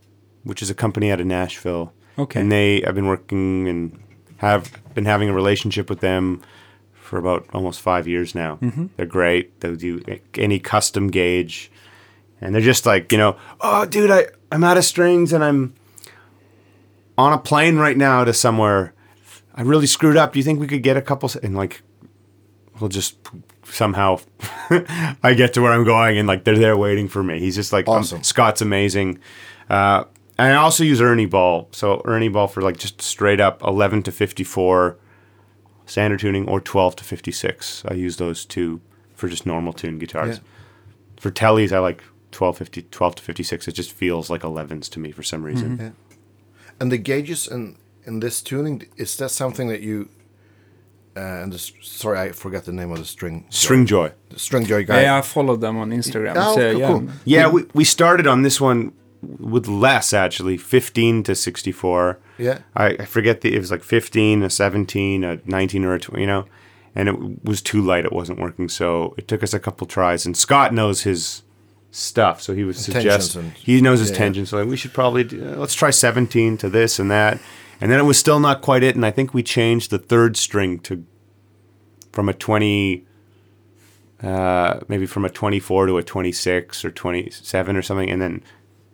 which 0.43 0.61
is 0.61 0.68
a 0.68 0.75
company 0.75 1.11
out 1.11 1.20
of 1.20 1.27
Nashville. 1.27 1.93
Okay. 2.18 2.41
And 2.41 2.53
they 2.53 2.85
I've 2.85 2.95
been 2.95 3.07
working 3.07 3.68
and 3.68 3.99
have 4.39 4.70
been 4.95 5.07
having 5.07 5.29
a 5.31 5.33
relationship 5.33 5.89
with 5.89 6.01
them 6.01 6.43
for 7.14 7.18
about 7.20 7.46
almost 7.54 7.80
five 7.80 8.08
years 8.08 8.34
now. 8.34 8.58
They're 8.96 9.06
great. 9.06 9.60
They'll 9.60 9.76
do 9.76 10.02
any 10.34 10.58
custom 10.58 11.06
gauge, 11.06 11.70
and 12.40 12.52
they're 12.52 12.60
just 12.60 12.86
like 12.86 13.12
you 13.12 13.18
know, 13.18 13.36
oh, 13.60 13.86
dude, 13.86 14.10
I 14.10 14.26
I'm 14.50 14.64
out 14.64 14.76
of 14.76 14.84
strings 14.84 15.32
and 15.32 15.44
I'm 15.44 15.74
on 17.16 17.32
a 17.32 17.38
plane 17.38 17.76
right 17.76 17.96
now 17.96 18.24
to 18.24 18.32
somewhere. 18.32 18.94
I 19.54 19.62
really 19.62 19.86
screwed 19.86 20.16
up. 20.16 20.32
Do 20.32 20.40
you 20.40 20.42
think 20.42 20.58
we 20.58 20.66
could 20.66 20.82
get 20.82 20.96
a 20.96 21.02
couple? 21.02 21.30
And 21.40 21.56
like, 21.56 21.82
we'll 22.80 22.90
just 22.90 23.16
somehow 23.62 24.18
I 25.22 25.34
get 25.36 25.54
to 25.54 25.62
where 25.62 25.70
I'm 25.70 25.84
going, 25.84 26.18
and 26.18 26.26
like 26.26 26.42
they're 26.42 26.58
there 26.58 26.76
waiting 26.76 27.06
for 27.06 27.22
me. 27.22 27.38
He's 27.38 27.54
just 27.54 27.72
like 27.72 27.86
um, 27.86 27.98
Awesome. 27.98 28.24
Scott's 28.24 28.60
amazing. 28.60 29.20
Uh, 29.70 30.02
and 30.36 30.52
I 30.52 30.56
also 30.56 30.82
use 30.82 31.00
Ernie 31.00 31.26
Ball. 31.26 31.68
So 31.70 32.02
Ernie 32.06 32.28
Ball 32.28 32.48
for 32.48 32.60
like 32.60 32.76
just 32.76 33.00
straight 33.00 33.38
up 33.38 33.62
11 33.62 34.02
to 34.02 34.10
54 34.10 34.96
standard 35.87 36.20
tuning 36.20 36.49
or 36.49 36.61
12 36.61 36.97
to 36.97 37.05
56. 37.05 37.85
I 37.89 37.95
use 37.95 38.16
those 38.16 38.45
two 38.45 38.80
for 39.14 39.28
just 39.28 39.47
normal 39.47 39.72
tune 39.72 39.99
guitars. 39.99 40.39
Yeah. 40.39 40.43
For 41.20 41.30
tellies, 41.30 41.72
I 41.72 41.78
like 41.78 42.03
12, 42.32 42.59
50, 42.59 42.82
12 42.82 43.14
to 43.16 43.22
56. 43.22 43.68
It 43.68 43.72
just 43.72 43.93
feels 43.93 44.30
like 44.30 44.43
11s 44.43 44.91
to 44.91 44.99
me 44.99 45.12
for 45.12 45.22
some 45.22 45.43
reason. 45.43 45.78
Yeah. 45.78 46.16
And 46.80 46.91
the 46.91 46.99
gauges 46.99 47.47
in 47.47 47.76
in 48.07 48.20
this 48.20 48.43
tuning 48.43 48.87
is 48.97 49.16
that 49.16 49.30
something 49.30 49.68
that 49.68 49.80
you? 49.80 50.09
Uh, 51.16 51.43
and 51.43 51.53
this, 51.53 51.72
sorry, 51.80 52.18
I 52.18 52.32
forgot 52.32 52.64
the 52.64 52.72
name 52.72 52.91
of 52.91 52.99
the 52.99 53.05
string. 53.05 53.47
Stringjoy. 53.49 54.12
the 54.30 54.39
string 54.39 54.66
joy 54.66 54.85
guy. 54.85 55.03
Yeah, 55.03 55.18
I 55.18 55.22
followed 55.22 55.61
them 55.61 55.76
on 55.76 55.91
Instagram. 55.91 56.35
Oh, 56.37 56.57
so, 56.57 56.72
cool, 56.72 56.80
yeah. 56.80 56.89
cool. 56.89 57.09
Yeah, 57.24 57.49
we, 57.49 57.64
we 57.72 57.85
started 57.85 58.26
on 58.26 58.43
this 58.43 58.61
one 58.61 58.93
with 59.39 59.66
less 59.68 60.12
actually, 60.12 60.57
15 60.57 61.22
to 61.25 61.35
64. 61.35 62.18
Yeah. 62.39 62.59
I, 62.75 62.87
I 62.87 63.05
forget 63.05 63.41
the 63.41 63.55
it 63.55 63.59
was 63.59 63.70
like 63.70 63.83
15, 63.83 64.43
a 64.43 64.51
17, 64.51 65.25
a 65.25 65.41
19 65.45 65.85
or 65.85 65.95
a 65.95 66.01
20, 66.01 66.20
you 66.20 66.27
know. 66.27 66.47
And 66.95 67.09
it 67.09 67.45
was 67.45 67.61
too 67.61 67.83
light, 67.83 68.05
it 68.05 68.12
wasn't 68.12 68.39
working. 68.39 68.68
So 68.68 69.14
it 69.18 69.27
took 69.27 69.43
us 69.43 69.53
a 69.53 69.59
couple 69.61 69.87
tries 69.87 70.27
and 70.27 70.37
Scott 70.37 70.72
knows 70.72 71.03
his 71.03 71.43
stuff, 71.91 72.41
so 72.41 72.55
he 72.55 72.64
was 72.64 72.79
suggest 72.79 73.37
and- 73.37 73.53
he 73.53 73.81
knows 73.81 74.01
his 74.01 74.11
yeah, 74.11 74.14
yeah. 74.14 74.18
tension. 74.18 74.47
So 74.47 74.59
like, 74.59 74.68
we 74.68 74.77
should 74.77 74.93
probably 74.93 75.25
do, 75.25 75.45
uh, 75.45 75.57
let's 75.57 75.75
try 75.75 75.91
17 75.91 76.57
to 76.59 76.68
this 76.68 76.99
and 76.99 77.11
that. 77.11 77.41
And 77.81 77.91
then 77.91 77.99
it 77.99 78.05
was 78.05 78.18
still 78.18 78.41
not 78.41 78.62
quite 78.62 78.83
it 78.83 78.95
and 78.95 79.05
I 79.05 79.11
think 79.11 79.35
we 79.35 79.43
changed 79.43 79.91
the 79.91 79.99
third 79.99 80.37
string 80.37 80.79
to 80.81 81.05
from 82.12 82.29
a 82.29 82.33
20 82.35 83.05
uh, 84.25 84.81
maybe 84.89 85.07
from 85.07 85.25
a 85.25 85.29
24 85.31 85.87
to 85.87 85.99
a 85.99 86.03
26 86.03 86.85
or 86.85 86.91
27 86.91 87.77
or 87.77 87.83
something, 87.83 88.11
and 88.11 88.22
then 88.22 88.43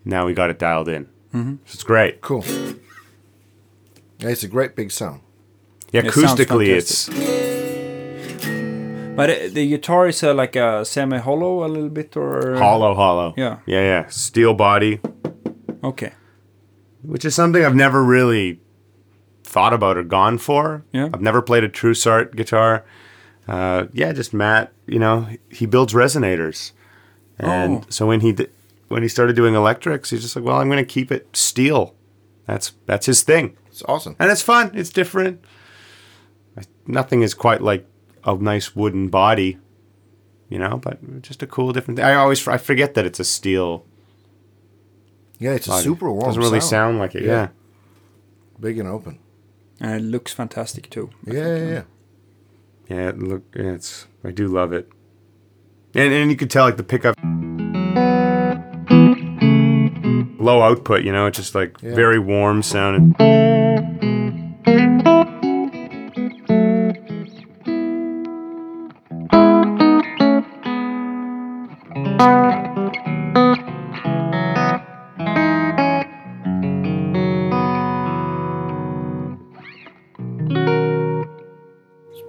now 0.05 0.27
we 0.27 0.33
got 0.35 0.51
it 0.51 0.59
dialed 0.59 0.89
in. 0.89 1.05
Mm-hmm. 1.35 1.55
So 1.65 1.75
it's 1.75 1.83
great. 1.85 2.21
Cool. 2.21 2.45
Yeah, 4.19 4.29
it's 4.31 4.43
a 4.43 4.49
great 4.49 4.77
big 4.77 4.91
sound. 4.91 5.21
Yeah, 5.93 6.03
It 6.03 6.07
acoustically, 6.13 6.69
it's 6.69 7.09
But 9.17 9.31
uh, 9.31 9.35
the 9.53 9.69
guitar 9.69 10.09
is 10.09 10.23
uh, 10.23 10.33
like 10.35 10.57
a 10.57 10.85
semi 10.85 11.19
hollow 11.19 11.65
a 11.65 11.69
little 11.69 11.89
bit, 11.89 12.17
or 12.17 12.57
hollow, 12.57 12.95
hollow. 12.95 13.35
Yeah. 13.37 13.59
yeah, 13.67 13.81
yeah. 13.83 14.07
Steel 14.09 14.55
body, 14.55 15.01
Okay. 15.85 16.13
which 17.03 17.25
is 17.25 17.35
something 17.35 17.65
I've 17.65 17.75
never 17.75 18.03
really 18.05 18.61
thought 19.43 19.73
about 19.75 19.97
or 19.99 20.05
gone 20.05 20.39
for. 20.39 20.85
Yeah. 20.93 21.09
I've 21.13 21.21
never 21.21 21.43
played 21.43 21.65
a 21.65 21.69
true 21.69 21.93
Trussart 21.93 22.37
guitar. 22.37 22.85
Uh, 23.49 23.87
yeah, 23.93 24.13
just 24.13 24.33
Matt. 24.33 24.73
You 24.87 24.99
know, 25.01 25.27
he 25.51 25.67
builds 25.67 25.93
resonators, 25.93 26.73
and 27.39 27.79
Oh. 27.79 27.87
so 27.91 28.07
when 28.07 28.21
he 28.21 28.33
di- 28.33 28.47
when 28.91 29.03
he 29.03 29.09
started 29.09 29.37
doing 29.37 29.55
electrics, 29.55 30.11
he's 30.11 30.21
just 30.23 30.35
like, 30.37 30.45
well, 30.45 30.57
I'm 30.57 30.69
going 30.69 30.85
to 30.85 30.95
keep 30.95 31.11
it 31.11 31.35
steel. 31.37 31.95
That's 32.47 32.73
that's 32.87 33.07
his 33.07 33.23
thing. 33.23 33.57
It's 33.69 33.83
awesome. 33.85 34.17
and 34.19 34.31
it's 34.31 34.43
fun. 34.43 34.73
It's 34.75 34.91
different. 34.91 35.43
I- 36.59 36.65
Nothing 36.87 37.23
is 37.23 37.33
quite 37.33 37.63
like 37.63 37.87
a 38.25 38.35
nice 38.35 38.75
wooden 38.75 39.09
body, 39.09 39.59
you 40.49 40.59
know, 40.59 40.77
but 40.83 41.23
just 41.23 41.43
a 41.43 41.47
cool 41.47 41.73
different 41.73 41.97
thing. 41.99 42.05
I 42.07 42.15
always 42.15 42.47
I 42.49 42.59
forget 42.59 42.95
that 42.95 43.07
it's 43.07 43.21
a 43.21 43.25
steel. 43.25 43.87
Yeah, 45.39 45.53
it's 45.53 45.69
a 45.69 45.81
super 45.81 46.11
warm. 46.13 46.27
Doesn't 46.27 46.43
really 46.43 46.61
sound. 46.61 46.71
sound 46.71 46.99
like 46.99 47.15
it. 47.15 47.23
Yeah. 47.23 47.29
Yeah. 47.33 47.49
big 48.59 48.79
and 48.79 48.89
open. 48.89 49.19
And 49.81 49.93
it 49.95 50.03
looks 50.05 50.33
fantastic 50.35 50.91
too. 50.91 51.09
Yeah, 51.25 51.33
yeah, 51.57 51.65
yeah. 51.69 51.83
Yeah. 52.89 53.09
it 53.11 53.19
look. 53.19 53.45
Yeah, 53.55 53.73
it's. 53.75 54.07
I 54.25 54.33
do 54.33 54.49
love 54.49 54.73
it. 54.75 54.91
And 55.95 56.13
and 56.13 56.31
you 56.31 56.37
could 56.37 56.51
tell 56.51 56.65
like 56.65 56.77
the 56.77 56.83
pickup. 56.83 57.17
Low 60.41 60.63
output, 60.63 61.05
you 61.05 61.13
know, 61.13 61.27
it's 61.27 61.37
just 61.39 61.55
like 61.55 61.77
Yeah. 61.83 61.95
very 61.95 62.19
warm 62.19 62.63
sounding. 62.63 63.15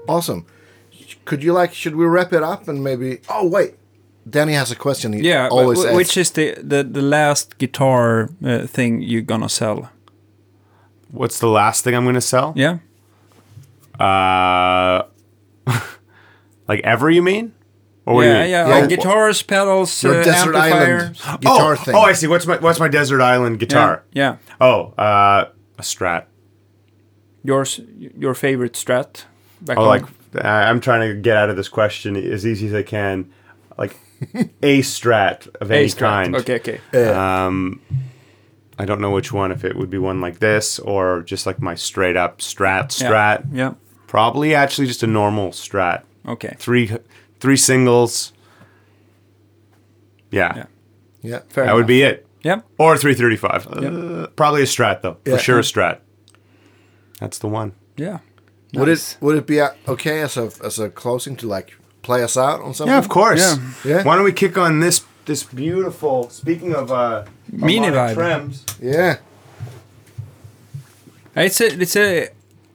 Awesome. 0.08 0.46
Could 1.26 1.44
you 1.44 1.54
like? 1.54 1.74
Should 1.74 1.96
we 1.96 2.06
wrap 2.06 2.34
it 2.34 2.44
up 2.44 2.68
and 2.68 2.84
maybe? 2.84 3.20
Oh 3.30 3.48
wait, 3.48 3.76
Danny 4.30 4.54
has 4.54 4.72
a 4.72 4.76
question. 4.76 5.14
He 5.14 5.22
Yeah, 5.22 5.50
but 5.50 5.56
always 5.56 5.80
wh- 5.84 5.88
asks. 5.88 5.96
which 5.96 6.18
is 6.18 6.32
the, 6.32 6.56
the, 6.62 6.84
the 6.84 7.02
last 7.02 7.58
guitar 7.58 8.30
uh, 8.46 8.68
thing 8.68 9.02
you're 9.02 9.22
gonna 9.26 9.50
sell? 9.50 9.90
What's 11.12 11.40
the 11.40 11.48
last 11.48 11.84
thing 11.84 11.96
I'm 11.96 12.06
gonna 12.06 12.22
sell? 12.22 12.54
Yeah. 12.56 12.78
Uh, 14.00 15.04
like 16.68 16.80
ever? 16.84 17.10
You 17.10 17.22
mean? 17.22 17.54
Or 18.06 18.16
what 18.16 18.22
you 18.24 18.30
yeah, 18.30 18.42
mean? 18.42 18.50
yeah, 18.52 18.68
Yeah. 18.68 18.76
like 18.80 18.90
guitars, 18.90 19.42
pedals, 19.44 20.04
Your 20.04 20.22
uh, 20.22 20.24
desert 20.24 20.56
island 20.56 21.16
guitar 21.40 21.74
oh, 21.74 21.76
thing. 21.76 21.96
oh, 21.96 22.02
I 22.02 22.14
see. 22.14 22.28
What's 22.28 22.48
my 22.48 22.58
what's 22.58 22.80
my 22.80 22.88
desert 22.88 23.22
island 23.22 23.60
guitar? 23.60 24.04
yeah. 24.12 24.38
Oh, 24.60 24.94
uh, 24.98 25.46
a 25.78 25.82
Strat. 25.82 26.26
Yours, 27.44 27.80
your 28.18 28.34
favorite 28.34 28.74
Strat? 28.74 29.26
Back 29.62 29.78
Oh, 29.78 29.82
home? 29.82 29.88
like 29.90 30.04
I'm 30.46 30.80
trying 30.80 31.08
to 31.10 31.20
get 31.20 31.36
out 31.38 31.50
of 31.50 31.56
this 31.58 31.68
question 31.70 32.16
as 32.16 32.46
easy 32.46 32.68
as 32.68 32.74
I 32.74 32.84
can. 32.84 33.30
Like 33.78 33.96
a 34.62 34.82
Strat 34.82 35.48
of 35.62 35.72
A 35.72 35.76
any 35.78 35.88
Strat. 35.88 35.98
kind. 36.00 36.36
Okay, 36.36 36.56
okay. 36.56 36.80
Um, 37.10 37.82
I 38.78 38.86
don't 38.86 39.02
know 39.02 39.12
which 39.12 39.32
one. 39.32 39.52
If 39.52 39.64
it 39.66 39.76
would 39.76 39.90
be 39.90 39.98
one 39.98 40.22
like 40.22 40.40
this 40.40 40.80
or 40.80 41.22
just 41.24 41.46
like 41.46 41.60
my 41.62 41.76
straight 41.76 42.16
up 42.16 42.40
Strat 42.40 42.90
Strat. 42.90 43.48
Yeah. 43.52 43.74
Probably 44.08 44.54
actually 44.56 44.88
just 44.88 45.04
a 45.04 45.08
normal 45.08 45.50
Strat. 45.52 46.04
Okay. 46.28 46.56
Three 46.60 46.92
three 47.40 47.58
singles. 47.58 48.34
Yeah, 50.32 50.56
Yeah. 50.56 50.66
yeah. 51.22 51.40
Fair 51.50 51.66
that 51.66 51.76
would 51.76 51.88
be 51.88 52.04
it. 52.04 52.26
Yeah. 52.44 52.62
Or 52.80 52.96
a 52.96 52.98
335. 52.98 53.68
Uh, 53.68 54.28
probably 54.36 54.62
a 54.64 54.66
Strat 54.66 55.02
though. 55.02 55.18
Yeah. 55.26 55.36
For 55.36 55.40
sure 55.42 55.60
a 55.60 55.62
Strat. 55.62 56.00
That's 57.20 57.38
the 57.38 57.48
one. 57.48 57.74
Yeah. 57.98 58.20
Would 58.74 58.88
Nice. 58.88 59.14
it 59.16 59.22
would 59.22 59.36
it 59.38 59.46
be 59.46 59.60
uh, 59.62 59.72
okay 59.88 60.22
as 60.22 60.38
a 60.38 60.50
as 60.64 60.80
a 60.80 60.90
closing 60.90 61.36
to 61.38 61.48
like 61.48 61.74
play 62.02 62.24
us 62.24 62.38
out 62.38 62.62
on 62.62 62.74
something? 62.74 62.92
Yeah, 62.94 63.00
of 63.00 63.10
course. 63.10 63.40
Yeah. 63.40 63.58
Yeah. 63.98 64.04
Why 64.04 64.16
don't 64.16 64.26
we 64.26 64.34
kick 64.34 64.58
on 64.58 64.80
this 64.80 65.06
this 65.26 65.44
beautiful 65.44 66.30
speaking 66.30 66.74
of 66.76 66.92
uh 66.92 67.24
Mini 67.52 67.88
harmonic 67.88 68.18
vibe. 68.18 68.18
trems. 68.18 68.76
Yeah. 68.82 69.18
It's 71.36 71.62
a, 71.62 71.68
it's 71.82 71.96
a, 71.96 72.28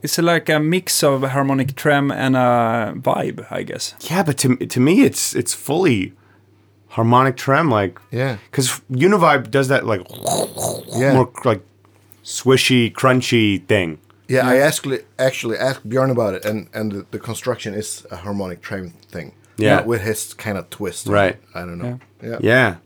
it's 0.02 0.18
a, 0.18 0.22
like 0.22 0.48
a 0.48 0.58
mix 0.58 1.02
of 1.02 1.22
a 1.22 1.28
harmonic 1.28 1.74
trem 1.76 2.10
and 2.10 2.36
a 2.36 2.94
vibe, 2.96 3.46
I 3.50 3.62
guess. 3.64 3.94
Yeah, 4.10 4.22
but 4.22 4.38
to 4.38 4.56
to 4.56 4.80
me 4.80 5.02
it's 5.02 5.34
it's 5.34 5.54
fully 5.54 6.12
harmonic 6.88 7.36
trem 7.36 7.70
like 7.70 7.98
Yeah. 8.10 8.36
cuz 8.52 8.80
Univibe 8.90 9.50
does 9.50 9.68
that 9.68 9.84
like 9.84 10.02
Yeah. 10.96 11.14
more 11.14 11.30
like 11.44 11.60
swishy 12.24 12.90
crunchy 12.92 13.66
thing. 13.66 13.98
Yeah, 14.28 14.48
I 14.48 14.56
actually 14.58 15.00
actually 15.18 15.56
asked 15.58 15.88
Bjorn 15.88 16.10
about 16.10 16.34
it, 16.34 16.44
and 16.44 16.68
and 16.74 16.92
the, 16.92 17.06
the 17.10 17.18
construction 17.18 17.74
is 17.74 18.06
a 18.10 18.16
harmonic 18.16 18.60
trem 18.60 18.90
thing. 19.10 19.32
Yeah. 19.58 19.82
with 19.86 20.02
his 20.02 20.34
kind 20.34 20.58
of 20.58 20.68
twist. 20.68 21.06
Right. 21.06 21.38
I 21.54 21.60
don't 21.60 21.78
know. 21.78 21.98
Yeah. 22.22 22.38
Yeah. 22.42 22.76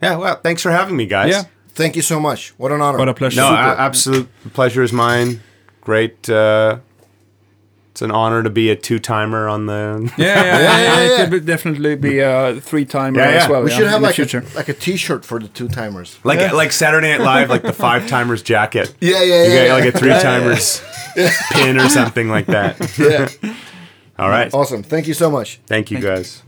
Yeah, 0.00 0.16
well, 0.16 0.36
thanks 0.42 0.62
for 0.62 0.70
having 0.70 0.96
me 0.96 1.06
guys. 1.06 1.30
Yeah. 1.30 1.42
Thank 1.70 1.96
you 1.96 2.02
so 2.02 2.20
much. 2.20 2.54
What 2.58 2.70
an 2.72 2.80
honor. 2.80 2.98
What 2.98 3.08
a 3.08 3.14
pleasure. 3.14 3.40
No, 3.40 3.48
a- 3.48 3.76
absolute 3.76 4.28
pleasure 4.54 4.82
is 4.84 4.92
mine. 4.92 5.40
Great 5.80 6.28
uh 6.30 6.78
it's 7.96 8.02
an 8.02 8.10
honor 8.10 8.42
to 8.42 8.50
be 8.50 8.68
a 8.68 8.76
two-timer 8.76 9.48
on 9.48 9.64
the 9.64 10.12
Yeah, 10.18 10.26
yeah, 10.26 10.44
yeah. 10.44 10.58
yeah, 10.60 10.80
yeah, 10.80 11.16
yeah. 11.16 11.22
It 11.22 11.30
could 11.30 11.46
definitely 11.46 11.96
be 11.96 12.18
a 12.18 12.60
three-timer 12.60 13.18
Yeah, 13.18 13.30
yeah. 13.30 13.36
as 13.44 13.48
well. 13.48 13.62
we 13.62 13.70
yeah, 13.70 13.76
should 13.78 13.86
have 13.86 14.02
like 14.02 14.18
a, 14.18 14.42
like 14.54 14.68
a 14.68 14.74
T-shirt 14.74 15.24
for 15.24 15.38
the 15.40 15.48
two 15.48 15.66
timers. 15.66 16.18
like 16.22 16.38
Yeah. 16.40 16.52
like 16.52 16.72
Saturday 16.72 17.08
Night 17.12 17.22
Live, 17.22 17.48
like 17.48 17.62
the 17.62 17.72
five 17.72 18.06
timers 18.06 18.42
jacket. 18.42 18.94
Yeah, 19.00 19.22
yeah, 19.22 19.44
You 19.44 19.48
yeah. 19.48 19.48
get 19.48 19.66
yeah. 19.68 19.72
like 19.72 19.94
a 19.94 19.98
three 19.98 20.10
timers 20.10 20.82
pin 21.52 21.78
or 21.78 21.88
something 21.88 22.28
like 22.28 22.44
that. 22.48 22.76
yeah. 22.98 23.30
All 24.18 24.28
right. 24.28 24.52
Awesome. 24.52 24.82
Thank 24.82 25.06
you 25.06 25.14
so 25.14 25.30
much. 25.30 25.58
Thank 25.66 25.90
you 25.90 25.98
guys. 25.98 26.42